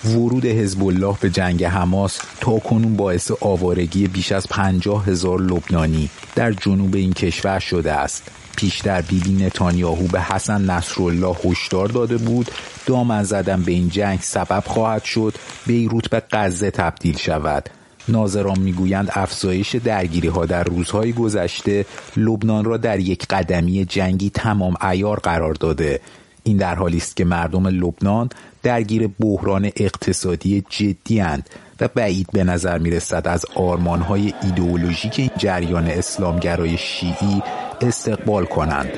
ورود 0.08 0.46
حزب 0.46 0.84
الله 0.84 1.16
به 1.22 1.30
جنگ 1.30 1.64
حماس 1.64 2.20
تا 2.42 2.60
کنون 2.60 2.96
باعث 2.96 3.32
آوارگی 3.42 4.08
بیش 4.08 4.32
از 4.32 4.48
پنجاه 4.50 5.06
هزار 5.06 5.42
لبنانی 5.42 6.10
در 6.36 6.52
جنوب 6.52 6.96
این 6.96 7.14
کشور 7.14 7.60
شده 7.60 7.94
است. 7.94 8.32
پیشتر 8.58 9.02
بیبی 9.02 9.46
نتانیاهو 9.46 10.08
به 10.08 10.22
حسن 10.22 10.62
نصرالله 10.62 11.36
هشدار 11.46 11.88
داده 11.88 12.18
بود. 12.18 12.52
دامن 12.86 13.24
زدن 13.24 13.62
به 13.62 13.72
این 13.72 13.90
جنگ 13.90 14.20
سبب 14.22 14.64
خواهد 14.68 15.04
شد. 15.04 15.34
بیروت 15.66 16.10
به 16.10 16.24
غزه 16.32 16.72
تبدیل 16.72 17.18
شود. 17.18 17.70
ناظران 18.08 18.60
می‌گویند 18.60 19.12
افزایش 19.14 19.76
درگیری 19.76 20.28
ها 20.28 20.46
در 20.46 20.64
روزهای 20.64 21.14
گذشته 21.14 21.86
لبنان 22.18 22.66
را 22.66 22.78
در 22.78 23.00
یک 23.00 23.26
قدمی 23.28 23.86
جنگی 23.86 24.30
تمام 24.30 24.74
ایار 24.92 25.20
قرار 25.20 25.54
داده. 25.54 26.00
این 26.44 26.58
در 26.58 26.76
حالی 26.76 26.98
است 26.98 27.16
که 27.16 27.26
مردم 27.26 27.68
لبنان 27.68 28.30
درگیر 28.66 29.10
بحران 29.20 29.72
اقتصادی 29.76 30.64
جدی 30.70 31.22
اند 31.22 31.50
و 31.82 31.88
بعید 31.88 32.28
به 32.34 32.44
نظر 32.44 32.78
می 32.78 32.90
رسد 32.90 33.28
از 33.28 33.46
آرمان 33.56 34.02
های 34.02 34.34
ایدئولوژیک 34.44 35.20
این 35.20 35.30
جریان 35.38 35.88
اسلامگرای 35.88 36.78
شیعی 36.78 37.44
استقبال 37.82 38.46
کنند. 38.46 38.90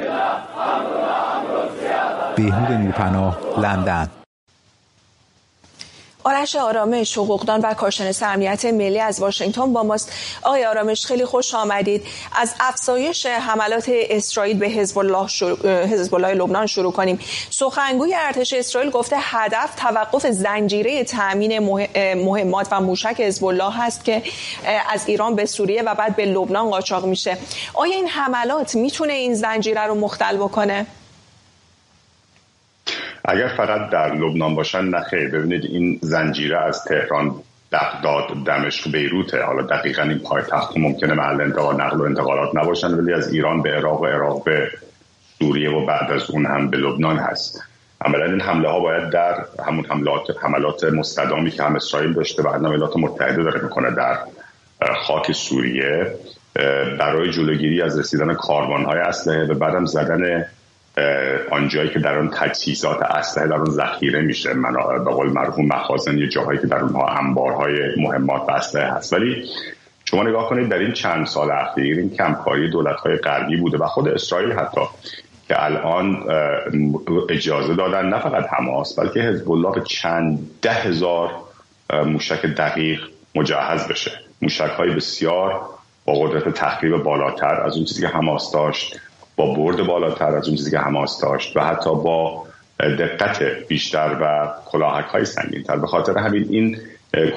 بهنود 2.35 2.71
نورپناه 2.71 3.39
لندن. 3.61 4.09
آرش 6.23 6.55
آرامش 6.55 7.17
حقوقدان 7.17 7.61
و 7.61 7.73
کارشناس 7.73 8.23
امنیت 8.23 8.65
ملی 8.65 8.99
از 8.99 9.19
واشنگتن 9.19 9.73
با 9.73 9.83
ماست. 9.83 10.11
آقای 10.43 10.65
آرامش 10.65 11.05
خیلی 11.05 11.25
خوش 11.25 11.55
آمدید. 11.55 12.03
از 12.35 12.53
افزایش 12.59 13.25
حملات 13.25 13.85
اسرائیل 13.89 14.57
به 14.57 14.67
حزب 14.67 14.97
الله 14.97 15.27
الله 16.13 16.33
لبنان 16.33 16.65
شروع 16.65 16.91
کنیم. 16.91 17.19
سخنگوی 17.49 18.15
ارتش 18.15 18.53
اسرائیل 18.53 18.91
گفته 18.91 19.15
هدف 19.19 19.75
توقف 19.75 20.27
زنجیره 20.27 21.03
تامین 21.03 21.59
مهمات 22.15 22.67
و 22.71 22.81
موشک 22.81 23.21
حزب 23.21 23.45
الله 23.45 23.71
هست 23.71 24.05
که 24.05 24.23
از 24.89 25.03
ایران 25.07 25.35
به 25.35 25.45
سوریه 25.45 25.81
و 25.81 25.95
بعد 25.95 26.15
به 26.15 26.25
لبنان 26.25 26.69
قاچاق 26.69 27.05
میشه. 27.05 27.37
آیا 27.73 27.93
این 27.93 28.07
حملات 28.07 28.75
می‌تونه 28.75 29.13
این 29.13 29.33
زنجیره 29.33 29.81
رو 29.81 29.95
مختل 29.95 30.37
بکنه؟ 30.37 30.85
اگر 33.27 33.47
فقط 33.47 33.89
در 33.89 34.15
لبنان 34.15 34.55
باشن 34.55 34.85
نه 34.85 35.01
خیر. 35.01 35.29
ببینید 35.29 35.65
این 35.65 35.99
زنجیره 36.01 36.57
از 36.57 36.83
تهران 36.83 37.35
بغداد 37.71 38.27
دمشق 38.45 38.91
بیروته. 38.91 39.43
حالا 39.43 39.61
دقیقا 39.61 40.03
این 40.03 40.19
پایتخت 40.19 40.77
ممکنه 40.77 41.13
محل 41.13 41.41
انتقال 41.41 41.81
نقل 41.81 41.97
و 41.97 42.03
انتقالات 42.03 42.55
نباشن 42.55 42.93
ولی 42.93 43.13
از 43.13 43.33
ایران 43.33 43.61
به 43.61 43.71
عراق 43.71 44.01
و 44.01 44.05
عراق 44.05 44.43
به 44.43 44.71
سوریه 45.39 45.69
و 45.69 45.85
بعد 45.85 46.11
از 46.11 46.31
اون 46.31 46.45
هم 46.45 46.69
به 46.69 46.77
لبنان 46.77 47.17
هست. 47.17 47.63
عملا 48.01 48.25
این 48.25 48.41
حمله 48.41 48.69
ها 48.69 48.79
باید 48.79 49.09
در 49.09 49.45
همون 49.67 49.85
حملات 49.85 50.43
حملات 50.43 50.83
مستدامی 50.83 51.51
که 51.51 51.63
هم 51.63 51.75
اسرائیل 51.75 52.13
داشته 52.13 52.43
و 52.43 52.47
ایالات 52.47 52.97
متحده 52.97 53.43
داره 53.43 53.61
می‌کنه 53.61 53.91
در 53.91 54.17
خاک 54.93 55.31
سوریه 55.31 56.11
برای 56.99 57.31
جلوگیری 57.31 57.81
از 57.81 57.99
رسیدن 57.99 58.33
کاروان 58.33 58.85
های 58.85 58.99
اسلحه 58.99 59.45
و 59.45 59.53
بعدم 59.53 59.85
زدن 59.85 60.45
آنجایی 61.51 61.89
که 61.89 61.99
در 61.99 62.19
آن 62.19 62.29
تجهیزات 62.29 63.01
اسلحه 63.01 63.47
در 63.47 63.55
آن 63.55 63.69
ذخیره 63.69 64.21
میشه 64.21 64.53
من 64.53 64.73
به 65.05 65.11
قول 65.11 65.29
مرحوم 65.29 65.65
مخازن 65.65 66.17
یه 66.17 66.27
جاهایی 66.27 66.59
که 66.59 66.67
در 66.67 66.79
اونها 66.79 67.07
انبارهای 67.07 67.79
مهمات 67.97 68.49
و 68.49 68.51
اسلحه 68.51 68.91
هست. 68.91 69.13
ولی 69.13 69.45
شما 70.05 70.23
نگاه 70.23 70.49
کنید 70.49 70.69
در 70.69 70.79
این 70.79 70.93
چند 70.93 71.25
سال 71.25 71.51
اخیر 71.51 71.97
این 71.97 72.09
کمکاری 72.09 72.69
دولت 72.69 72.95
های 72.95 73.15
غربی 73.15 73.57
بوده 73.57 73.77
و 73.77 73.87
خود 73.87 74.07
اسرائیل 74.07 74.51
حتی 74.51 74.81
که 75.47 75.63
الان 75.63 76.23
اجازه 77.29 77.75
دادن 77.75 78.05
نه 78.05 78.19
فقط 78.19 78.45
حماس 78.53 78.99
بلکه 78.99 79.19
حزب 79.19 79.51
الله 79.51 79.71
به 79.71 79.81
چند 79.81 80.39
ده 80.61 80.73
هزار 80.73 81.31
موشک 82.05 82.45
دقیق 82.45 82.99
مجهز 83.35 83.87
بشه. 83.87 84.11
موشک 84.41 84.71
های 84.77 84.89
بسیار 84.89 85.61
با 86.05 86.13
قدرت 86.13 86.49
تخریب 86.49 87.03
بالاتر 87.03 87.61
از 87.61 87.75
اون 87.75 87.85
چیزی 87.85 88.01
که 88.01 88.07
حماس 88.07 88.51
داشت 88.51 88.99
با 89.37 89.53
برد 89.53 89.87
بالاتر 89.87 90.35
از 90.35 90.47
اون 90.47 90.57
چیزی 90.57 90.71
که 90.71 90.79
حماس 90.79 91.21
داشت 91.21 91.57
و 91.57 91.61
حتی 91.61 91.89
با 91.89 92.43
دقت 92.79 93.43
بیشتر 93.67 94.17
و 94.21 94.53
کلاهک 94.65 95.05
های 95.05 95.25
سنگین 95.25 95.63
تر 95.63 95.77
به 95.77 95.87
خاطر 95.87 96.17
همین 96.17 96.47
این 96.49 96.77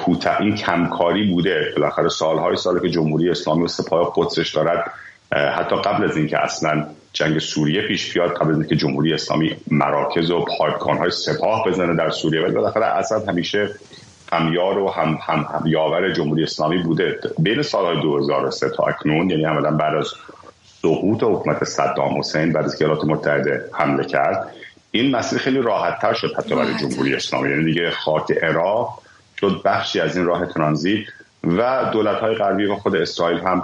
کوتاه 0.04 0.40
این 0.40 0.54
کمکاری 0.54 1.32
بوده. 1.32 1.72
بالاخره 1.76 2.08
سالهای 2.08 2.56
سال 2.56 2.80
که 2.80 2.88
جمهوری 2.88 3.30
اسلامی 3.30 3.64
و 3.64 3.68
سپاه 3.68 4.12
قدسش 4.16 4.54
دارد 4.54 4.92
حتی 5.32 5.76
قبل 5.76 6.04
از 6.04 6.16
اینکه 6.16 6.38
اصلا 6.38 6.86
جنگ 7.12 7.38
سوریه 7.38 7.82
پیش 7.82 8.12
بیاد 8.14 8.34
قبل 8.34 8.50
از 8.50 8.58
اینکه 8.58 8.76
جمهوری 8.76 9.14
اسلامی 9.14 9.56
مراکز 9.70 10.30
و 10.30 10.44
های 10.98 11.10
سپاه 11.10 11.64
بزنه 11.66 11.96
در 11.96 12.10
سوریه 12.10 12.42
ولی 12.42 12.52
بالاخره 12.52 12.86
اسد 12.86 13.28
همیشه 13.28 13.70
همیار 14.32 14.78
و 14.78 14.88
هم, 14.90 15.18
هم, 15.22 15.46
هم 15.54 15.66
یاور 15.66 16.12
جمهوری 16.12 16.42
اسلامی 16.42 16.82
بوده. 16.82 17.18
بین 17.38 17.62
سالهای 17.62 18.02
2003 18.02 18.70
تا 18.70 18.84
اکنون 18.84 19.30
یعنی 19.30 19.44
عملا 19.44 19.70
بعد 19.70 19.94
از 19.94 20.14
سقوط 20.82 21.22
حکومت 21.22 21.64
صدام 21.64 22.18
حسین 22.18 22.52
بعد 22.52 22.64
از 22.64 22.78
که 22.78 22.84
ایالات 22.84 23.04
متحده 23.04 23.64
حمله 23.72 24.04
کرد. 24.04 24.48
این 24.90 25.16
مسیر 25.16 25.38
خیلی 25.38 25.62
راحت 25.62 26.00
تر 26.00 26.12
شد 26.12 26.34
حتی 26.38 26.54
برای 26.54 26.74
جمهوری 26.74 27.14
اسلامی. 27.14 27.50
یعنی 27.50 27.64
دیگه 27.64 27.90
خاک 27.90 28.32
عراق 28.42 29.02
شد 29.40 29.62
بخشی 29.64 30.00
از 30.00 30.16
این 30.16 30.26
راه 30.26 30.46
ترانزیت 30.46 31.06
و 31.44 31.90
دولت 31.92 32.16
های 32.16 32.34
غربی 32.34 32.66
و 32.66 32.76
خود 32.76 32.96
اسرائیل 32.96 33.38
هم 33.38 33.62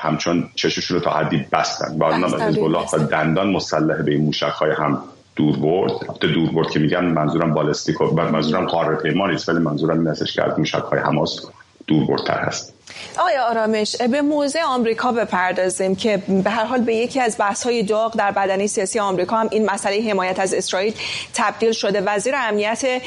همچون 0.00 0.48
چششون 0.54 0.98
رو 0.98 1.04
تا 1.04 1.10
حدی 1.10 1.46
بستن. 1.52 1.98
بعد 1.98 2.24
از 2.24 2.34
الله 2.34 2.86
تا 2.86 2.98
دندان 2.98 3.50
مسلح 3.50 4.02
به 4.02 4.12
این 4.12 4.24
موشک 4.24 4.42
های 4.42 4.70
هم 4.70 5.02
دور 5.36 5.56
برد. 5.56 5.92
دور 6.20 6.50
برد 6.50 6.70
که 6.70 6.78
میگن 6.78 7.04
منظورم 7.04 7.54
بالستیک 7.54 8.00
و 8.00 8.04
منظورم 8.14 8.66
قاره 8.66 8.96
پیما 8.96 9.26
نیست 9.26 9.48
ولی 9.48 9.58
منظورم 9.58 10.06
این 10.06 10.14
که 10.14 10.44
از 10.44 10.58
موشک 10.58 10.74
های 10.74 11.00
حماس 11.00 11.40
دور 11.86 12.06
بردتر 12.06 12.38
هست. 12.38 12.81
آیا 13.18 13.44
آرامش 13.44 13.96
به 13.96 14.22
موضع 14.22 14.62
آمریکا 14.62 15.12
بپردازیم 15.12 15.96
که 15.96 16.16
به 16.16 16.50
هر 16.50 16.64
حال 16.64 16.80
به 16.80 16.94
یکی 16.94 17.20
از 17.20 17.36
بحث 17.38 17.62
های 17.62 17.82
داغ 17.82 18.16
در 18.16 18.30
بدنه 18.30 18.66
سیاسی 18.66 18.98
آمریکا 18.98 19.36
هم 19.36 19.48
این 19.50 19.70
مسئله 19.70 20.10
حمایت 20.10 20.40
از 20.40 20.54
اسرائیل 20.54 20.94
تبدیل 21.34 21.72
شده. 21.72 22.00
وزیر 22.00 22.34
امنیت 22.36 23.02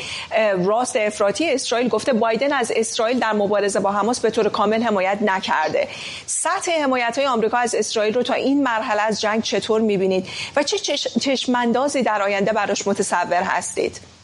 راست 0.65 0.95
افراطی 0.95 1.53
اسرائیل 1.53 1.87
گفته 1.87 2.13
بایدن 2.13 2.53
از 2.53 2.71
اسرائیل 2.75 3.19
در 3.19 3.33
مبارزه 3.33 3.79
با 3.79 3.91
حماس 3.91 4.19
به 4.19 4.29
طور 4.29 4.49
کامل 4.49 4.83
حمایت 4.83 5.17
نکرده. 5.21 5.87
سطح 6.25 6.71
حمایت 6.71 7.17
های 7.17 7.27
آمریکا 7.27 7.57
از 7.57 7.75
اسرائیل 7.75 8.13
رو 8.13 8.23
تا 8.23 8.33
این 8.33 8.63
مرحله 8.63 9.01
از 9.01 9.21
جنگ 9.21 9.41
چطور 9.41 9.81
می‌بینید 9.81 10.27
و 10.55 10.63
چه 10.63 10.97
چشماندازی 10.97 12.01
در 12.03 12.21
آینده 12.21 12.53
براش 12.53 12.87
متصور 12.87 13.43
هستید؟ 13.43 14.14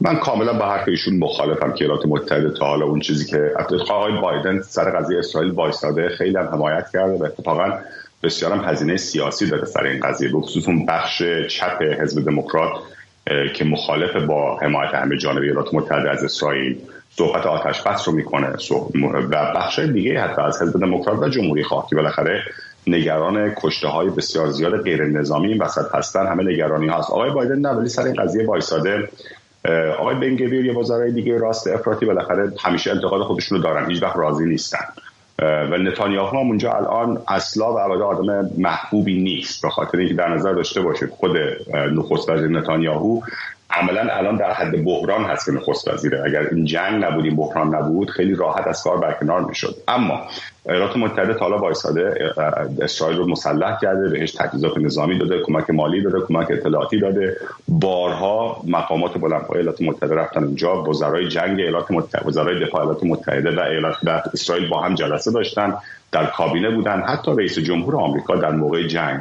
من 0.00 0.16
کاملا 0.16 0.52
با 0.52 0.66
حرف 0.66 0.88
ایشون 0.88 1.18
مخالفم 1.18 1.72
که 1.72 1.84
ایالات 1.84 2.06
متحده 2.06 2.50
تا 2.50 2.66
حالا 2.66 2.86
اون 2.86 3.00
چیزی 3.00 3.26
که 3.26 3.52
آقای 3.90 4.20
بایدن 4.20 4.60
سر 4.60 4.90
قضیه 4.90 5.18
اسرائیل 5.18 5.50
وایساده 5.50 6.08
خیلی 6.08 6.36
هم 6.36 6.46
حمایت 6.46 6.86
کرده 6.92 7.18
و 7.18 7.24
اتفاقا 7.24 7.72
بسیار 8.22 8.52
هم 8.52 8.64
هزینه 8.64 8.96
سیاسی 8.96 9.46
داده 9.46 9.66
سر 9.66 9.84
این 9.84 10.00
قضیه 10.00 10.32
به 10.32 10.40
خصوص 10.40 10.68
اون 10.68 10.86
بخش 10.86 11.22
چپ 11.48 11.82
حزب 11.82 12.24
دموکرات 12.24 12.72
که 13.54 13.64
مخالف 13.64 14.16
با 14.16 14.58
حمایت 14.58 14.94
همه 14.94 15.18
جانبی 15.18 15.46
ایالات 15.46 15.74
متحده 15.74 16.10
از 16.10 16.24
اسرائیل 16.24 16.78
صحبت 17.10 17.46
آتش 17.46 17.82
بس 17.82 18.08
رو 18.08 18.14
می‌کنه. 18.14 18.48
و 19.14 19.32
بخش 19.54 19.78
دیگه 19.78 20.20
حتی 20.20 20.42
از 20.42 20.62
حزب 20.62 20.80
دموکرات 20.80 21.18
و 21.18 21.28
جمهوری 21.28 21.64
خواه 21.64 21.86
که 21.90 21.96
بالاخره 21.96 22.42
نگران 22.86 23.54
کشته 23.56 23.88
های 23.88 24.08
بسیار 24.08 24.50
زیاد 24.50 24.82
غیر 24.82 25.04
نظامی 25.04 25.48
این 25.48 25.62
وسط 25.62 25.94
هستن. 25.94 26.26
همه 26.26 26.44
نگرانی 26.44 26.88
هست 26.88 27.10
آقای 27.10 27.30
بایدن 27.30 27.58
نه 27.58 27.68
ولی 27.68 27.88
سر 27.88 28.02
این 28.02 28.14
قضیه 28.14 28.46
وایساده 28.46 29.08
آقای 29.98 30.14
بنگویر 30.14 30.64
یا 30.64 30.78
وزرای 30.78 31.12
دیگه 31.12 31.38
راست 31.38 31.66
افراطی 31.66 32.06
بالاخره 32.06 32.52
همیشه 32.60 32.90
انتقاد 32.90 33.22
خودشون 33.22 33.58
رو 33.58 33.64
دارن 33.64 33.90
هیچ 33.90 34.02
وقت 34.02 34.16
راضی 34.16 34.46
نیستن. 34.46 34.84
و 35.38 35.78
نتانیاهو 35.78 36.38
هم 36.38 36.46
اونجا 36.46 36.72
الان 36.72 37.22
اصلا 37.28 37.72
و 37.72 37.78
ابدا 37.78 38.06
آدم 38.06 38.50
محبوبی 38.58 39.22
نیست 39.22 39.62
به 39.62 39.70
خاطر 39.70 39.98
اینکه 39.98 40.14
در 40.14 40.28
نظر 40.28 40.52
داشته 40.52 40.80
باشید 40.80 41.08
خود 41.08 41.36
نخست 41.74 42.28
وزیر 42.28 42.48
نتانیاهو 42.48 43.20
عملا 43.72 44.14
الان 44.14 44.36
در 44.36 44.52
حد 44.52 44.84
بحران 44.84 45.24
هست 45.24 45.46
که 45.46 45.52
نخست 45.52 45.88
وزیره. 45.88 46.22
اگر 46.26 46.40
این 46.50 46.64
جنگ 46.64 47.04
نبود 47.04 47.24
این 47.24 47.36
بحران 47.36 47.74
نبود 47.74 48.10
خیلی 48.10 48.34
راحت 48.34 48.66
از 48.66 48.82
کار 48.82 48.96
برکنار 48.96 49.40
می‌شد. 49.40 49.74
اما 49.88 50.26
ایالات 50.68 50.96
متحده 50.96 51.38
حالا 51.38 51.58
وایساده 51.58 52.32
اسرائیل 52.80 53.18
رو 53.18 53.28
مسلح 53.28 53.78
کرده 53.82 54.08
بهش 54.08 54.32
تجهیزات 54.32 54.78
نظامی 54.78 55.18
داده 55.18 55.42
کمک 55.42 55.70
مالی 55.70 56.02
داده 56.02 56.20
کمک 56.26 56.50
اطلاعاتی 56.50 56.98
داده. 57.00 57.36
بارها 57.68 58.62
مقامات 58.66 59.18
بلندپایه 59.18 59.60
ایالات 59.60 59.82
متحده 59.82 60.14
رفتن 60.14 60.44
اونجا 60.44 60.82
وزرای 60.82 61.28
جنگ 61.28 61.60
ایالات 61.60 61.90
متحده 61.90 62.28
وزرای 62.28 62.64
دفاع 62.64 62.80
ایالات 62.80 63.04
متحده 63.04 63.56
و 63.56 63.60
ایالات 63.60 63.96
اسرائیل 64.34 64.68
با 64.68 64.80
هم 64.80 64.94
جلسه 64.94 65.32
داشتن 65.32 65.74
در 66.12 66.26
کابینه 66.26 66.70
بودن. 66.70 67.02
حتی 67.02 67.30
رئیس 67.38 67.58
جمهور 67.58 67.96
آمریکا 67.96 68.36
در 68.36 68.50
موقع 68.50 68.86
جنگ 68.86 69.20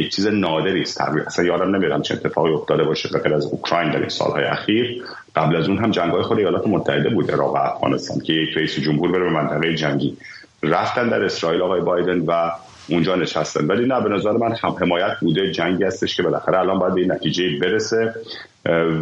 یک 0.00 0.14
چیز 0.14 0.26
نادری 0.26 0.82
است. 0.82 1.00
اصلا 1.00 1.44
یادم 1.44 1.76
نمیادم 1.76 2.02
چه 2.02 2.14
اتفاقی 2.14 2.52
افتاده 2.52 2.84
باشه 2.84 3.08
غیر 3.08 3.34
از 3.34 3.46
اوکراین 3.46 3.90
در 3.90 3.98
این 3.98 4.08
سالهای 4.08 4.44
اخیر. 4.44 5.02
قبل 5.36 5.56
از 5.56 5.68
اون 5.68 5.78
هم 5.78 5.90
جنگ‌های 5.90 6.22
خود 6.22 6.38
ایالات 6.38 6.66
متحده 6.66 7.08
بود 7.08 7.30
عراق 7.30 7.54
و 7.54 7.58
افغانستان 7.58 8.20
که 8.20 8.32
یک 8.32 8.56
رئیس 8.56 8.80
جمهور 8.80 9.12
بره 9.12 9.24
به 9.24 9.30
منطقه 9.30 9.74
جنگی. 9.74 10.16
رفتن 10.62 11.08
در 11.08 11.24
اسرائیل 11.24 11.62
آقای 11.62 11.80
بایدن 11.80 12.20
و 12.20 12.50
اونجا 12.88 13.16
نشستن. 13.16 13.66
ولی 13.66 13.86
نه 13.86 14.00
به 14.00 14.08
نظر 14.08 14.32
من 14.32 14.52
هم 14.62 14.70
حمایت 14.70 15.12
بوده 15.20 15.50
جنگی 15.50 15.84
هستش 15.84 16.16
که 16.16 16.22
بالاخره 16.22 16.58
الان 16.58 16.78
باید 16.78 16.94
به 16.94 17.14
نتیجه 17.14 17.58
برسه. 17.58 18.14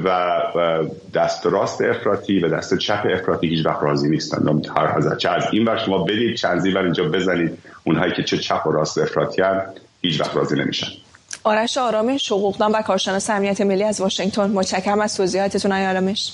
و 0.05 0.41
دست 1.15 1.47
راست 1.47 1.83
افراطی 1.83 2.41
و 2.41 2.49
دست 2.49 2.79
چپ 2.79 3.07
افراطی 3.13 3.49
هیچ 3.49 3.67
وقت 3.67 3.83
راضی 3.83 4.11
نیستن. 4.11 4.61
هر 4.77 5.17
چه 5.17 5.31
از 5.31 5.49
این 5.53 5.65
ور 5.65 5.77
شما 5.77 6.05
بدید 6.05 6.37
چند 6.37 6.67
ور 6.67 6.83
اینجا 6.83 7.05
بزنید. 7.05 7.59
اونهایی 7.85 8.13
که 8.13 8.23
چه 8.23 8.37
چپ 8.39 8.67
و 8.67 8.73
راست 8.73 8.99
افراطی 8.99 9.43
هیچ 10.03 10.21
وقت 10.21 10.37
راضی 10.37 10.57
نمیشن. 10.57 10.87
آرش 11.45 11.79
آرامش 11.79 12.33
حقوقدان 12.33 12.73
و 12.73 12.83
کارشناس 12.83 13.31
امنیت 13.31 13.61
ملی 13.61 13.85
از 13.85 14.01
واشنگتن. 14.01 14.51
متشکرم 14.51 15.01
از 15.01 15.17
توضیحاتتون 15.17 15.73
آرامش. 15.73 16.33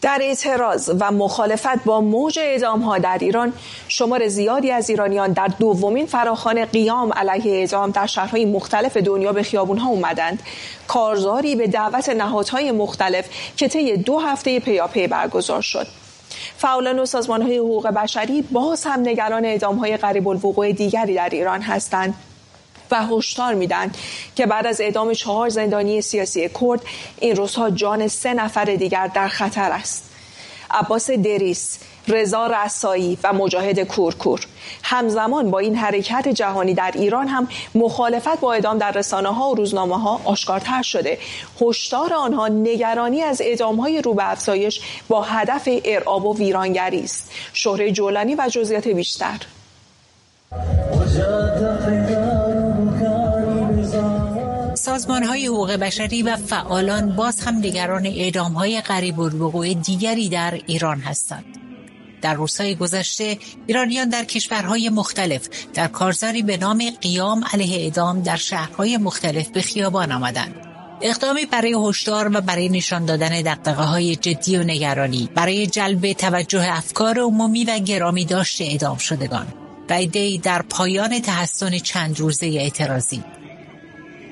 در 0.00 0.18
اعتراض 0.22 0.90
و 1.00 1.10
مخالفت 1.10 1.84
با 1.84 2.00
موج 2.00 2.38
اعدام 2.38 2.80
ها 2.80 2.98
در 2.98 3.18
ایران 3.20 3.52
شمار 3.88 4.28
زیادی 4.28 4.70
از 4.70 4.90
ایرانیان 4.90 5.32
در 5.32 5.46
دومین 5.46 6.06
فراخان 6.06 6.64
قیام 6.64 7.12
علیه 7.12 7.52
اعدام 7.52 7.90
در 7.90 8.06
شهرهای 8.06 8.44
مختلف 8.44 8.96
دنیا 8.96 9.32
به 9.32 9.42
خیابون 9.42 9.78
ها 9.78 9.88
اومدند. 9.88 10.42
کارزاری 10.88 11.56
به 11.56 11.66
دعوت 11.66 12.08
نهادهای 12.08 12.72
مختلف 12.72 13.28
که 13.56 13.68
طی 13.68 13.96
دو 13.96 14.18
هفته 14.18 14.60
پیاپی 14.60 15.06
برگزار 15.06 15.62
شد. 15.62 15.86
فعالان 16.58 16.98
و 16.98 17.06
سازمان 17.06 17.42
های 17.42 17.58
حقوق 17.58 17.88
بشری 17.88 18.42
باز 18.42 18.84
هم 18.84 19.00
نگران 19.00 19.44
اعدام 19.44 19.76
های 19.76 19.96
قریب 19.96 20.28
الوقوع 20.28 20.72
دیگری 20.72 21.14
در 21.14 21.28
ایران 21.28 21.60
هستند 21.62 22.14
و 22.90 23.06
هشدار 23.06 23.54
میدن 23.54 23.92
که 24.36 24.46
بعد 24.46 24.66
از 24.66 24.80
اعدام 24.80 25.12
چهار 25.12 25.48
زندانی 25.48 26.00
سیاسی 26.00 26.48
کرد 26.48 26.80
این 27.18 27.36
روزها 27.36 27.70
جان 27.70 28.08
سه 28.08 28.34
نفر 28.34 28.64
دیگر 28.64 29.06
در 29.06 29.28
خطر 29.28 29.72
است. 29.72 30.04
عباس 30.70 31.10
دریس 31.10 31.78
رضا 32.08 32.46
رسایی 32.46 33.18
و 33.24 33.32
مجاهد 33.32 33.80
کورکور. 33.80 34.40
همزمان 34.82 35.50
با 35.50 35.58
این 35.58 35.76
حرکت 35.76 36.28
جهانی 36.28 36.74
در 36.74 36.92
ایران 36.94 37.28
هم 37.28 37.48
مخالفت 37.74 38.40
با 38.40 38.52
اعدام 38.52 38.78
در 38.78 38.92
رسانه 38.92 39.34
ها 39.34 39.50
و 39.50 39.54
روزنامه 39.54 40.00
ها 40.00 40.20
آشکارتر 40.24 40.82
شده. 40.82 41.18
هشدار 41.60 42.12
آنها 42.12 42.48
نگرانی 42.48 43.22
از 43.22 43.40
اعدام 43.40 43.76
های 43.76 44.02
رو 44.02 44.14
به 44.14 44.30
افزایش 44.30 44.80
با 45.08 45.22
هدف 45.22 45.68
ارعاب 45.84 46.24
و 46.24 46.36
ویرانگری 46.36 47.00
است. 47.00 47.30
شهره 47.52 47.92
جولانی 47.92 48.34
و 48.34 48.48
جزئیات 48.52 48.88
بیشتر. 48.88 49.38
سازمان 54.74 55.22
های 55.22 55.46
حقوق 55.46 55.72
بشری 55.72 56.22
و 56.22 56.36
فعالان 56.36 57.16
باز 57.16 57.40
هم 57.40 57.56
نگران 57.56 58.06
اعدام 58.06 58.52
های 58.52 58.80
قریب 58.80 59.20
الوقوع 59.20 59.74
دیگری 59.74 60.28
در 60.28 60.60
ایران 60.66 60.98
هستند. 60.98 61.47
در 62.22 62.34
روزهای 62.34 62.74
گذشته 62.74 63.38
ایرانیان 63.66 64.08
در 64.08 64.24
کشورهای 64.24 64.88
مختلف 64.88 65.48
در 65.74 65.86
کارزاری 65.86 66.42
به 66.42 66.56
نام 66.56 66.90
قیام 67.00 67.44
علیه 67.52 67.76
اعدام 67.76 68.22
در 68.22 68.36
شهرهای 68.36 68.96
مختلف 68.96 69.48
به 69.48 69.62
خیابان 69.62 70.12
آمدند. 70.12 70.54
اقدامی 71.02 71.46
برای 71.46 71.76
هشدار 71.88 72.36
و 72.36 72.40
برای 72.40 72.68
نشان 72.68 73.04
دادن 73.04 73.42
دقدقه 73.42 73.82
های 73.82 74.16
جدی 74.16 74.56
و 74.56 74.62
نگرانی 74.62 75.28
برای 75.34 75.66
جلب 75.66 76.12
توجه 76.12 76.76
افکار 76.76 77.18
عمومی 77.18 77.64
و 77.64 77.78
گرامی 77.78 78.24
داشته 78.24 78.64
اعدام 78.64 78.98
شدگان 78.98 79.46
و 79.90 80.06
در 80.42 80.62
پایان 80.62 81.20
تحسن 81.20 81.78
چند 81.78 82.20
روزه 82.20 82.46
اعتراضی 82.46 83.24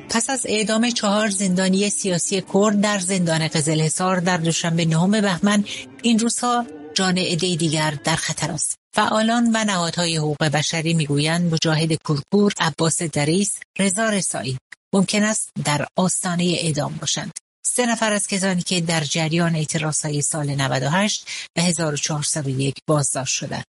پس 0.09 0.31
از 0.31 0.46
اعدام 0.49 0.90
چهار 0.90 1.29
زندانی 1.29 1.90
سیاسی 1.90 2.42
کرد 2.55 2.81
در 2.81 2.99
زندان 2.99 3.49
قزلحصار 3.49 4.20
در 4.20 4.37
دوشنبه 4.37 4.85
نهم 4.85 5.11
بهمن 5.11 5.64
این 6.03 6.18
روزها 6.18 6.66
جان 6.96 7.18
عده 7.18 7.56
دیگر 7.56 7.90
در 8.04 8.16
خطر 8.16 8.50
است. 8.50 8.74
فعالان 8.94 9.50
و 9.54 9.64
نهادهای 9.64 10.16
حقوق 10.16 10.44
بشری 10.44 10.94
می‌گویند 10.94 11.54
مجاهد 11.54 11.92
کورکور 12.04 12.52
عباس 12.61 13.02
دریس 13.02 13.59
رضا 13.78 14.09
رسایی 14.09 14.59
ممکن 14.94 15.22
است 15.22 15.50
در 15.64 15.87
آستانه 15.96 16.44
اعدام 16.44 16.94
باشند. 17.00 17.32
سه 17.66 17.87
نفر 17.87 18.12
از 18.12 18.26
کسانی 18.26 18.62
که 18.62 18.80
در 18.80 19.00
جریان 19.00 19.56
اعتراضهای 19.56 20.22
سال 20.22 20.54
98 20.54 21.28
به 21.54 21.62
1401 21.62 22.74
بازداشت 22.87 23.35
شدند. 23.35 23.64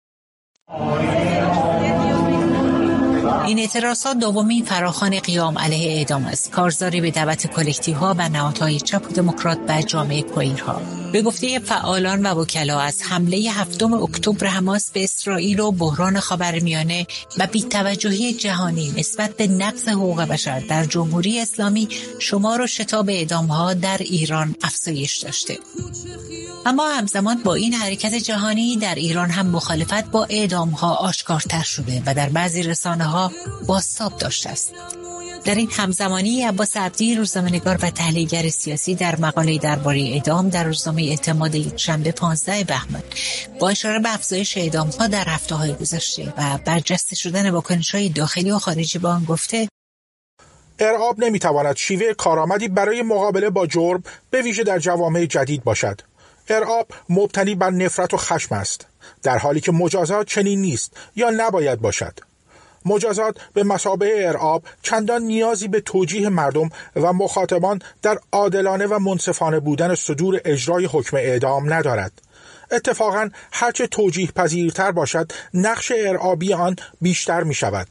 این 3.46 3.58
اعتراضات 3.58 4.16
دومین 4.16 4.64
فراخان 4.64 5.20
قیام 5.20 5.58
علیه 5.58 5.98
اعدام 5.98 6.24
است. 6.24 6.50
کارزاری 6.50 7.00
به 7.00 7.10
دعوت 7.10 7.46
کلکتیو 7.46 7.96
ها 7.96 8.14
و 8.18 8.28
نهادهای 8.28 8.80
چپ 8.80 9.10
و 9.10 9.12
دموکرات 9.12 9.58
و 9.68 9.82
جامعه 9.82 10.22
کویرها 10.22 10.82
به 11.12 11.22
گفته 11.22 11.58
فعالان 11.58 12.26
و 12.26 12.40
وکلا 12.40 12.80
از 12.80 13.02
حمله 13.02 13.50
هفتم 13.52 13.94
اکتبر 13.94 14.46
حماس 14.46 14.90
به 14.90 15.04
اسرائیل 15.04 15.60
و 15.60 15.70
بحران 15.70 16.20
خاورمیانه 16.20 17.06
و 17.38 17.46
بیتوجهی 17.46 18.32
جهانی 18.32 18.94
نسبت 18.96 19.36
به 19.36 19.46
نقض 19.46 19.88
حقوق 19.88 20.22
بشر 20.22 20.60
در 20.60 20.84
جمهوری 20.84 21.40
اسلامی 21.40 21.88
شمار 22.18 22.60
و 22.60 22.66
شتاب 22.66 23.10
اعدام 23.10 23.46
ها 23.46 23.74
در 23.74 23.98
ایران 23.98 24.54
افزایش 24.62 25.16
داشته. 25.16 25.58
اما 26.66 26.88
همزمان 26.88 27.42
با 27.42 27.54
این 27.54 27.72
حرکت 27.72 28.14
جهانی 28.14 28.76
در 28.76 28.94
ایران 28.94 29.30
هم 29.30 29.46
مخالفت 29.46 30.04
با 30.04 30.26
اعدام 30.30 30.70
ها 30.70 30.94
آشکارتر 30.94 31.62
شده 31.62 32.02
و 32.06 32.14
در 32.14 32.28
بعضی 32.28 32.62
رسانه 32.62 33.04
ها 33.04 33.32
باستاب 33.66 34.18
داشته 34.18 34.50
است. 34.50 34.72
در 35.44 35.54
این 35.54 35.68
همزمانی 35.72 36.42
عباس 36.42 36.76
عبدی 36.76 37.14
روزنامه‌نگار 37.14 37.78
و 37.82 37.90
تحلیلگر 37.90 38.48
سیاسی 38.48 38.94
در 38.94 39.16
مقاله 39.16 39.58
درباره 39.58 40.00
اعدام 40.00 40.48
در 40.48 40.64
روزنامه 40.64 41.02
اعتماد 41.02 41.76
شنبه 41.76 42.12
15 42.12 42.64
بهمن 42.64 43.02
با 43.60 43.68
اشاره 43.68 43.98
به 43.98 44.14
افزایش 44.14 44.58
اعدام 44.58 44.88
ها 44.88 45.06
در 45.06 45.24
هفته 45.28 45.54
های 45.54 45.74
گذشته 45.74 46.34
و 46.38 46.58
برجسته 46.64 47.16
شدن 47.16 47.50
واکنش 47.50 47.94
های 47.94 48.08
داخلی 48.08 48.50
و 48.50 48.58
خارجی 48.58 48.98
با 48.98 49.10
آن 49.10 49.24
گفته 49.24 49.68
ارعاب 50.78 51.18
نمی‌تواند 51.18 51.76
شیوه 51.76 52.14
کارآمدی 52.14 52.68
برای 52.68 53.02
مقابله 53.02 53.50
با 53.50 53.66
جرم 53.66 54.02
به 54.30 54.42
ویژه 54.42 54.64
در 54.64 54.78
جوامع 54.78 55.26
جدید 55.26 55.64
باشد. 55.64 56.00
ارعاب 56.48 56.86
مبتنی 57.08 57.54
بر 57.54 57.70
نفرت 57.70 58.14
و 58.14 58.16
خشم 58.16 58.54
است 58.54 58.86
در 59.22 59.38
حالی 59.38 59.60
که 59.60 59.72
مجازات 59.72 60.26
چنین 60.26 60.60
نیست 60.60 60.96
یا 61.16 61.30
نباید 61.30 61.80
باشد. 61.80 62.20
مجازات 62.84 63.36
به 63.52 63.64
مسابه 63.64 64.28
ارعاب 64.28 64.62
چندان 64.82 65.22
نیازی 65.22 65.68
به 65.68 65.80
توجیه 65.80 66.28
مردم 66.28 66.70
و 66.96 67.12
مخاطبان 67.12 67.82
در 68.02 68.18
عادلانه 68.32 68.86
و 68.86 68.98
منصفانه 68.98 69.60
بودن 69.60 69.94
صدور 69.94 70.40
اجرای 70.44 70.88
حکم 70.92 71.16
اعدام 71.16 71.72
ندارد. 71.72 72.12
اتفاقا 72.70 73.30
هرچه 73.52 73.86
توجیه 73.86 74.26
پذیرتر 74.26 74.92
باشد 74.92 75.32
نقش 75.54 75.92
ارعابی 75.96 76.54
آن 76.54 76.76
بیشتر 77.00 77.42
می 77.42 77.54
شود 77.54 77.86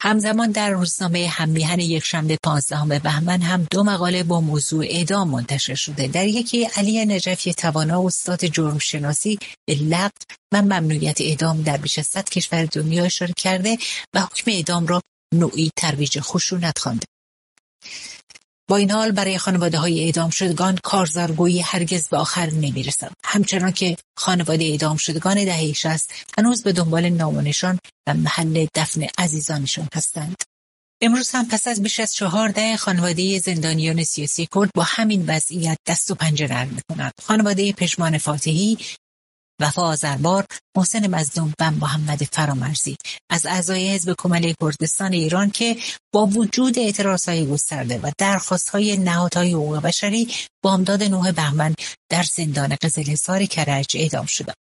همزمان 0.00 0.50
در 0.50 0.70
روزنامه 0.70 1.28
هممیهن 1.28 1.78
یک 1.78 2.04
شنبه 2.04 2.38
پانزدهم 2.44 2.88
بهمن 2.88 3.42
هم 3.42 3.66
دو 3.70 3.84
مقاله 3.84 4.22
با 4.22 4.40
موضوع 4.40 4.84
اعدام 4.84 5.28
منتشر 5.28 5.74
شده. 5.74 6.06
در 6.06 6.26
یکی 6.26 6.64
علی 6.64 7.06
نجفی 7.06 7.54
توانا 7.54 8.06
استاد 8.06 8.44
جرم 8.44 8.78
شناسی 8.78 9.38
به 9.68 9.74
لغو 9.74 10.10
و 10.52 10.62
ممنوعیت 10.62 11.20
اعدام 11.20 11.62
در 11.62 11.76
بیش 11.76 11.98
از 11.98 12.06
صد 12.06 12.28
کشور 12.28 12.64
دنیا 12.64 13.04
اشاره 13.04 13.34
کرده 13.36 13.78
و 14.14 14.20
حکم 14.20 14.50
اعدام 14.50 14.86
را 14.86 15.02
نوعی 15.34 15.70
ترویج 15.76 16.20
خشونت 16.20 16.78
خوانده. 16.78 17.06
با 18.70 18.76
این 18.76 18.90
حال 18.90 19.10
برای 19.10 19.38
خانواده 19.38 19.78
های 19.78 20.04
اعدام 20.04 20.30
شدگان 20.30 20.78
کارزارگویی 20.82 21.60
هرگز 21.60 22.08
به 22.08 22.16
آخر 22.16 22.50
نمی 22.50 22.82
رسد. 22.82 23.12
همچنان 23.24 23.72
که 23.72 23.96
خانواده 24.16 24.64
اعدام 24.64 24.96
شدگان 24.96 25.44
دهه 25.44 25.74
است 25.84 26.12
هنوز 26.38 26.62
به 26.62 26.72
دنبال 26.72 27.08
نامونشان 27.08 27.78
و 28.08 28.14
محل 28.14 28.66
دفن 28.74 29.06
عزیزانشان 29.18 29.88
هستند. 29.94 30.36
امروز 31.00 31.30
هم 31.30 31.48
پس 31.48 31.68
از 31.68 31.82
بیش 31.82 32.00
از 32.00 32.14
چهارده 32.14 32.76
خانواده 32.76 33.38
زندانیان 33.38 34.04
سیاسی 34.04 34.48
کرد 34.54 34.70
با 34.74 34.82
همین 34.82 35.24
وضعیت 35.26 35.78
دست 35.86 36.10
و 36.10 36.14
پنجه 36.14 36.48
نرم 36.48 36.68
می‌کنند 36.68 37.12
خانواده 37.22 37.72
پشمان 37.72 38.18
فاتحی 38.18 38.78
وفا 39.60 39.82
آذربار، 39.82 40.46
محسن 40.76 41.06
مزدوم 41.06 41.52
و 41.60 41.70
محمد 41.70 42.22
فرامرزی. 42.22 42.96
از 43.30 43.46
اعضای 43.46 43.94
حزب 43.94 44.14
کمل 44.18 44.52
کردستان 44.60 45.12
ایران 45.12 45.50
که 45.50 45.76
با 46.12 46.26
وجود 46.26 46.78
اعتراضهای 46.78 47.46
گسترده 47.46 47.98
و 47.98 48.10
درخواستهای 48.18 48.96
نهادهای 48.96 49.52
حقوق 49.52 49.82
بشری 49.82 50.28
بامداد 50.62 51.02
نوه 51.02 51.32
بهمن 51.32 51.74
در 52.10 52.22
زندان 52.22 52.76
قزلحصار 52.82 53.44
کرج 53.44 53.96
اعدام 53.96 54.26
شدند 54.26 54.56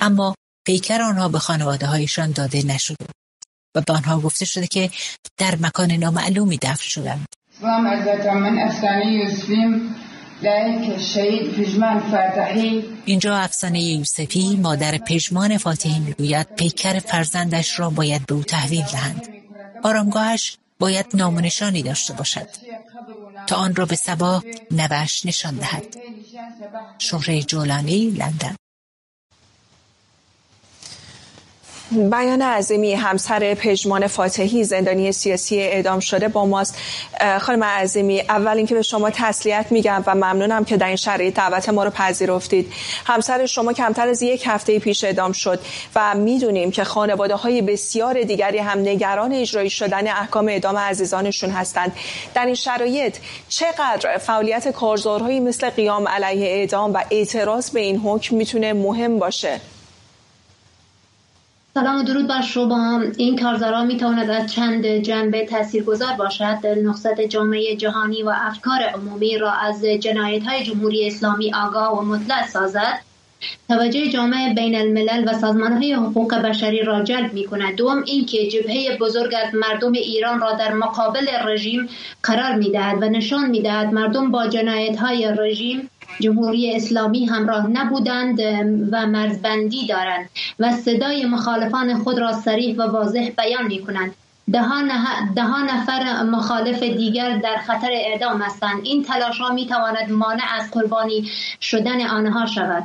اما 0.00 0.34
پیکر 0.66 1.02
آنها 1.02 1.28
به 1.28 1.38
خانواده 1.38 1.86
هایشان 1.86 2.30
داده 2.30 2.66
نشده 2.66 3.06
و 3.74 3.80
به 3.80 3.92
آنها 3.92 4.20
گفته 4.20 4.44
شده 4.44 4.66
که 4.66 4.90
در 5.38 5.56
مکان 5.60 5.92
نامعلومی 5.92 6.58
دفن 6.62 6.88
شدند. 6.88 7.26
من 7.62 7.68
اینجا 13.04 13.36
افسانه 13.36 13.82
یوسفی 13.82 14.56
مادر 14.56 14.98
پژمان 14.98 15.58
فاتحی 15.58 15.98
می‌گوید 15.98 16.46
پیکر 16.56 16.98
فرزندش 16.98 17.78
را 17.78 17.90
باید 17.90 18.26
به 18.26 18.34
او 18.34 18.42
تحویل 18.42 18.82
دهند. 18.82 19.26
آرامگاهش 19.82 20.56
باید 20.78 21.06
نامونشانی 21.14 21.82
داشته 21.82 22.12
باشد. 22.14 22.48
تا 23.46 23.56
آن 23.56 23.74
را 23.74 23.86
به 23.86 23.96
سبا 23.96 24.42
نوش 24.70 25.26
نشان 25.26 25.54
دهد. 25.54 25.96
شهره 26.98 27.42
جولانی 27.42 28.10
لندن. 28.10 28.56
بیان 31.90 32.42
عظیمی 32.42 32.92
همسر 32.92 33.54
پژمان 33.54 34.06
فاتحی 34.06 34.64
زندانی 34.64 35.12
سیاسی 35.12 35.60
اعدام 35.60 36.00
شده 36.00 36.28
با 36.28 36.46
ماست. 36.46 36.78
خانم 37.40 37.64
عظیمی 37.64 38.20
اول 38.20 38.56
اینکه 38.56 38.74
به 38.74 38.82
شما 38.82 39.10
تسلیت 39.10 39.66
میگم 39.70 40.02
و 40.06 40.14
ممنونم 40.14 40.64
که 40.64 40.76
در 40.76 40.86
این 40.86 40.96
شرایط 40.96 41.34
دعوت 41.34 41.68
ما 41.68 41.84
رو 41.84 41.90
پذیرفتید. 41.90 42.72
همسر 43.04 43.46
شما 43.46 43.72
کمتر 43.72 44.08
از 44.08 44.22
یک 44.22 44.42
هفته 44.46 44.78
پیش 44.78 45.04
اعدام 45.04 45.32
شد 45.32 45.60
و 45.96 46.14
می‌دونیم 46.14 46.70
که 46.70 46.84
خانواده 46.84 47.34
های 47.34 47.62
بسیار 47.62 48.22
دیگری 48.22 48.58
هم 48.58 48.78
نگران 48.78 49.32
اجرایی 49.32 49.70
شدن 49.70 50.08
احکام 50.08 50.48
اعدام 50.48 50.78
عزیزانشون 50.78 51.50
هستند. 51.50 51.92
در 52.34 52.46
این 52.46 52.54
شرایط 52.54 53.16
چقدر 53.48 54.18
فعالیت 54.18 54.68
کارزارهایی 54.68 55.40
مثل 55.40 55.70
قیام 55.70 56.08
علیه 56.08 56.46
اعدام 56.46 56.92
و 56.94 56.98
اعتراض 57.10 57.70
به 57.70 57.80
این 57.80 57.98
حکم 57.98 58.36
می‌تونه 58.36 58.72
مهم 58.72 59.18
باشه؟ 59.18 59.60
سلام 61.74 62.00
و 62.00 62.02
درود 62.02 62.26
بر 62.26 62.40
شما. 62.40 63.02
این 63.16 63.38
کارزارا 63.38 63.84
می 63.84 63.96
تواند 63.96 64.30
از 64.30 64.52
چند 64.52 64.86
جنبه 64.86 65.46
تاثیرگذار 65.46 66.12
باشد. 66.12 66.66
نقصد 66.84 67.20
جامعه 67.20 67.76
جهانی 67.76 68.22
و 68.22 68.32
افکار 68.36 68.82
عمومی 68.82 69.38
را 69.38 69.52
از 69.52 69.84
جنایت 69.84 70.42
های 70.42 70.64
جمهوری 70.64 71.06
اسلامی 71.06 71.54
آگاه 71.54 71.98
و 71.98 72.02
مطلع 72.02 72.46
سازد. 72.46 73.00
توجه 73.68 74.08
جامعه 74.08 74.54
بین 74.54 74.74
الملل 74.74 75.28
و 75.28 75.38
سازمان 75.38 75.72
های 75.72 75.92
حقوق 75.92 76.34
بشری 76.34 76.82
را 76.82 77.02
جلب 77.02 77.32
می 77.32 77.44
کند 77.44 77.74
دوم 77.74 78.02
اینکه 78.06 78.48
جبهه 78.48 78.98
بزرگ 79.00 79.34
از 79.46 79.54
مردم 79.54 79.92
ایران 79.92 80.40
را 80.40 80.52
در 80.52 80.72
مقابل 80.72 81.26
رژیم 81.44 81.88
قرار 82.22 82.54
می 82.54 82.70
دهد 82.70 83.02
و 83.02 83.08
نشان 83.08 83.50
می 83.50 83.62
دهد 83.62 83.92
مردم 83.92 84.30
با 84.30 84.46
جنایت 84.46 84.98
های 84.98 85.34
رژیم 85.38 85.89
جمهوری 86.20 86.76
اسلامی 86.76 87.26
همراه 87.26 87.66
نبودند 87.66 88.40
و 88.92 89.06
مرزبندی 89.06 89.86
دارند 89.86 90.30
و 90.58 90.72
صدای 90.72 91.26
مخالفان 91.26 91.98
خود 91.98 92.18
را 92.18 92.32
صریح 92.32 92.76
و 92.76 92.82
واضح 92.82 93.30
بیان 93.38 93.66
می 93.66 93.78
کنند 93.78 94.14
ده 94.52 95.62
نفر 95.74 96.22
مخالف 96.22 96.82
دیگر 96.82 97.36
در 97.36 97.56
خطر 97.56 97.88
اعدام 97.90 98.42
هستند. 98.42 98.80
این 98.84 99.04
تلاش 99.04 99.38
ها 99.38 99.52
می 99.52 99.66
تواند 99.66 100.10
مانع 100.10 100.42
از 100.58 100.70
قربانی 100.70 101.30
شدن 101.60 102.06
آنها 102.06 102.46
شود. 102.46 102.84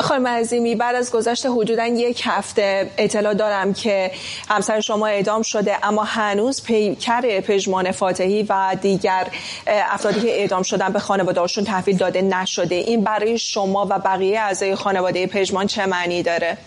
خانم 0.00 0.26
عظیمی 0.26 0.74
بعد 0.74 0.94
از 0.94 1.12
گذشت 1.12 1.46
حدودا 1.46 1.86
یک 1.86 2.22
هفته 2.24 2.90
اطلاع 2.98 3.34
دارم 3.34 3.74
که 3.74 4.10
همسر 4.48 4.80
شما 4.80 5.06
اعدام 5.06 5.42
شده 5.42 5.86
اما 5.86 6.04
هنوز 6.04 6.62
پیکر 6.62 7.40
پژمان 7.40 7.90
فاتحی 7.90 8.42
و 8.42 8.76
دیگر 8.82 9.26
افرادی 9.66 10.20
که 10.20 10.40
اعدام 10.40 10.62
شدن 10.62 10.92
به 10.92 10.98
خانواده‌هاشون 10.98 11.64
تحویل 11.64 11.96
داده 11.96 12.22
نشده. 12.22 12.74
این 12.74 13.04
برای 13.04 13.38
شما 13.38 13.86
و 13.90 13.98
بقیه 13.98 14.40
اعضای 14.40 14.74
خانواده 14.74 15.26
پژمان 15.26 15.66
چه 15.66 15.86
معنی 15.86 16.22
داره؟ 16.22 16.58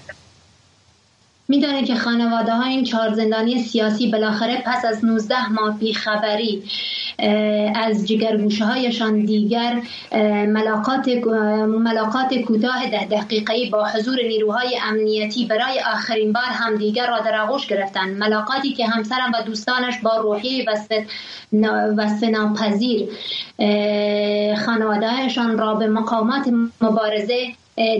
می‌دانید 1.49 1.85
که 1.85 1.95
خانواده 1.95 2.51
های 2.51 2.71
این 2.71 2.83
چهار 2.83 3.13
زندانی 3.13 3.63
سیاسی 3.63 4.11
بالاخره 4.11 4.63
پس 4.65 4.85
از 4.85 5.05
19 5.05 5.49
ماه 5.49 5.79
بیخبری 5.79 6.63
از 7.75 8.07
جگرگوشه 8.07 8.65
هایشان 8.65 9.25
دیگر 9.25 9.81
ملاقات 10.47 11.07
ملاقات 11.67 12.33
کوتاه 12.33 12.89
ده 12.89 13.05
دقیقه 13.05 13.69
با 13.71 13.85
حضور 13.85 14.15
نیروهای 14.27 14.79
امنیتی 14.83 15.45
برای 15.45 15.79
آخرین 15.93 16.33
بار 16.33 16.43
همدیگر 16.43 17.07
را 17.07 17.19
در 17.19 17.41
آغوش 17.41 17.67
گرفتند. 17.67 18.17
ملاقاتی 18.17 18.73
که 18.73 18.85
همسرم 18.87 19.31
و 19.33 19.43
دوستانش 19.45 19.99
با 20.03 20.17
روحی 20.17 20.65
و 21.97 22.07
سناپذیر 22.21 23.09
خانوادهشان 24.65 25.57
را 25.57 25.73
به 25.73 25.87
مقامات 25.87 26.49
مبارزه 26.81 27.47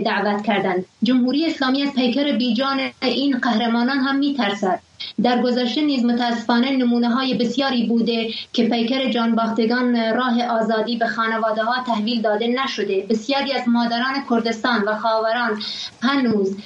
دعوت 0.04 0.42
کردند 0.42 0.84
جمهوری 1.02 1.46
اسلامی 1.46 1.82
از 1.82 1.94
پیکر 1.94 2.32
بیجان 2.32 2.80
این 3.02 3.38
قهرمانان 3.38 3.98
هم 3.98 4.18
میترسد. 4.18 4.80
در 5.22 5.42
گذشته 5.42 5.80
نیز 5.80 6.04
متاسفانه 6.04 6.70
نمونه 6.70 7.08
های 7.08 7.34
بسیاری 7.34 7.86
بوده 7.86 8.30
که 8.52 8.68
پیکر 8.68 9.10
جانباختگان 9.10 10.14
راه 10.14 10.42
آزادی 10.42 10.96
به 10.96 11.06
خانواده 11.06 11.62
ها 11.62 11.84
تحویل 11.84 12.22
داده 12.22 12.46
نشده. 12.46 13.06
بسیاری 13.10 13.52
از 13.52 13.68
مادران 13.68 14.14
کردستان 14.30 14.82
و 14.82 14.94
خاوران 14.94 15.62
هنوز 16.02 16.56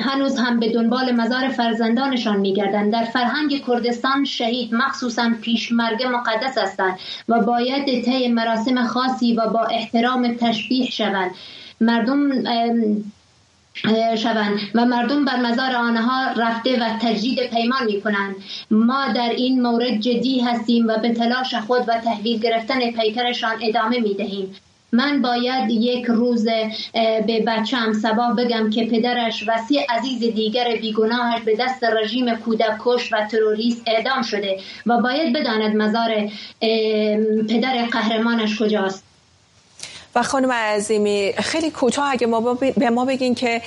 هنوز 0.00 0.38
هم 0.38 0.60
به 0.60 0.68
دنبال 0.68 1.12
مزار 1.12 1.48
فرزندانشان 1.48 2.40
میگردند. 2.40 2.92
در 2.92 3.04
فرهنگ 3.04 3.66
کردستان 3.66 4.24
شهید 4.24 4.74
مخصوصا 4.74 5.30
پیشمرگ 5.42 6.02
مقدس 6.02 6.58
هستند 6.58 6.98
و 7.28 7.40
باید 7.40 8.04
طی 8.04 8.28
مراسم 8.28 8.86
خاصی 8.86 9.34
و 9.34 9.46
با 9.46 9.64
احترام 9.64 10.34
تشبیه 10.34 10.90
شوند. 10.90 11.30
مردم 11.82 12.44
شوند 14.16 14.60
و 14.74 14.84
مردم 14.84 15.24
بر 15.24 15.36
مزار 15.36 15.76
آنها 15.76 16.32
رفته 16.32 16.80
و 16.80 16.98
تجدید 17.00 17.50
پیمان 17.50 17.84
می 17.86 18.00
کنند 18.00 18.36
ما 18.70 19.08
در 19.08 19.30
این 19.36 19.62
مورد 19.62 20.00
جدی 20.00 20.40
هستیم 20.40 20.86
و 20.88 20.98
به 20.98 21.14
تلاش 21.14 21.54
خود 21.54 21.84
و 21.88 22.00
تحویل 22.04 22.38
گرفتن 22.38 22.90
پیکرشان 22.90 23.52
ادامه 23.62 24.00
می 24.00 24.14
دهیم 24.14 24.54
من 24.92 25.22
باید 25.22 25.70
یک 25.70 26.04
روز 26.04 26.44
به 27.26 27.44
بچم 27.46 27.92
سبا 27.92 28.34
بگم 28.38 28.70
که 28.70 28.84
پدرش 28.86 29.48
و 29.48 29.52
سی 29.68 29.78
عزیز 29.78 30.34
دیگر 30.34 30.76
بیگناهش 30.76 31.42
به 31.42 31.56
دست 31.60 31.84
رژیم 31.84 32.34
کودک 32.34 32.76
کش 32.84 33.12
و 33.12 33.26
تروریست 33.30 33.82
اعدام 33.86 34.22
شده 34.22 34.60
و 34.86 35.00
باید 35.00 35.36
بداند 35.36 35.76
مزار 35.76 36.30
پدر 37.48 37.86
قهرمانش 37.92 38.62
کجاست. 38.62 39.11
و 40.14 40.22
خانم 40.22 40.52
عظیمی 40.52 41.32
خیلی 41.38 41.70
کوتاه 41.70 42.10
اگه 42.10 42.26
ما 42.26 42.54
به 42.54 42.90
ما 42.90 43.04
بگین 43.04 43.34
که 43.34 43.62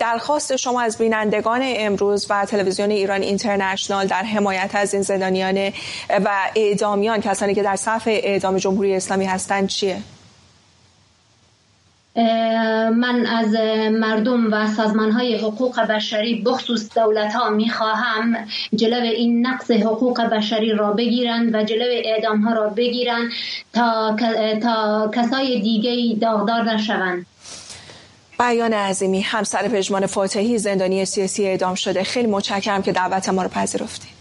درخواست 0.00 0.56
شما 0.56 0.80
از 0.80 0.98
بینندگان 0.98 1.60
امروز 1.64 2.26
و 2.30 2.44
تلویزیون 2.44 2.90
ایران 2.90 3.22
اینترنشنال 3.22 4.06
در 4.06 4.22
حمایت 4.22 4.70
از 4.74 4.94
این 4.94 5.02
زندانیان 5.02 5.72
و 6.24 6.30
اعدامیان 6.56 7.20
کسانی 7.20 7.54
که 7.54 7.62
در 7.62 7.76
صف 7.76 8.02
اعدام 8.06 8.56
جمهوری 8.56 8.96
اسلامی 8.96 9.24
هستند 9.24 9.68
چیه؟ 9.68 10.02
من 12.16 13.26
از 13.26 13.54
مردم 13.92 14.52
و 14.52 14.66
سازمان 14.66 15.10
های 15.10 15.36
حقوق 15.36 15.80
بشری 15.80 16.42
بخصوص 16.42 16.94
دولت 16.94 17.34
ها 17.34 17.50
می 17.50 17.70
خواهم 17.70 18.36
جلو 18.74 19.02
این 19.02 19.46
نقص 19.46 19.70
حقوق 19.70 20.20
بشری 20.20 20.72
را 20.72 20.92
بگیرند 20.92 21.54
و 21.54 21.62
جلو 21.62 21.84
اعدام 22.04 22.40
ها 22.40 22.54
را 22.54 22.68
بگیرند 22.68 23.30
تا, 23.72 24.16
تا 24.62 25.10
کسای 25.14 25.60
دیگه 25.60 26.18
داغدار 26.20 26.62
نشوند. 26.74 27.26
بیان 28.38 28.72
عظیمی 28.72 29.20
همسر 29.20 29.68
پژمان 29.68 30.06
فاتحی 30.06 30.58
زندانی 30.58 31.04
سیاسی 31.04 31.46
اعدام 31.46 31.74
شده. 31.74 32.04
خیلی 32.04 32.28
متشکرم 32.28 32.82
که 32.82 32.92
دعوت 32.92 33.28
ما 33.28 33.42
رو 33.42 33.48
پذیرفتید. 33.48 34.19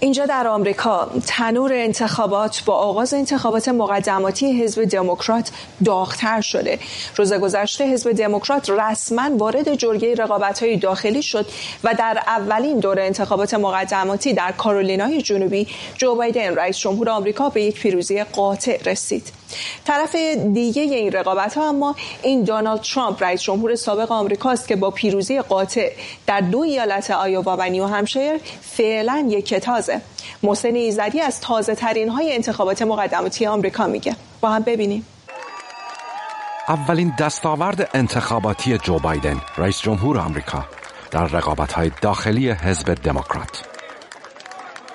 اینجا 0.00 0.26
در 0.26 0.46
آمریکا 0.46 1.10
تنور 1.26 1.72
انتخابات 1.72 2.62
با 2.66 2.74
آغاز 2.74 3.14
انتخابات 3.14 3.68
مقدماتی 3.68 4.62
حزب 4.62 4.84
دموکرات 4.84 5.50
داغتر 5.84 6.40
شده. 6.40 6.78
روز 7.16 7.32
گذشته 7.32 7.84
حزب 7.84 8.12
دموکرات 8.12 8.70
رسما 8.70 9.36
وارد 9.36 9.74
جرگه 9.74 10.14
رقابت‌های 10.14 10.76
داخلی 10.76 11.22
شد 11.22 11.46
و 11.84 11.94
در 11.98 12.22
اولین 12.26 12.78
دور 12.78 13.00
انتخابات 13.00 13.54
مقدماتی 13.54 14.32
در 14.32 14.52
کارولینای 14.52 15.22
جنوبی 15.22 15.66
جو 15.96 16.14
بایدن 16.14 16.54
رئیس 16.54 16.78
جمهور 16.78 17.10
آمریکا 17.10 17.48
به 17.48 17.62
یک 17.62 17.80
پیروزی 17.80 18.24
قاطع 18.24 18.82
رسید. 18.86 19.43
طرف 19.84 20.16
دیگه 20.52 20.82
این 20.82 21.12
رقابت 21.12 21.54
ها 21.54 21.68
اما 21.68 21.96
این 22.22 22.42
دونالد 22.42 22.80
ترامپ 22.80 23.22
رئیس 23.22 23.42
جمهور 23.42 23.74
سابق 23.74 24.12
آمریکاست 24.12 24.68
که 24.68 24.76
با 24.76 24.90
پیروزی 24.90 25.40
قاطع 25.40 25.92
در 26.26 26.40
دو 26.40 26.58
ایالت 26.58 27.10
آیووا 27.10 27.56
و 27.56 27.70
نیو 27.70 27.86
همشایر 27.86 28.40
فعلا 28.60 29.26
یک 29.28 29.46
کتازه 29.46 30.00
محسن 30.42 30.74
ایزدی 30.74 31.20
از 31.20 31.40
تازه 31.40 31.74
ترین 31.74 32.08
های 32.08 32.34
انتخابات 32.34 32.82
مقدماتی 32.82 33.46
آمریکا 33.46 33.86
میگه. 33.86 34.16
با 34.40 34.50
هم 34.50 34.62
ببینیم. 34.62 35.06
اولین 36.68 37.12
دستاورد 37.18 37.90
انتخاباتی 37.94 38.78
جو 38.78 38.98
بایدن 38.98 39.40
رئیس 39.56 39.80
جمهور 39.80 40.18
آمریکا 40.18 40.64
در 41.10 41.24
رقابت 41.24 41.72
های 41.72 41.90
داخلی 42.02 42.50
حزب 42.50 42.94
دموکرات. 42.94 43.73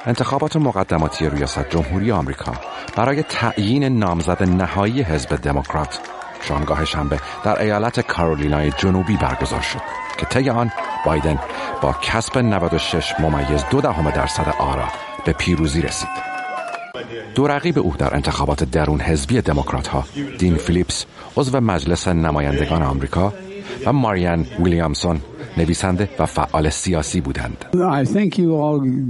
انتخابات 0.05 0.55
مقدماتی 0.57 1.29
ریاست 1.29 1.69
جمهوری 1.69 2.11
آمریکا 2.11 2.51
برای 2.95 3.23
تعیین 3.23 3.83
نامزد 3.83 4.43
نهایی 4.43 5.01
حزب 5.01 5.35
دموکرات 5.35 5.99
شامگاه 6.41 6.85
شنبه 6.85 7.19
در 7.43 7.61
ایالت 7.61 7.99
کارولینای 7.99 8.71
جنوبی 8.77 9.17
برگزار 9.17 9.61
شد 9.61 9.81
که 10.17 10.25
طی 10.25 10.49
آن 10.49 10.71
بایدن 11.05 11.39
با 11.81 11.93
کسب 11.93 12.37
96 12.37 13.13
ممیز 13.19 13.65
دو 13.71 13.81
دهم 13.81 14.09
درصد 14.09 14.55
آرا 14.59 14.87
به 15.25 15.33
پیروزی 15.33 15.81
رسید. 15.81 16.09
دو 17.35 17.47
رقیب 17.47 17.79
او 17.79 17.95
در 17.97 18.15
انتخابات 18.15 18.63
درون 18.63 19.01
حزبی 19.01 19.41
دموکرات 19.41 19.87
ها 19.87 20.03
دین 20.37 20.55
فیلیپس 20.55 21.05
عضو 21.37 21.59
مجلس 21.59 22.07
نمایندگان 22.07 22.83
آمریکا 22.83 23.33
و 23.85 23.93
ماریان 23.93 24.45
ویلیامسون 24.59 25.21
نویسنده 25.57 26.09
و 26.19 26.25
فعال 26.25 26.69
سیاسی 26.69 27.21
بودند. 27.21 27.65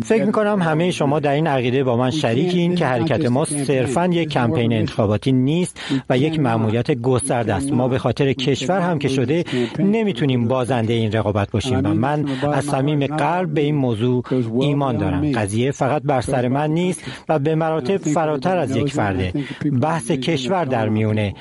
فکر 0.03 0.25
می 0.25 0.31
کنم 0.31 0.61
همه 0.61 0.91
شما 0.91 1.19
در 1.19 1.31
این 1.31 1.47
عقیده 1.47 1.83
با 1.83 1.97
من 1.97 2.11
شریکین 2.11 2.75
که 2.75 2.85
حرکت 2.85 3.25
ما 3.25 3.45
صرفا 3.45 4.05
یک 4.05 4.29
کمپین 4.29 4.73
انتخاباتی 4.73 5.31
نیست 5.31 5.81
و 6.09 6.17
یک 6.17 6.39
مأموریت 6.39 6.91
گسترده 6.91 7.53
است. 7.53 7.71
ما 7.71 7.87
به 7.87 7.99
خاطر 7.99 8.33
کشور 8.33 8.79
هم 8.79 8.99
که 8.99 9.07
شده 9.07 9.43
نمی‌تونیم 9.79 10.47
بازنده 10.47 10.93
این 10.93 11.11
رقابت 11.11 11.51
باشیم 11.51 11.77
و 11.77 11.93
من 11.93 12.25
از 12.53 12.65
صمیم 12.65 13.07
قلب 13.07 13.53
به 13.53 13.61
این 13.61 13.75
موضوع 13.75 14.23
ایمان 14.61 14.97
دارم. 14.97 15.31
قضیه 15.31 15.71
فقط 15.71 16.01
بر 16.01 16.21
سر 16.21 16.47
من 16.47 16.71
نیست 16.71 17.03
و 17.29 17.39
به 17.39 17.55
مراتب 17.55 17.97
فراتر 17.97 18.57
از 18.57 18.75
یک 18.75 18.93
فرده. 18.93 19.33
بحث 19.81 20.11
کشور 20.11 20.65
در 20.65 20.89
میونه 20.89 21.33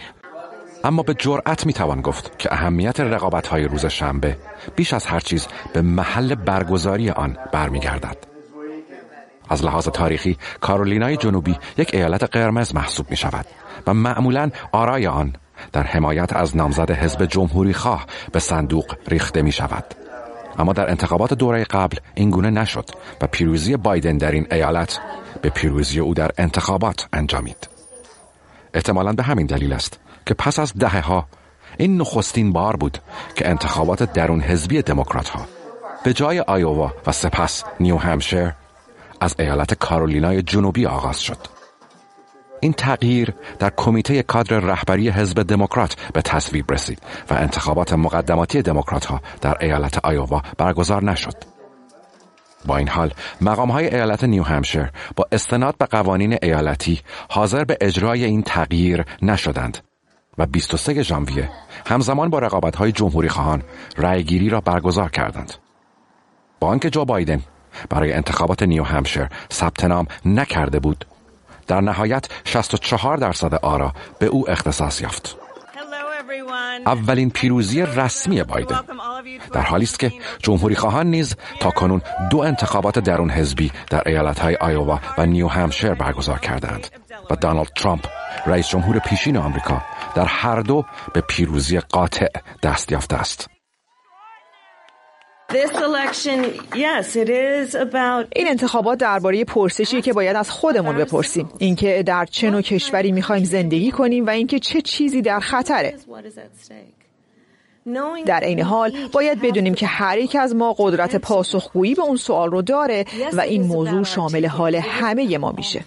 اما 0.84 1.02
به 1.02 1.14
جرأت 1.14 1.66
می‌توان 1.66 2.00
گفت 2.00 2.38
که 2.38 2.52
اهمیت 2.52 3.00
رقابت 3.00 3.46
های 3.46 3.64
روز 3.64 3.86
شنبه 3.86 4.36
بیش 4.76 4.92
از 4.92 5.06
هر 5.06 5.20
چیز 5.20 5.46
به 5.72 5.82
محل 5.82 6.34
برگزاری 6.34 7.10
آن 7.10 7.36
برمیگردد. 7.52 8.16
از 9.48 9.64
لحاظ 9.64 9.88
تاریخی 9.88 10.38
کارولینای 10.60 11.16
جنوبی 11.16 11.56
یک 11.76 11.94
ایالت 11.94 12.22
قرمز 12.36 12.74
محسوب 12.74 13.10
می 13.10 13.16
شود 13.16 13.46
و 13.86 13.94
معمولا 13.94 14.50
آرای 14.72 15.06
آن 15.06 15.32
در 15.72 15.82
حمایت 15.82 16.32
از 16.32 16.56
نامزد 16.56 16.90
حزب 16.90 17.24
جمهوری 17.24 17.72
خواه 17.72 18.06
به 18.32 18.38
صندوق 18.38 18.94
ریخته 19.08 19.42
می 19.42 19.52
شود. 19.52 19.84
اما 20.58 20.72
در 20.72 20.90
انتخابات 20.90 21.34
دوره 21.34 21.64
قبل 21.64 21.96
این 22.14 22.30
گونه 22.30 22.50
نشد 22.50 22.90
و 23.20 23.26
پیروزی 23.26 23.76
بایدن 23.76 24.16
در 24.16 24.30
این 24.32 24.46
ایالت 24.52 25.00
به 25.42 25.50
پیروزی 25.50 26.00
او 26.00 26.14
در 26.14 26.30
انتخابات 26.38 27.08
انجامید. 27.12 27.68
احتمالا 28.74 29.12
به 29.12 29.22
همین 29.22 29.46
دلیل 29.46 29.72
است 29.72 30.00
که 30.28 30.34
پس 30.34 30.58
از 30.58 30.74
دهه 30.74 31.00
ها 31.00 31.26
این 31.78 32.00
نخستین 32.00 32.52
بار 32.52 32.76
بود 32.76 32.98
که 33.34 33.48
انتخابات 33.48 34.12
درون 34.12 34.40
حزبی 34.40 34.82
دموکرات 34.82 35.28
ها 35.28 35.46
به 36.04 36.12
جای 36.12 36.40
آیووا 36.40 36.92
و 37.06 37.12
سپس 37.12 37.64
نیو 37.80 37.96
همشیر 37.96 38.52
از 39.20 39.34
ایالت 39.38 39.74
کارولینای 39.74 40.42
جنوبی 40.42 40.86
آغاز 40.86 41.20
شد. 41.20 41.36
این 42.60 42.72
تغییر 42.72 43.34
در 43.58 43.72
کمیته 43.76 44.22
کادر 44.22 44.58
رهبری 44.58 45.08
حزب 45.08 45.42
دموکرات 45.42 45.96
به 46.12 46.22
تصویب 46.22 46.72
رسید 46.72 47.02
و 47.30 47.34
انتخابات 47.34 47.92
مقدماتی 47.92 48.62
دموکرات 48.62 49.04
ها 49.04 49.20
در 49.40 49.56
ایالت 49.60 50.04
آیووا 50.04 50.42
برگزار 50.58 51.04
نشد. 51.04 51.34
با 52.66 52.76
این 52.76 52.88
حال 52.88 53.12
مقام 53.40 53.70
های 53.70 53.94
ایالت 53.94 54.24
نیو 54.24 54.42
همشیر 54.42 54.90
با 55.16 55.26
استناد 55.32 55.78
به 55.78 55.86
قوانین 55.86 56.38
ایالتی 56.42 57.00
حاضر 57.30 57.64
به 57.64 57.78
اجرای 57.80 58.24
این 58.24 58.42
تغییر 58.42 59.04
نشدند 59.22 59.87
و 60.38 60.46
23 60.46 61.02
ژانویه 61.02 61.50
همزمان 61.86 62.30
با 62.30 62.38
رقابت 62.38 62.76
های 62.76 62.92
جمهوری 62.92 63.28
خواهان 63.28 63.62
رأیگیری 63.96 64.48
را 64.48 64.60
برگزار 64.60 65.10
کردند. 65.10 65.54
با 66.60 66.68
آنکه 66.68 66.90
جو 66.90 67.04
بایدن 67.04 67.42
برای 67.90 68.12
انتخابات 68.12 68.62
نیو 68.62 68.84
همشیر 68.84 69.28
ثبت 69.52 69.84
نام 69.84 70.06
نکرده 70.24 70.80
بود 70.80 71.04
در 71.66 71.80
نهایت 71.80 72.28
64 72.44 73.16
درصد 73.16 73.54
آرا 73.54 73.92
به 74.18 74.26
او 74.26 74.50
اختصاص 74.50 75.00
یافت. 75.00 75.36
اولین 76.86 77.30
پیروزی 77.30 77.82
رسمی 77.82 78.42
بایدن 78.42 78.80
در 79.52 79.60
حالی 79.60 79.84
است 79.84 79.98
که 79.98 80.12
جمهوری 80.42 80.74
خواهان 80.74 81.06
نیز 81.06 81.36
تا 81.60 81.70
کنون 81.70 82.02
دو 82.30 82.38
انتخابات 82.38 82.98
درون 82.98 83.30
حزبی 83.30 83.72
در 83.90 84.02
ایالت 84.06 84.38
های 84.38 84.56
آیووا 84.56 85.00
و 85.18 85.26
نیو 85.26 85.48
همشیر 85.48 85.94
برگزار 85.94 86.38
کردند 86.38 86.86
و 87.30 87.36
دانالد 87.36 87.68
ترامپ 87.76 88.06
رئیس 88.46 88.68
جمهور 88.68 88.98
پیشین 88.98 89.36
آمریکا 89.36 89.82
در 90.14 90.24
هر 90.24 90.60
دو 90.60 90.84
به 91.14 91.20
پیروزی 91.20 91.78
قاطع 91.80 92.28
دست 92.62 92.92
یافته 92.92 93.16
است. 93.16 93.48
این 98.32 98.48
انتخابات 98.48 98.98
درباره 98.98 99.44
پرسشی 99.44 100.02
که 100.02 100.12
باید 100.12 100.36
از 100.36 100.50
خودمون 100.50 100.96
بپرسیم. 100.96 101.48
اینکه 101.58 102.02
در 102.02 102.24
چه 102.24 102.50
نوع 102.50 102.60
کشوری 102.62 103.12
می‌خوایم 103.12 103.44
زندگی 103.44 103.90
کنیم 103.90 104.26
و 104.26 104.30
اینکه 104.30 104.58
چه 104.58 104.80
چیزی 104.80 105.22
در 105.22 105.40
خطره. 105.40 105.94
در 108.26 108.40
این 108.40 108.60
حال 108.60 108.92
باید 109.12 109.40
بدونیم 109.40 109.74
که 109.74 109.86
هر 109.86 110.18
یک 110.18 110.36
از 110.36 110.54
ما 110.54 110.74
قدرت 110.78 111.16
پاسخگویی 111.16 111.94
به 111.94 112.02
اون 112.02 112.16
سوال 112.16 112.50
رو 112.50 112.62
داره 112.62 113.04
و 113.32 113.40
این 113.40 113.62
موضوع 113.62 114.04
شامل 114.04 114.46
حال 114.46 114.74
همه 114.74 115.38
ما 115.38 115.52
میشه. 115.52 115.84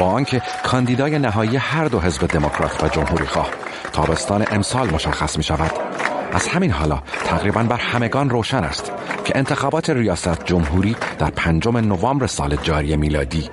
با 0.00 0.06
آنکه 0.06 0.42
کاندیدای 0.64 1.18
نهایی 1.18 1.56
هر 1.56 1.84
دو 1.84 2.00
حزب 2.00 2.26
دموکرات 2.26 2.84
و 2.84 2.88
جمهوری 2.88 3.26
خواه. 3.26 3.50
تابستان 3.92 4.44
امسال 4.50 4.90
مشخص 4.90 5.36
می 5.36 5.42
شود. 5.42 5.70
از 6.32 6.48
همین 6.48 6.70
حالا 6.70 7.02
تقریبا 7.24 7.62
بر 7.62 7.76
همگان 7.76 8.30
روشن 8.30 8.64
است 8.64 8.92
که 9.24 9.32
انتخابات 9.36 9.90
ریاست 9.90 10.44
جمهوری 10.44 10.96
در 11.18 11.30
پنجم 11.30 11.76
نوامبر 11.76 12.26
سال 12.26 12.56
جاری 12.56 12.96
میلادی 12.96 13.50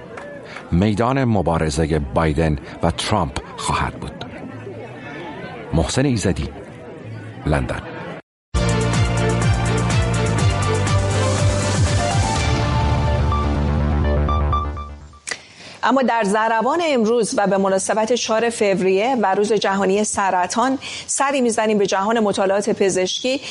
میدان 0.72 1.24
مبارزه 1.24 2.00
بایدن 2.00 2.58
و 2.84 2.92
ترامپ 2.92 3.40
خواهد 3.58 3.94
بود. 3.94 4.26
محسن 5.74 6.06
ایزدی 6.06 6.50
لندن. 7.46 7.93
اما 15.84 16.02
در 16.02 16.24
زربان 16.24 16.82
امروز 16.86 17.34
و 17.38 17.48
به 17.48 17.58
مناسبت 17.58 18.14
4 18.14 18.50
فوریه 18.50 19.16
و 19.22 19.36
روز 19.36 19.54
جهانی 19.54 20.04
سرطان 20.04 20.80
سری 21.08 21.42
می‌زنیم 21.42 21.78
به 21.78 21.86
جهان 21.86 22.20
مطالعات 22.20 22.70
پزشکی 22.70 23.42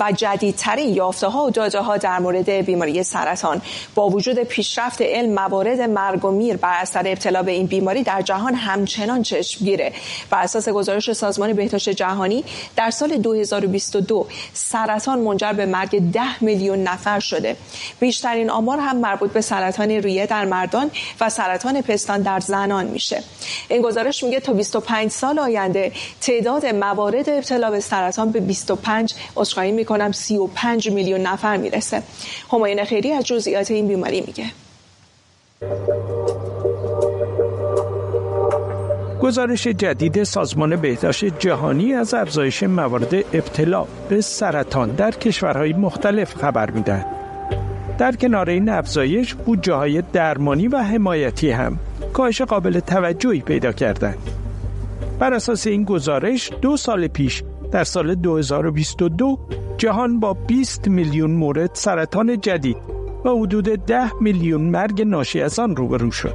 و 0.00 0.12
جدیدترین 0.12 0.94
یافته 0.94 1.26
ها 1.26 1.44
و 1.44 1.50
داده 1.50 1.80
ها 1.80 1.96
در 1.96 2.18
مورد 2.18 2.50
بیماری 2.50 3.02
سرطان. 3.02 3.62
با 3.94 4.08
وجود 4.08 4.38
پیشرفت 4.38 5.02
علم 5.02 5.32
موارد 5.32 5.80
مرگ 5.80 6.24
و 6.24 6.30
میر 6.30 6.56
بر 6.56 6.74
اثر 6.80 7.02
ابتلا 7.06 7.42
به 7.42 7.52
این 7.52 7.66
بیماری 7.66 8.02
در 8.02 8.22
جهان 8.22 8.54
همچنان 8.54 9.22
چشمگیره. 9.22 9.92
بر 10.30 10.42
اساس 10.42 10.68
گزارش 10.68 11.12
سازمان 11.12 11.52
بهداشت 11.52 11.88
جهانی 11.88 12.44
در 12.76 12.90
سال 12.90 13.16
2022 13.16 14.26
سرطان 14.52 15.18
منجر 15.18 15.52
به 15.52 15.66
مرگ 15.66 16.12
10 16.12 16.44
میلیون 16.44 16.82
نفر 16.82 17.20
شده. 17.20 17.56
بیشترین 18.00 18.50
آمار 18.50 18.78
هم 18.78 18.96
مربوط 18.96 19.32
به 19.32 19.40
سرطان 19.40 19.90
ریه 19.90 20.26
در 20.26 20.44
مردان 20.44 20.90
و 21.20 21.30
سرطان 21.30 21.81
پستان 21.82 22.22
در 22.22 22.40
زنان 22.40 22.86
میشه. 22.86 23.22
این 23.68 23.82
گزارش 23.82 24.24
میگه 24.24 24.40
تا 24.40 24.52
25 24.52 25.10
سال 25.10 25.38
آینده 25.38 25.92
تعداد 26.20 26.66
موارد 26.66 27.28
ابتلا 27.28 27.70
به 27.70 27.80
سرطان 27.80 28.30
به 28.30 28.40
25 28.40 29.14
عذرخواهی 29.36 29.72
می‌کنم. 29.72 30.12
35 30.12 30.90
میلیون 30.90 31.20
نفر 31.20 31.56
می‌رسه. 31.56 32.02
همایون 32.52 32.84
خیری 32.84 33.12
از 33.12 33.24
جزئیات 33.24 33.70
این 33.70 33.88
بیماری 33.88 34.20
میگه. 34.20 34.44
گزارش 39.22 39.66
جدید 39.66 40.24
سازمان 40.24 40.76
بهداشت 40.76 41.24
جهانی 41.24 41.94
از 41.94 42.14
افزایش 42.14 42.62
موارد 42.62 43.14
ابتلا 43.14 43.86
به 44.08 44.20
سرطان 44.20 44.90
در 44.90 45.10
کشورهای 45.10 45.72
مختلف 45.72 46.34
خبر 46.34 46.70
می‌دهد. 46.70 47.21
در 47.98 48.12
کنار 48.12 48.50
این 48.50 48.68
افزایش 48.68 49.34
بودجه 49.34 49.74
های 49.74 50.02
درمانی 50.12 50.68
و 50.68 50.78
حمایتی 50.78 51.50
هم 51.50 51.78
کاهش 52.12 52.42
قابل 52.42 52.80
توجهی 52.80 53.40
پیدا 53.40 53.72
کردند. 53.72 54.18
بر 55.18 55.34
اساس 55.34 55.66
این 55.66 55.84
گزارش 55.84 56.52
دو 56.62 56.76
سال 56.76 57.06
پیش 57.06 57.42
در 57.72 57.84
سال 57.84 58.14
2022 58.14 59.38
جهان 59.78 60.20
با 60.20 60.32
20 60.32 60.88
میلیون 60.88 61.30
مورد 61.30 61.70
سرطان 61.72 62.40
جدید 62.40 62.76
و 63.24 63.28
حدود 63.28 63.64
10 63.64 64.22
میلیون 64.22 64.60
مرگ 64.60 65.02
ناشی 65.02 65.40
از 65.40 65.58
آن 65.58 65.76
روبرو 65.76 66.10
شد. 66.10 66.34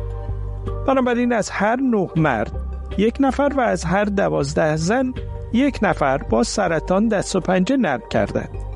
بنابراین 0.88 1.34
از 1.34 1.50
هر 1.50 1.76
نه 1.76 2.10
مرد 2.16 2.52
یک 2.98 3.16
نفر 3.20 3.52
و 3.58 3.62
از 3.62 3.84
هر 3.84 4.06
دوازده 4.06 4.76
زن 4.76 5.14
یک 5.54 5.80
نفر 5.82 6.18
با 6.18 6.44
سرطان 6.44 7.08
دست 7.08 7.36
و 7.36 7.40
پنجه 7.40 7.78
نرم 7.78 8.02
کردند. 8.10 8.67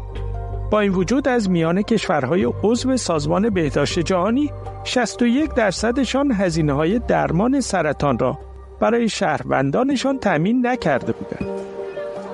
با 0.71 0.79
این 0.79 0.91
وجود 0.91 1.27
از 1.27 1.49
میان 1.49 1.81
کشورهای 1.81 2.43
عضو 2.63 2.97
سازمان 2.97 3.49
بهداشت 3.49 3.99
جهانی 3.99 4.51
61 4.83 5.53
درصدشان 5.53 6.31
هزینه 6.31 6.73
های 6.73 6.99
درمان 6.99 7.61
سرطان 7.61 8.19
را 8.19 8.39
برای 8.79 9.09
شهروندانشان 9.09 10.19
تأمین 10.19 10.67
نکرده 10.67 11.11
بودند. 11.11 11.59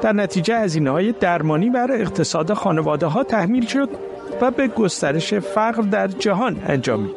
در 0.02 0.14
نتیجه 0.14 0.60
هزینه 0.60 0.90
های 0.90 1.12
درمانی 1.12 1.70
بر 1.70 1.92
اقتصاد 1.92 2.54
خانواده 2.54 3.06
ها 3.06 3.24
تحمیل 3.24 3.66
شد 3.66 3.90
و 4.42 4.52
به 4.52 4.68
گسترش 4.68 5.34
فقر 5.34 5.82
در 5.82 6.08
جهان 6.08 6.58
انجامید. 6.68 7.16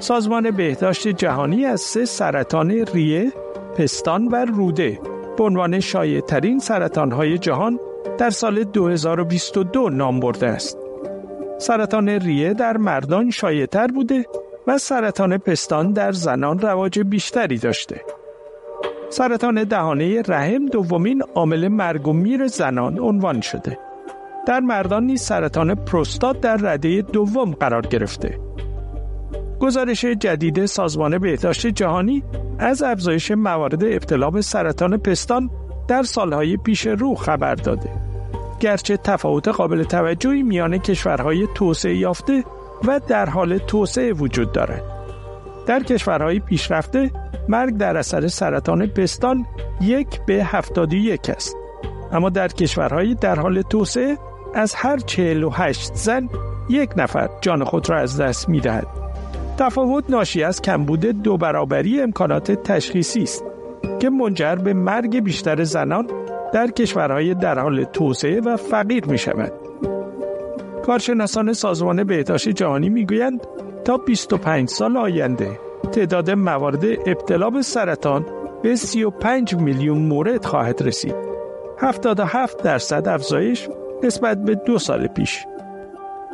سازمان 0.00 0.50
بهداشت 0.50 1.08
جهانی 1.08 1.64
از 1.64 1.80
سه 1.80 2.04
سرطان 2.04 2.70
ریه، 2.70 3.32
پستان 3.76 4.28
و 4.28 4.44
روده 4.44 5.00
به 5.38 5.44
عنوان 5.44 5.80
شایع 5.80 6.20
ترین 6.20 6.58
سرطان 6.58 7.12
های 7.12 7.38
جهان 7.38 7.78
در 8.20 8.30
سال 8.30 8.64
2022 8.64 9.90
نام 9.90 10.20
برده 10.20 10.46
است. 10.46 10.78
سرطان 11.58 12.08
ریه 12.08 12.54
در 12.54 12.76
مردان 12.76 13.30
شایعتر 13.30 13.86
بوده 13.86 14.26
و 14.66 14.78
سرطان 14.78 15.38
پستان 15.38 15.92
در 15.92 16.12
زنان 16.12 16.58
رواج 16.58 17.00
بیشتری 17.00 17.58
داشته. 17.58 18.00
سرطان 19.08 19.64
دهانه 19.64 20.22
رحم 20.22 20.66
دومین 20.66 21.22
عامل 21.34 21.68
مرگ 21.68 22.08
و 22.08 22.12
میر 22.12 22.46
زنان 22.46 22.98
عنوان 22.98 23.40
شده. 23.40 23.78
در 24.46 24.60
مردان 24.60 25.04
نیز 25.04 25.20
سرطان 25.20 25.74
پروستات 25.74 26.40
در 26.40 26.56
رده 26.56 27.02
دوم 27.02 27.50
قرار 27.50 27.82
گرفته. 27.82 28.40
گزارش 29.60 30.04
جدید 30.04 30.66
سازمان 30.66 31.18
بهداشت 31.18 31.66
جهانی 31.66 32.22
از 32.58 32.82
افزایش 32.82 33.30
موارد 33.30 33.84
ابتلا 33.84 34.30
به 34.30 34.42
سرطان 34.42 34.96
پستان 34.96 35.50
در 35.88 36.02
سالهای 36.02 36.56
پیش 36.56 36.86
رو 36.86 37.14
خبر 37.14 37.54
داده. 37.54 38.09
گرچه 38.60 38.96
تفاوت 38.96 39.48
قابل 39.48 39.82
توجهی 39.84 40.42
میان 40.42 40.78
کشورهای 40.78 41.48
توسعه 41.54 41.96
یافته 41.96 42.44
و 42.84 43.00
در 43.08 43.28
حال 43.30 43.58
توسعه 43.58 44.12
وجود 44.12 44.52
دارد. 44.52 44.82
در 45.66 45.82
کشورهای 45.82 46.38
پیشرفته 46.38 47.10
مرگ 47.48 47.76
در 47.76 47.96
اثر 47.96 48.28
سرطان 48.28 48.86
پستان 48.86 49.46
یک 49.80 50.20
به 50.26 50.44
هفتادی 50.44 50.98
یک 50.98 51.30
است. 51.30 51.56
اما 52.12 52.30
در 52.30 52.48
کشورهای 52.48 53.14
در 53.14 53.40
حال 53.40 53.62
توسعه 53.62 54.18
از 54.54 54.74
هر 54.74 54.98
چهل 54.98 55.42
و 55.42 55.50
هشت 55.50 55.94
زن 55.94 56.28
یک 56.68 56.90
نفر 56.96 57.28
جان 57.40 57.64
خود 57.64 57.90
را 57.90 57.98
از 57.98 58.20
دست 58.20 58.48
می 58.48 58.60
دهد. 58.60 58.86
تفاوت 59.58 60.10
ناشی 60.10 60.42
از 60.42 60.62
کمبود 60.62 61.00
دو 61.22 61.36
برابری 61.36 62.00
امکانات 62.00 62.52
تشخیصی 62.52 63.22
است 63.22 63.44
که 64.00 64.10
منجر 64.10 64.54
به 64.54 64.74
مرگ 64.74 65.20
بیشتر 65.20 65.64
زنان 65.64 66.06
در 66.52 66.70
کشورهای 66.70 67.34
در 67.34 67.58
حال 67.58 67.84
توسعه 67.84 68.40
و 68.40 68.56
فقیر 68.56 69.04
می 69.04 69.18
شود. 69.18 69.52
کارشناسان 70.86 71.52
سازمان 71.52 72.04
بهداشت 72.04 72.48
جهانی 72.48 72.88
می 72.88 73.06
گویند 73.06 73.46
تا 73.84 73.96
25 73.96 74.68
سال 74.68 74.96
آینده 74.96 75.58
تعداد 75.92 76.30
موارد 76.30 76.84
ابتلا 76.84 77.50
به 77.50 77.62
سرطان 77.62 78.26
به 78.62 78.76
35 78.76 79.54
میلیون 79.54 79.98
مورد 79.98 80.44
خواهد 80.44 80.82
رسید. 80.82 81.14
77 81.78 82.62
درصد 82.62 83.08
افزایش 83.08 83.68
نسبت 84.02 84.44
به 84.44 84.54
دو 84.54 84.78
سال 84.78 85.06
پیش. 85.06 85.46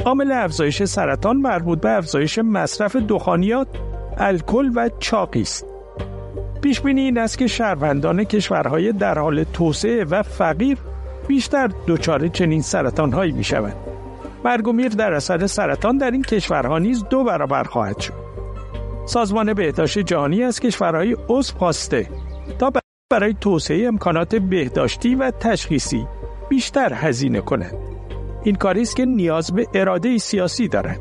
عامل 0.05 0.33
افزایش 0.33 0.85
سرطان 0.85 1.37
مربوط 1.37 1.81
به 1.81 1.91
افزایش 1.91 2.39
مصرف 2.39 2.97
دخانیات، 2.97 3.69
الکل 4.19 4.71
و 4.75 4.91
چاقی 4.99 5.41
است. 5.41 5.76
پیش 6.67 6.81
بینی 6.81 7.01
این 7.01 7.19
است 7.19 7.39
که 7.39 7.47
شهروندان 7.47 8.25
کشورهای 8.25 8.93
در 8.93 9.19
حال 9.19 9.45
توسعه 9.45 10.05
و 10.05 10.23
فقیر 10.23 10.79
بیشتر 11.29 11.71
دچار 11.87 12.29
چنین 12.29 12.63
سرطانهایی 12.63 13.33
می 13.33 13.45
شوند. 13.45 13.77
مرگ 14.45 14.69
و 14.69 14.73
میر 14.73 14.89
در 14.89 15.13
اثر 15.13 15.47
سرطان 15.47 15.99
در 15.99 16.11
این 16.11 16.23
کشورها 16.23 16.79
نیز 16.79 17.05
دو 17.05 17.25
برابر 17.25 17.65
خواهد 17.65 18.01
شد. 18.01 18.13
سازمان 19.05 19.55
بهداشت 19.55 19.99
جهانی 19.99 20.43
از 20.43 20.61
کشورهای 20.61 21.17
عضو 21.29 21.59
خواسته 21.59 22.09
تا 22.59 22.73
برای 23.11 23.35
توسعه 23.41 23.87
امکانات 23.87 24.35
بهداشتی 24.35 25.15
و 25.15 25.31
تشخیصی 25.31 26.07
بیشتر 26.49 26.93
هزینه 26.95 27.41
کنند. 27.41 27.75
این 28.45 28.55
کاری 28.55 28.83
است 28.83 28.97
که 28.97 29.05
نیاز 29.05 29.53
به 29.53 29.67
اراده 29.75 30.19
سیاسی 30.19 30.69
دارد. 30.69 31.01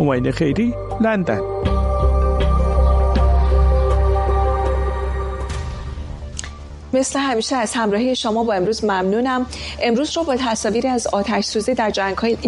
هماین 0.00 0.30
خیری، 0.30 0.74
لندن 1.00 1.40
مثل 6.96 7.18
همیشه 7.18 7.56
از 7.56 7.72
همراهی 7.74 8.16
شما 8.16 8.44
با 8.44 8.54
امروز 8.54 8.84
ممنونم. 8.84 9.46
امروز 9.82 10.16
رو 10.16 10.24
با 10.24 10.36
تصاویری 10.36 10.88
از 10.88 11.06
آتش 11.06 11.44
سوزی 11.44 11.74
در 11.74 11.90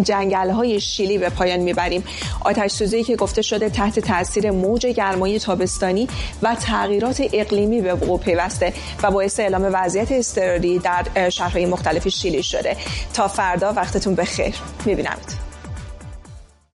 جنگل 0.03 0.49
های 0.49 0.79
شیلی 0.79 1.17
به 1.17 1.29
پایان 1.29 1.59
می‌بریم. 1.59 2.03
آتش 2.45 2.71
سوزی 2.71 3.03
که 3.03 3.15
گفته 3.15 3.41
شده 3.41 3.69
تحت 3.69 3.99
تاثیر 3.99 4.51
موج 4.51 4.87
گرمای 4.87 5.39
تابستانی 5.39 6.07
و 6.41 6.55
تغییرات 6.55 7.23
اقلیمی 7.33 7.81
به 7.81 7.93
وقوع 7.93 8.19
پیوسته 8.19 8.73
و 9.03 9.11
باعث 9.11 9.39
اعلام 9.39 9.69
وضعیت 9.73 10.11
اضطراری 10.11 10.79
در 10.79 11.29
شهرهای 11.29 11.65
مختلف 11.65 12.07
شیلی 12.07 12.43
شده. 12.43 12.77
تا 13.13 13.27
فردا 13.27 13.73
وقتتون 13.73 14.15
بخیر. 14.15 14.55
میبینمت. 14.85 15.48